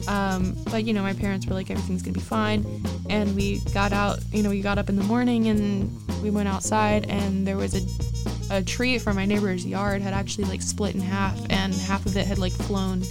Um, 0.09 0.57
but, 0.71 0.85
you 0.85 0.95
know, 0.95 1.03
my 1.03 1.13
parents 1.13 1.47
were 1.47 1.53
like, 1.53 1.71
everything's 1.71 2.01
going 2.01 2.15
to 2.15 2.21
be 2.21 2.25
fine. 2.25 2.65
And 3.11 3.37
we 3.37 3.59
got 3.75 3.93
out, 3.93 4.21
you 4.33 4.43
know, 4.43 4.49
we 4.49 4.63
got 4.63 4.79
up 4.79 4.89
in 4.89 4.97
the 4.97 5.05
morning 5.05 5.49
and 5.49 5.95
we 6.23 6.31
went 6.31 6.49
outside, 6.49 7.11
and 7.11 7.47
there 7.47 7.59
was 7.59 7.75
a, 7.75 8.57
a 8.57 8.63
tree 8.63 8.99
from 8.99 9.17
my 9.17 9.27
neighbor's 9.27 9.67
yard 9.67 10.01
had 10.01 10.15
actually 10.15 10.45
like 10.45 10.63
split 10.63 10.95
in 10.95 11.03
half, 11.03 11.39
and 11.51 11.75
half 11.75 12.07
of 12.07 12.17
it 12.17 12.27
had 12.27 12.39
like 12.39 12.53
flown 12.53 13.03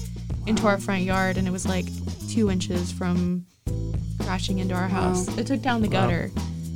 into 0.47 0.65
our 0.65 0.79
front 0.79 1.03
yard, 1.03 1.37
and 1.37 1.47
it 1.47 1.51
was 1.51 1.67
like 1.67 1.85
two 2.33 2.49
inches 2.49 2.91
from 2.91 3.45
crashing 4.21 4.57
into 4.59 4.73
our 4.73 4.87
house. 4.87 5.27
It 5.37 5.45
took 5.45 5.61
down 5.61 5.81
the 5.83 5.87
Wow. 5.87 6.07
gutter, 6.07 6.31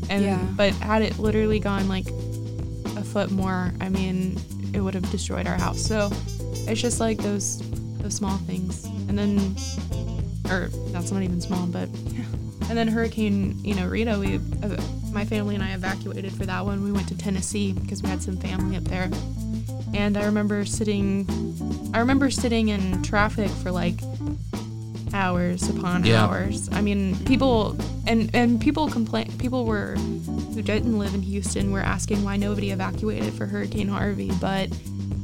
and 0.09 0.23
Yeah. 0.23 0.47
but 0.55 0.73
had 0.75 1.01
it 1.01 1.17
literally 1.17 1.59
gone 1.59 1.87
like 1.87 2.07
a 2.95 3.03
foot 3.03 3.31
more, 3.31 3.73
I 3.81 3.89
mean, 3.89 4.39
it 4.73 4.81
would 4.81 4.93
have 4.93 5.09
destroyed 5.11 5.47
our 5.47 5.57
house. 5.57 5.81
So 5.81 6.11
it's 6.67 6.79
just 6.81 6.99
like 6.99 7.17
those 7.17 7.61
those 7.99 8.13
small 8.13 8.37
things, 8.45 8.85
and 9.09 9.17
then, 9.17 9.55
or 10.51 10.69
that's 10.91 11.11
not 11.11 11.23
even 11.23 11.41
small, 11.41 11.65
but 11.65 11.89
and 12.69 12.77
then 12.77 12.87
Hurricane, 12.87 13.57
you 13.63 13.73
know, 13.73 13.87
Rita, 13.87 14.19
we, 14.19 14.35
uh, 14.61 14.77
my 15.11 15.25
family 15.25 15.55
and 15.55 15.63
I 15.63 15.71
evacuated 15.73 16.31
for 16.33 16.45
that 16.45 16.63
one. 16.65 16.83
We 16.83 16.91
went 16.91 17.07
to 17.07 17.17
Tennessee 17.17 17.71
because 17.73 18.03
we 18.03 18.09
had 18.09 18.21
some 18.21 18.37
family 18.37 18.77
up 18.77 18.83
there. 18.83 19.09
And 19.95 20.15
I 20.17 20.25
remember 20.25 20.63
sitting, 20.65 21.25
I 21.93 21.99
remember 21.99 22.29
sitting 22.29 22.67
in 22.67 23.01
traffic 23.01 23.49
for 23.49 23.71
like 23.71 23.99
hours 25.17 25.67
upon 25.69 26.05
Yeah. 26.05 26.23
hours. 26.23 26.69
I 26.71 26.81
mean, 26.81 27.15
people 27.25 27.75
and 28.05 28.29
and 28.33 28.61
people 28.61 28.89
complain. 28.89 29.31
People 29.37 29.65
were 29.65 29.95
who 30.53 30.61
didn't 30.61 30.97
live 30.97 31.13
in 31.13 31.21
Houston 31.21 31.71
were 31.71 31.81
asking 31.81 32.23
why 32.23 32.37
nobody 32.37 32.71
evacuated 32.71 33.33
for 33.33 33.45
Hurricane 33.45 33.87
Harvey, 33.89 34.31
but 34.39 34.69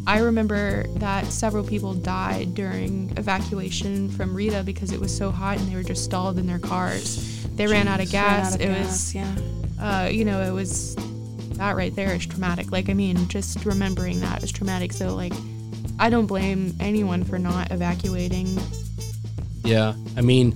I 0.05 0.19
remember 0.19 0.85
that 0.97 1.27
several 1.27 1.63
people 1.63 1.93
died 1.93 2.53
during 2.55 3.13
evacuation 3.17 4.09
from 4.09 4.35
Rita 4.35 4.63
because 4.63 4.91
it 4.91 4.99
was 4.99 5.15
so 5.15 5.31
hot 5.31 5.57
and 5.57 5.67
they 5.71 5.75
were 5.75 5.83
just 5.83 6.03
stalled 6.03 6.37
in 6.37 6.45
their 6.45 6.59
cars. 6.59 7.45
They 7.55 7.67
ran 7.67 7.87
out 7.87 8.01
of 8.01 8.09
gas. 8.11 8.53
out 8.53 8.55
of 8.55 8.61
it 8.61 8.65
gas, 8.67 8.85
was, 8.85 9.15
yeah. 9.15 9.35
uh, 9.79 10.09
you 10.09 10.25
know, 10.25 10.41
it 10.41 10.51
was 10.51 10.95
that 11.57 11.75
right 11.77 11.95
there 11.95 12.13
is 12.15 12.25
traumatic. 12.25 12.71
Like, 12.71 12.89
I 12.89 12.93
mean, 12.93 13.27
just 13.29 13.63
remembering 13.65 14.19
that 14.21 14.43
is 14.43 14.51
traumatic. 14.51 14.91
So, 14.91 15.15
like, 15.15 15.33
I 15.99 16.09
don't 16.09 16.25
blame 16.25 16.73
anyone 16.81 17.23
for 17.23 17.39
not 17.39 17.71
evacuating. 17.71 18.47
Yeah, 19.63 19.93
I 20.17 20.21
mean, 20.21 20.53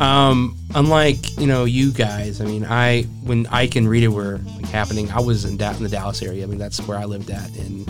um, 0.00 0.56
unlike 0.74 1.38
you 1.38 1.46
know 1.46 1.64
you 1.64 1.92
guys, 1.92 2.40
I 2.40 2.44
mean, 2.44 2.64
I 2.64 3.02
when 3.24 3.46
Ike 3.46 3.76
and 3.76 3.88
Rita 3.88 4.10
were 4.10 4.40
like 4.56 4.66
happening, 4.66 5.10
I 5.10 5.20
was 5.20 5.44
in, 5.44 5.56
da- 5.56 5.76
in 5.76 5.82
the 5.82 5.88
Dallas 5.88 6.22
area. 6.22 6.42
I 6.42 6.46
mean, 6.46 6.58
that's 6.58 6.80
where 6.86 6.98
I 6.98 7.04
lived 7.04 7.30
at, 7.30 7.54
and 7.56 7.88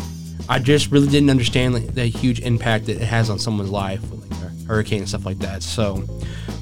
I 0.48 0.58
just 0.58 0.90
really 0.90 1.08
didn't 1.08 1.30
understand 1.30 1.74
like, 1.74 1.94
the 1.94 2.06
huge 2.06 2.40
impact 2.40 2.86
that 2.86 2.96
it 2.96 3.06
has 3.06 3.30
on 3.30 3.38
someone's 3.38 3.70
life 3.70 4.02
with 4.10 4.30
like 4.30 4.40
a 4.42 4.66
hurricane 4.66 5.00
and 5.00 5.08
stuff 5.08 5.24
like 5.24 5.38
that. 5.38 5.62
So 5.62 5.96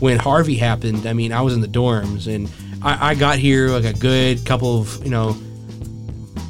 when 0.01 0.19
Harvey 0.19 0.57
happened, 0.57 1.07
I 1.07 1.13
mean, 1.13 1.33
I 1.33 1.41
was 1.41 1.55
in 1.55 1.61
the 1.61 1.69
dorms, 1.69 2.33
and 2.33 2.51
I, 2.83 3.11
I 3.11 3.15
got 3.15 3.39
here 3.39 3.69
like 3.69 3.85
a 3.85 3.99
good 3.99 4.45
couple 4.47 4.81
of 4.81 5.03
you 5.05 5.11
know 5.11 5.37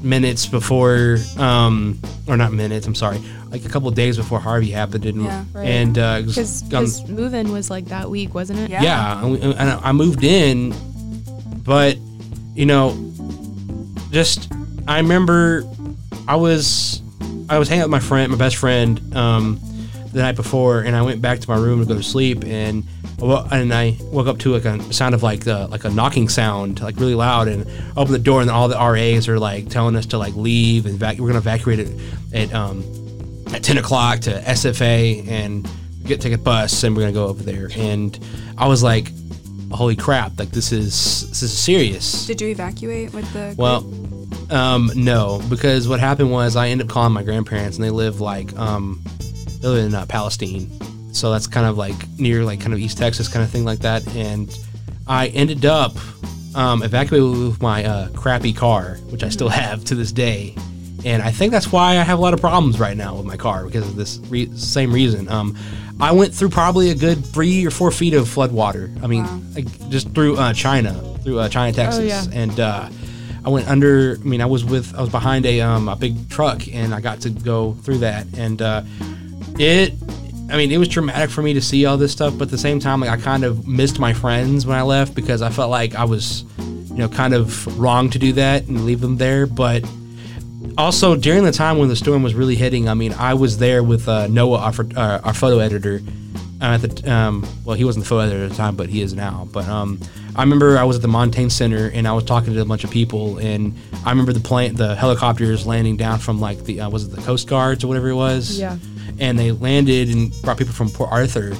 minutes 0.02 0.46
before, 0.46 1.18
um, 1.38 1.98
or 2.26 2.36
not 2.36 2.52
minutes. 2.52 2.86
I'm 2.86 2.94
sorry, 2.94 3.20
like 3.50 3.64
a 3.64 3.68
couple 3.68 3.88
of 3.88 3.94
days 3.94 4.16
before 4.16 4.38
Harvey 4.40 4.70
happened, 4.70 5.04
and 5.06 5.24
Yeah, 5.24 5.44
right. 5.52 5.66
and 5.66 5.98
uh, 5.98 6.18
it 6.20 6.26
was 6.26 6.62
Because 6.62 7.02
on- 7.08 7.14
move-in 7.14 7.52
was 7.52 7.70
like 7.70 7.86
that 7.86 8.08
week, 8.10 8.34
wasn't 8.34 8.58
it? 8.60 8.70
Yeah. 8.70 8.82
yeah, 8.82 9.24
and 9.24 9.42
and 9.42 9.70
I 9.82 9.92
moved 9.92 10.22
in, 10.24 10.74
but 11.64 11.96
you 12.54 12.66
know, 12.66 12.96
just 14.10 14.50
I 14.86 14.98
remember 14.98 15.64
I 16.26 16.36
was 16.36 17.02
I 17.48 17.58
was 17.58 17.68
hanging 17.68 17.82
out 17.82 17.86
with 17.86 17.92
my 17.92 18.00
friend, 18.00 18.30
my 18.32 18.38
best 18.38 18.56
friend, 18.56 19.00
um, 19.16 19.60
the 20.18 20.24
night 20.24 20.36
before, 20.36 20.80
and 20.80 20.96
I 20.96 21.02
went 21.02 21.22
back 21.22 21.38
to 21.38 21.48
my 21.48 21.56
room 21.56 21.80
to 21.80 21.86
go 21.86 21.94
to 21.94 22.02
sleep, 22.02 22.44
and 22.44 22.84
and 23.20 23.72
I 23.72 23.96
woke 24.02 24.26
up 24.26 24.38
to 24.40 24.52
like 24.52 24.64
a 24.64 24.92
sound 24.92 25.14
of 25.14 25.22
like 25.22 25.44
the 25.44 25.68
like 25.68 25.84
a 25.84 25.90
knocking 25.90 26.28
sound, 26.28 26.80
like 26.80 26.96
really 26.96 27.14
loud, 27.14 27.46
and 27.46 27.62
opened 27.96 28.14
the 28.14 28.18
door, 28.18 28.42
and 28.42 28.50
all 28.50 28.68
the 28.68 28.76
RAs 28.76 29.28
are 29.28 29.38
like 29.38 29.68
telling 29.68 29.94
us 29.94 30.06
to 30.06 30.18
like 30.18 30.34
leave 30.34 30.86
and 30.86 30.98
vac- 30.98 31.18
we're 31.18 31.28
gonna 31.28 31.38
evacuate 31.38 31.78
it 31.78 32.00
at 32.34 32.52
um, 32.52 32.82
at 33.54 33.62
ten 33.62 33.78
o'clock 33.78 34.18
to 34.20 34.32
SFA 34.40 35.26
and 35.28 35.70
get 36.04 36.20
take 36.20 36.32
a 36.32 36.38
bus, 36.38 36.82
and 36.82 36.96
we're 36.96 37.02
gonna 37.02 37.12
go 37.12 37.26
over 37.26 37.44
there, 37.44 37.70
and 37.76 38.18
I 38.58 38.66
was 38.66 38.82
like, 38.82 39.12
holy 39.70 39.94
crap, 39.94 40.36
like 40.36 40.50
this 40.50 40.72
is 40.72 41.28
this 41.28 41.42
is 41.42 41.56
serious. 41.56 42.26
Did 42.26 42.40
you 42.40 42.48
evacuate 42.48 43.14
with 43.14 43.32
the? 43.32 43.54
Well, 43.56 43.88
um, 44.50 44.90
no, 44.96 45.40
because 45.48 45.86
what 45.86 46.00
happened 46.00 46.32
was 46.32 46.56
I 46.56 46.70
ended 46.70 46.88
up 46.88 46.92
calling 46.92 47.12
my 47.12 47.22
grandparents, 47.22 47.76
and 47.76 47.84
they 47.84 47.90
live 47.90 48.20
like 48.20 48.56
um, 48.58 49.00
they 49.60 49.68
live 49.68 49.86
in 49.86 49.94
uh, 49.94 50.06
Palestine, 50.06 50.68
so 51.12 51.30
that's 51.30 51.46
kind 51.46 51.66
of 51.66 51.76
like 51.78 51.94
near 52.18 52.44
like 52.44 52.60
kind 52.60 52.72
of 52.72 52.78
East 52.78 52.98
Texas 52.98 53.28
kind 53.28 53.44
of 53.44 53.50
thing 53.50 53.64
like 53.64 53.80
that, 53.80 54.06
and 54.14 54.56
I 55.06 55.28
ended 55.28 55.64
up 55.66 55.96
um, 56.54 56.82
evacuated 56.82 57.28
with 57.48 57.62
my 57.62 57.84
uh, 57.84 58.08
crappy 58.10 58.52
car, 58.52 58.96
which 59.10 59.22
I 59.22 59.28
still 59.28 59.48
have 59.48 59.84
to 59.86 59.94
this 59.94 60.12
day. 60.12 60.54
And 61.04 61.22
I 61.22 61.30
think 61.30 61.52
that's 61.52 61.70
why 61.70 61.90
I 61.92 62.02
have 62.02 62.18
a 62.18 62.22
lot 62.22 62.34
of 62.34 62.40
problems 62.40 62.80
right 62.80 62.96
now 62.96 63.14
with 63.14 63.24
my 63.24 63.36
car 63.36 63.64
because 63.64 63.86
of 63.88 63.94
this 63.94 64.18
re- 64.28 64.50
same 64.56 64.92
reason. 64.92 65.28
Um, 65.28 65.56
I 66.00 66.10
went 66.10 66.34
through 66.34 66.48
probably 66.48 66.90
a 66.90 66.94
good 66.94 67.24
three 67.24 67.64
or 67.64 67.70
four 67.70 67.92
feet 67.92 68.14
of 68.14 68.28
flood 68.28 68.50
water. 68.50 68.90
I 69.02 69.06
mean, 69.06 69.22
Wow. 69.22 69.40
like, 69.54 69.88
just 69.90 70.10
through 70.12 70.36
uh, 70.36 70.52
China, 70.54 70.94
through 71.22 71.38
uh, 71.38 71.48
China, 71.48 71.72
Texas, 71.72 72.00
oh, 72.00 72.04
yeah. 72.04 72.24
and 72.42 72.58
uh, 72.58 72.88
I 73.44 73.48
went 73.48 73.68
under. 73.68 74.18
I 74.20 74.24
mean, 74.24 74.40
I 74.40 74.46
was 74.46 74.64
with, 74.64 74.92
I 74.96 75.00
was 75.00 75.10
behind 75.10 75.46
a 75.46 75.60
um, 75.60 75.88
a 75.88 75.94
big 75.94 76.28
truck, 76.30 76.66
and 76.72 76.92
I 76.92 77.00
got 77.00 77.20
to 77.20 77.30
go 77.30 77.74
through 77.84 77.98
that, 77.98 78.26
and 78.36 78.60
uh, 78.60 78.82
it. 79.60 79.94
I 80.50 80.56
mean, 80.56 80.72
it 80.72 80.78
was 80.78 80.88
traumatic 80.88 81.30
for 81.30 81.42
me 81.42 81.52
to 81.54 81.60
see 81.60 81.84
all 81.84 81.98
this 81.98 82.12
stuff, 82.12 82.34
but 82.38 82.44
at 82.44 82.50
the 82.50 82.58
same 82.58 82.80
time, 82.80 83.00
like 83.00 83.10
I 83.10 83.16
kind 83.18 83.44
of 83.44 83.68
missed 83.68 83.98
my 83.98 84.14
friends 84.14 84.66
when 84.66 84.78
I 84.78 84.82
left 84.82 85.14
because 85.14 85.42
I 85.42 85.50
felt 85.50 85.70
like 85.70 85.94
I 85.94 86.04
was, 86.04 86.44
you 86.58 86.96
know, 86.98 87.08
kind 87.08 87.34
of 87.34 87.78
wrong 87.78 88.08
to 88.10 88.18
do 88.18 88.32
that 88.32 88.66
and 88.66 88.86
leave 88.86 89.00
them 89.00 89.18
there. 89.18 89.46
But 89.46 89.84
also 90.78 91.16
during 91.16 91.44
the 91.44 91.52
time 91.52 91.78
when 91.78 91.88
the 91.88 91.96
storm 91.96 92.22
was 92.22 92.34
really 92.34 92.56
hitting, 92.56 92.88
I 92.88 92.94
mean, 92.94 93.12
I 93.12 93.34
was 93.34 93.58
there 93.58 93.82
with 93.82 94.08
uh, 94.08 94.26
Noah, 94.28 94.58
our, 94.58 94.74
uh, 94.96 95.20
our 95.22 95.34
photo 95.34 95.58
editor. 95.58 96.00
Uh, 96.60 96.74
at 96.74 96.80
the 96.80 97.12
um, 97.12 97.46
well, 97.64 97.76
he 97.76 97.84
wasn't 97.84 98.04
the 98.04 98.08
photo 98.08 98.22
editor 98.26 98.44
at 98.44 98.50
the 98.50 98.56
time, 98.56 98.74
but 98.74 98.88
he 98.88 99.00
is 99.00 99.14
now. 99.14 99.48
But 99.52 99.68
um, 99.68 100.00
I 100.34 100.42
remember 100.42 100.76
I 100.76 100.82
was 100.82 100.96
at 100.96 101.02
the 101.02 101.08
Montagne 101.08 101.50
Center 101.50 101.88
and 101.90 102.08
I 102.08 102.12
was 102.12 102.24
talking 102.24 102.52
to 102.52 102.60
a 102.60 102.64
bunch 102.64 102.82
of 102.82 102.90
people, 102.90 103.38
and 103.38 103.76
I 104.04 104.10
remember 104.10 104.32
the 104.32 104.40
plane, 104.40 104.74
the 104.74 104.96
helicopters 104.96 105.66
landing 105.66 105.96
down 105.96 106.18
from 106.18 106.40
like 106.40 106.64
the 106.64 106.80
uh, 106.80 106.90
was 106.90 107.04
it 107.04 107.14
the 107.14 107.22
Coast 107.22 107.48
Guards 107.48 107.84
or 107.84 107.86
whatever 107.86 108.08
it 108.08 108.16
was. 108.16 108.58
Yeah. 108.58 108.76
And 109.20 109.38
they 109.38 109.52
landed 109.52 110.08
and 110.10 110.32
brought 110.42 110.58
people 110.58 110.74
from 110.74 110.90
Port 110.90 111.10
Arthur. 111.10 111.54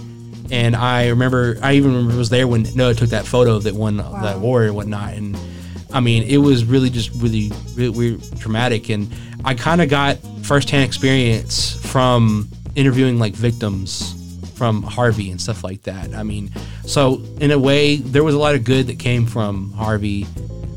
And 0.51 0.75
I 0.77 1.09
remember, 1.09 1.59
I 1.63 1.75
even 1.75 1.95
remember 1.95 2.17
was 2.17 2.31
there 2.31 2.47
when 2.49 2.67
Noah 2.75 2.95
took 2.95 3.11
that 3.11 3.27
photo 3.27 3.59
that 3.59 3.75
won 3.75 3.99
that 3.99 4.11
Wow. 4.11 4.37
award 4.37 4.67
and 4.67 4.77
whatnot. 4.77 5.15
And 5.15 5.37
I 5.93 6.01
mean, 6.01 6.23
it 6.23 6.39
was 6.39 6.65
really 6.65 6.91
just 6.91 7.11
really, 7.21 7.51
really 7.75 7.91
weird, 7.91 8.23
traumatic. 8.41 8.89
And 8.89 9.13
I 9.45 9.55
kind 9.55 9.83
of 9.83 9.89
got 9.91 10.19
firsthand 10.43 10.85
experience 10.85 11.73
from 11.87 12.49
interviewing 12.75 13.19
like 13.19 13.35
victims 13.35 14.15
from 14.55 14.83
Harvey 14.83 15.31
and 15.31 15.41
stuff 15.41 15.63
like 15.63 15.83
that. 15.83 16.15
I 16.15 16.23
mean, 16.23 16.51
so 16.85 17.23
in 17.41 17.51
a 17.51 17.59
way, 17.59 17.97
there 17.97 18.25
was 18.25 18.35
a 18.35 18.39
lot 18.39 18.55
of 18.55 18.65
good 18.65 18.87
that 18.89 18.99
came 18.99 19.27
from 19.27 19.73
Harvey. 19.73 20.27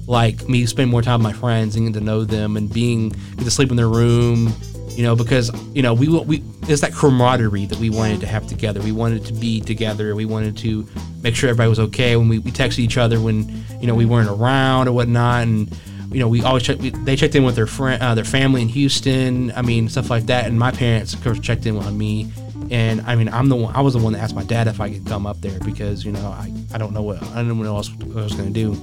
Like 0.07 0.49
me 0.49 0.65
spending 0.65 0.91
more 0.91 1.01
time 1.01 1.23
with 1.23 1.31
my 1.31 1.39
friends 1.39 1.75
and 1.77 1.85
getting 1.87 1.99
to 2.01 2.05
know 2.05 2.25
them 2.25 2.57
and 2.57 2.71
being 2.71 3.09
get 3.09 3.45
to 3.45 3.51
sleep 3.51 3.69
in 3.71 3.77
their 3.77 3.87
room, 3.87 4.51
you 4.97 5.03
know, 5.03 5.15
because 5.15 5.51
you 5.73 5.81
know 5.81 5.93
we 5.93 6.07
we 6.07 6.43
it's 6.67 6.81
that 6.81 6.93
camaraderie 6.93 7.65
that 7.65 7.79
we 7.79 7.89
wanted 7.89 8.21
to 8.21 8.27
have 8.27 8.47
together. 8.47 8.81
We 8.81 8.91
wanted 8.91 9.25
to 9.25 9.33
be 9.33 9.61
together. 9.61 10.15
We 10.15 10.25
wanted 10.25 10.57
to 10.57 10.87
make 11.21 11.35
sure 11.35 11.49
everybody 11.49 11.69
was 11.69 11.79
okay 11.79 12.15
when 12.15 12.29
we, 12.29 12.39
we 12.39 12.51
texted 12.51 12.79
each 12.79 12.97
other 12.97 13.19
when 13.19 13.49
you 13.79 13.87
know 13.87 13.95
we 13.95 14.05
weren't 14.05 14.29
around 14.29 14.87
or 14.87 14.93
whatnot 14.93 15.43
and 15.43 15.75
you 16.11 16.19
know, 16.19 16.27
we 16.27 16.43
always 16.43 16.63
check. 16.63 16.77
We, 16.79 16.89
they 16.89 17.15
checked 17.15 17.35
in 17.35 17.43
with 17.43 17.55
their 17.55 17.67
friend, 17.67 18.01
uh, 18.01 18.13
their 18.15 18.25
family 18.25 18.61
in 18.61 18.67
Houston. 18.67 19.51
I 19.55 19.61
mean, 19.61 19.87
stuff 19.87 20.09
like 20.09 20.25
that. 20.25 20.45
And 20.45 20.59
my 20.59 20.71
parents, 20.71 21.13
of 21.13 21.23
course, 21.23 21.39
checked 21.39 21.65
in 21.65 21.77
on 21.77 21.97
me. 21.97 22.31
And 22.69 23.01
I 23.01 23.15
mean, 23.15 23.29
I'm 23.29 23.49
the 23.49 23.55
one. 23.55 23.75
I 23.75 23.81
was 23.81 23.93
the 23.93 23.99
one 23.99 24.13
that 24.13 24.19
asked 24.19 24.35
my 24.35 24.43
dad 24.43 24.67
if 24.67 24.81
I 24.81 24.89
could 24.91 25.05
come 25.05 25.25
up 25.25 25.39
there 25.41 25.59
because 25.59 26.05
you 26.05 26.11
know 26.11 26.27
I, 26.27 26.53
I 26.73 26.77
don't 26.77 26.93
know 26.93 27.01
what 27.01 27.21
I 27.23 27.35
don't 27.35 27.47
know 27.47 27.55
what 27.55 27.67
else 27.67 27.89
I 28.01 28.21
was 28.21 28.33
gonna 28.33 28.49
do. 28.49 28.75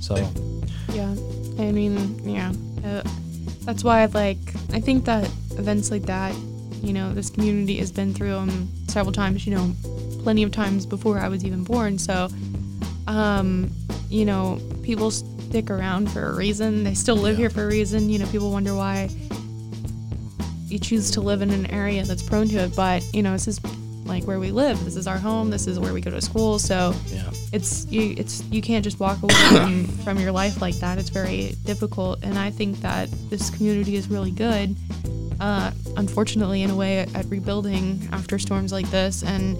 So 0.00 0.16
Yeah, 0.92 1.10
I 1.58 1.72
mean, 1.72 2.20
yeah, 2.28 2.52
uh, 2.84 3.02
that's 3.64 3.84
why 3.84 4.04
like 4.06 4.38
I 4.72 4.80
think 4.80 5.04
that 5.04 5.24
events 5.58 5.90
like 5.90 6.02
that, 6.02 6.34
you 6.82 6.92
know, 6.92 7.12
this 7.12 7.30
community 7.30 7.76
has 7.76 7.92
been 7.92 8.12
through 8.14 8.32
them 8.32 8.68
several 8.88 9.12
times. 9.12 9.46
You 9.46 9.54
know, 9.54 9.72
plenty 10.22 10.42
of 10.42 10.50
times 10.52 10.86
before 10.86 11.18
I 11.18 11.28
was 11.28 11.44
even 11.44 11.64
born. 11.64 11.98
So, 11.98 12.28
um, 13.06 13.70
you 14.08 14.24
know, 14.24 14.60
people 14.82 15.10
stick 15.10 15.70
around 15.70 16.10
for 16.10 16.28
a 16.28 16.34
reason. 16.34 16.84
They 16.84 16.94
still 16.94 17.16
live 17.16 17.34
Yeah. 17.34 17.42
here 17.42 17.50
for 17.50 17.64
a 17.64 17.68
reason. 17.68 18.08
You 18.10 18.18
know, 18.18 18.26
people 18.26 18.50
wonder 18.52 18.74
why 18.74 19.10
you 20.66 20.78
choose 20.78 21.10
to 21.12 21.20
live 21.20 21.42
in 21.42 21.50
an 21.50 21.66
area 21.66 22.02
that's 22.04 22.22
prone 22.22 22.48
to 22.48 22.56
it. 22.58 22.74
But 22.74 23.04
you 23.12 23.22
know, 23.22 23.32
this 23.32 23.46
is 23.48 23.60
like 24.04 24.24
where 24.24 24.40
we 24.40 24.50
live. 24.50 24.84
This 24.84 24.96
is 24.96 25.06
our 25.06 25.18
home. 25.18 25.50
This 25.50 25.66
is 25.66 25.78
where 25.78 25.92
we 25.92 26.00
go 26.00 26.10
to 26.10 26.20
school. 26.20 26.58
So 26.58 26.94
yeah, 27.06 27.30
it's 27.52 27.86
you 27.86 28.14
it's 28.16 28.42
you 28.44 28.62
can't 28.62 28.82
just 28.82 28.98
walk 28.98 29.22
away 29.22 29.34
from, 29.34 29.86
from 30.04 30.18
your 30.18 30.32
life 30.32 30.60
like 30.60 30.74
that 30.76 30.98
it's 30.98 31.10
very 31.10 31.54
difficult 31.64 32.18
and 32.22 32.38
i 32.38 32.50
think 32.50 32.80
that 32.80 33.08
this 33.28 33.50
community 33.50 33.94
is 33.94 34.08
really 34.08 34.30
good 34.30 34.74
uh, 35.40 35.72
unfortunately 35.96 36.62
in 36.62 36.70
a 36.70 36.76
way 36.76 37.00
at, 37.00 37.14
at 37.14 37.26
rebuilding 37.26 38.08
after 38.12 38.38
storms 38.38 38.72
like 38.72 38.88
this 38.90 39.22
and 39.22 39.58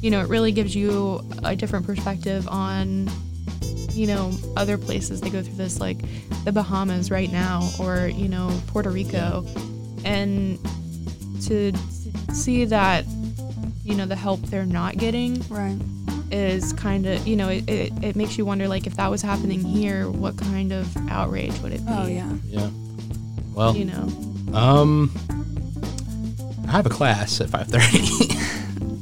you 0.00 0.10
know 0.10 0.20
it 0.20 0.28
really 0.28 0.52
gives 0.52 0.74
you 0.74 1.20
a 1.42 1.56
different 1.56 1.84
perspective 1.84 2.46
on 2.48 3.10
you 3.90 4.06
know 4.06 4.32
other 4.56 4.78
places 4.78 5.20
they 5.20 5.30
go 5.30 5.42
through 5.42 5.54
this 5.54 5.80
like 5.80 5.98
the 6.44 6.52
bahamas 6.52 7.10
right 7.10 7.32
now 7.32 7.68
or 7.80 8.06
you 8.06 8.28
know 8.28 8.56
puerto 8.68 8.90
rico 8.90 9.44
and 10.04 10.58
to 11.42 11.72
see 12.32 12.64
that 12.64 13.04
you 13.84 13.94
know 13.94 14.06
the 14.06 14.16
help 14.16 14.40
they're 14.42 14.64
not 14.66 14.96
getting 14.96 15.40
Right. 15.48 15.78
is 16.30 16.72
kind 16.72 17.06
of 17.06 17.26
you 17.26 17.36
know 17.36 17.48
it, 17.48 17.68
it, 17.68 17.92
it 18.02 18.16
makes 18.16 18.38
you 18.38 18.44
wonder 18.44 18.68
like 18.68 18.86
if 18.86 18.96
that 18.96 19.10
was 19.10 19.22
happening 19.22 19.60
here 19.60 20.08
what 20.08 20.36
kind 20.36 20.72
of 20.72 20.94
outrage 21.10 21.58
would 21.60 21.72
it 21.72 21.84
be 21.84 21.92
Oh 21.92 22.06
yeah. 22.06 22.32
yeah. 22.44 22.70
Well, 23.54 23.76
you 23.76 23.84
know 23.86 24.08
um, 24.56 25.10
I 26.68 26.72
have 26.72 26.86
a 26.86 26.90
class 26.90 27.40
at 27.40 27.48
five 27.50 27.66
thirty. 27.68 28.06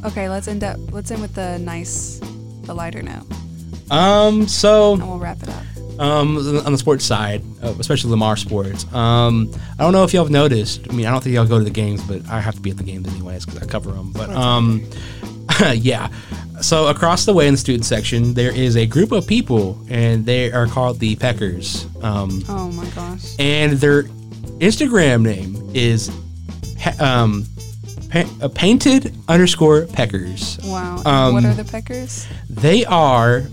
Okay, 0.06 0.28
let's 0.30 0.48
end 0.48 0.64
up. 0.64 0.78
Let's 0.92 1.10
end 1.10 1.20
with 1.20 1.34
the 1.34 1.58
nice, 1.58 2.20
the 2.62 2.72
lighter 2.74 3.02
note, 3.02 3.26
um, 3.90 4.48
so 4.48 4.94
and 4.94 5.06
we'll 5.08 5.18
wrap 5.18 5.42
it 5.42 5.48
up. 5.50 5.62
Um, 6.00 6.36
on 6.66 6.72
the 6.72 6.78
sports 6.78 7.04
side, 7.04 7.42
uh, 7.62 7.74
especially 7.78 8.10
Lamar 8.10 8.36
sports. 8.36 8.92
Um, 8.92 9.52
I 9.78 9.82
don't 9.84 9.92
know 9.92 10.02
if 10.02 10.12
y'all 10.12 10.24
have 10.24 10.32
noticed. 10.32 10.86
I 10.90 10.92
mean, 10.94 11.06
I 11.06 11.10
don't 11.12 11.22
think 11.22 11.34
y'all 11.34 11.46
go 11.46 11.58
to 11.58 11.64
the 11.64 11.70
games, 11.70 12.02
but 12.02 12.26
I 12.28 12.40
have 12.40 12.54
to 12.56 12.60
be 12.60 12.70
at 12.70 12.76
the 12.78 12.82
games 12.84 13.06
anyways 13.08 13.44
because 13.46 13.62
I 13.62 13.66
cover 13.66 13.92
them. 13.92 14.10
But 14.12 14.30
um, 14.30 14.84
yeah. 15.74 16.08
So 16.60 16.88
across 16.88 17.24
the 17.24 17.32
way 17.32 17.46
in 17.48 17.54
the 17.54 17.58
student 17.58 17.84
section, 17.84 18.34
there 18.34 18.54
is 18.54 18.76
a 18.76 18.84
group 18.86 19.12
of 19.12 19.26
people, 19.26 19.80
and 19.88 20.26
they 20.26 20.50
are 20.52 20.66
called 20.66 20.98
the 20.98 21.16
Peckers. 21.16 21.86
Um, 22.04 22.42
Oh 22.48 22.70
my 22.72 22.86
gosh. 22.90 23.34
and 23.38 23.72
their 23.74 24.02
Instagram 24.60 25.22
name 25.22 25.70
is 25.74 26.10
um, 27.00 27.46
pa- 28.10 28.28
uh, 28.42 28.48
painted 28.48 29.14
underscore 29.28 29.82
Peckers. 29.86 30.58
Wow. 30.64 31.02
Um, 31.06 31.32
what 31.34 31.44
are 31.46 31.54
the 31.54 31.64
peckers? 31.64 32.26
They 32.50 32.84
are 32.84 33.44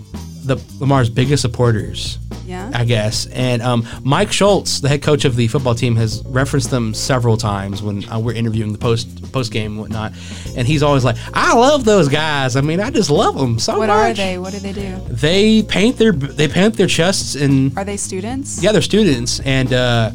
the 0.48 0.60
Lamar's 0.80 1.08
biggest 1.10 1.42
supporters. 1.42 2.18
Yeah. 2.46 2.70
I 2.74 2.86
guess. 2.86 3.26
And 3.26 3.60
um, 3.60 3.86
Mike 4.02 4.32
Schultz, 4.32 4.80
the 4.80 4.88
head 4.88 5.02
coach 5.02 5.26
of 5.26 5.36
the 5.36 5.48
football 5.48 5.74
team, 5.74 5.96
has 5.96 6.22
referenced 6.24 6.70
them 6.70 6.94
several 6.94 7.36
times 7.36 7.82
when 7.82 8.08
uh, 8.08 8.18
we're 8.18 8.32
interviewing 8.32 8.72
the 8.72 8.78
post 8.78 9.30
post 9.32 9.52
game 9.52 9.72
and 9.72 9.80
whatnot. 9.80 10.12
And 10.56 10.66
he's 10.66 10.82
always 10.82 11.04
like, 11.04 11.16
"I 11.34 11.54
love 11.54 11.84
those 11.84 12.08
guys. 12.08 12.56
I 12.56 12.62
mean, 12.62 12.80
I 12.80 12.88
just 12.90 13.10
love 13.10 13.36
them 13.36 13.58
so 13.58 13.78
What 13.78 13.88
much." 13.88 14.12
are 14.12 14.14
they? 14.14 14.38
What 14.38 14.54
do 14.54 14.60
they 14.60 14.72
do? 14.72 14.96
They 15.10 15.62
paint 15.62 15.98
their 15.98 16.12
they 16.12 16.48
paint 16.48 16.74
their 16.78 16.86
chests 16.86 17.34
and 17.34 17.76
Are 17.76 17.84
they 17.84 17.98
students? 17.98 18.62
yeah, 18.62 18.72
they're 18.72 18.80
students 18.80 19.40
and 19.40 19.70
uh, 19.74 20.10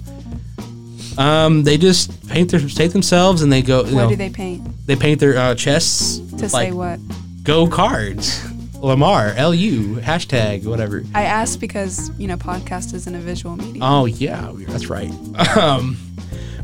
um, 1.20 1.64
they 1.64 1.78
just 1.78 2.28
paint 2.30 2.50
their 2.50 2.60
paint 2.62 2.94
themselves 2.94 3.44
and 3.44 3.52
they 3.52 3.62
go. 3.62 3.86
You 3.86 3.96
What 3.96 4.02
know, 4.06 4.10
do 4.10 4.16
they 4.16 4.32
paint? 4.32 4.68
they 4.88 4.96
paint 4.96 5.20
their 5.20 5.38
uh, 5.38 5.54
chests 5.56 6.18
To 6.40 6.50
say 6.50 6.72
what? 6.72 7.00
Go 7.44 7.68
cards. 7.68 8.44
Lamar, 8.84 9.30
L 9.38 9.54
U, 9.54 9.96
hashtag, 9.96 10.66
whatever. 10.66 11.04
I 11.16 11.24
asked 11.24 11.62
because 11.62 12.12
you 12.20 12.28
know 12.28 12.36
podcast 12.36 12.94
isn't 12.94 13.16
a 13.16 13.20
visual 13.20 13.56
medium. 13.56 13.82
Oh 13.82 14.06
yeah, 14.06 14.52
that's 14.68 14.88
right. 14.88 15.10
Um, 15.58 15.98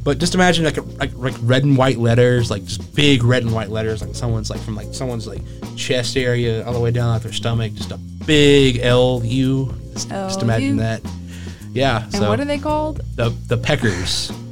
but 0.03 0.17
just 0.17 0.36
imagine 0.36 0.65
like, 0.65 0.78
a, 0.78 0.82
like 0.82 1.13
like 1.15 1.36
red 1.39 1.63
and 1.63 1.78
white 1.78 1.97
letters, 1.97 2.51
like 2.51 2.65
just 2.65 2.93
big 2.93 3.24
red 3.24 3.43
and 3.43 3.53
white 3.53 3.70
letters, 3.70 4.01
like 4.01 4.15
someone's 4.15 4.49
like 4.49 4.59
from 4.59 4.76
like 4.76 4.93
someone's 4.93 5.28
like 5.28 5.41
chest 5.78 6.17
area 6.17 6.65
all 6.65 6.74
the 6.74 6.80
way 6.80 6.91
down 6.91 7.09
like 7.13 7.22
their 7.22 7.32
stomach, 7.32 7.74
just 7.74 7.91
a 7.91 7.97
big 7.97 8.80
L 8.80 9.22
U. 9.24 9.74
Just, 9.93 10.09
just 10.09 10.41
imagine 10.41 10.76
that. 10.78 11.01
Yeah. 11.72 12.03
and 12.03 12.13
so 12.13 12.28
what 12.28 12.41
are 12.41 12.45
they 12.45 12.57
called? 12.59 13.01
the 13.15 13.30
the 13.47 13.57
Peckers. 13.57 14.36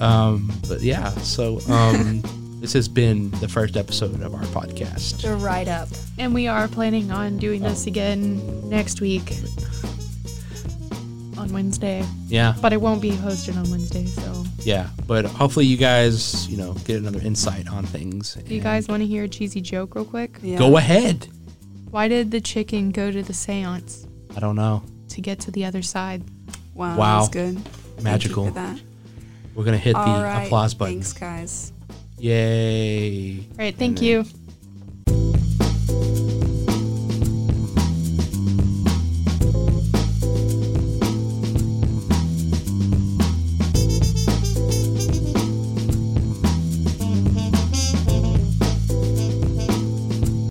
Um, 0.00 0.50
but 0.66 0.80
yeah, 0.80 1.10
so 1.10 1.60
um, 1.68 2.22
this 2.60 2.72
has 2.74 2.88
been 2.88 3.30
the 3.40 3.48
first 3.48 3.76
episode 3.76 4.20
of 4.22 4.34
our 4.34 4.42
podcast. 4.44 5.22
The 5.22 5.34
write 5.34 5.68
up. 5.68 5.88
And 6.18 6.34
we 6.34 6.46
are 6.46 6.68
planning 6.68 7.10
on 7.10 7.38
doing 7.38 7.62
this 7.62 7.86
again 7.86 8.68
next 8.68 9.00
week 9.00 9.32
on 11.38 11.50
Wednesday. 11.52 12.04
Yeah, 12.28 12.54
But 12.60 12.72
it 12.74 12.80
won't 12.80 13.00
be 13.00 13.12
hosted 13.12 13.56
on 13.56 13.70
Wednesday, 13.70 14.04
so 14.04 14.44
yeah. 14.58 14.90
But 15.06 15.24
hopefully, 15.24 15.64
you 15.64 15.78
guys, 15.78 16.46
you 16.48 16.58
know, 16.58 16.74
get 16.84 16.98
another 17.00 17.20
insight 17.20 17.66
on 17.68 17.86
things. 17.86 18.34
do 18.34 18.54
you 18.54 18.60
guys 18.60 18.88
want 18.88 19.00
to 19.00 19.06
hear 19.06 19.24
a 19.24 19.28
cheesy 19.28 19.62
joke 19.62 19.94
real 19.94 20.04
quick? 20.04 20.38
Yeah. 20.42 20.58
go 20.58 20.76
ahead? 20.76 21.28
Why 21.90 22.08
did 22.08 22.30
the 22.30 22.40
chicken 22.42 22.90
go 22.90 23.10
to 23.10 23.22
the 23.22 23.32
seance? 23.32 24.06
I 24.36 24.40
don't 24.40 24.54
know. 24.54 24.82
To 25.08 25.20
get 25.22 25.40
to 25.40 25.50
the 25.50 25.64
other 25.64 25.82
side. 25.82 26.22
Wow. 26.74 26.96
Wow. 26.96 27.18
That's 27.20 27.30
good. 27.30 28.02
Magical. 28.02 28.44
Thank 28.44 28.56
you 28.56 28.62
for 28.62 28.74
that. 28.76 28.82
We're 29.54 29.64
gonna 29.64 29.78
hit 29.78 29.94
the 29.94 29.98
All 29.98 30.22
right. 30.22 30.44
applause 30.44 30.74
button. 30.74 30.94
Thanks, 30.96 31.12
guys. 31.14 31.72
Yay! 32.20 33.38
All 33.38 33.56
right, 33.58 33.74
thank 33.74 34.02
you. 34.02 34.26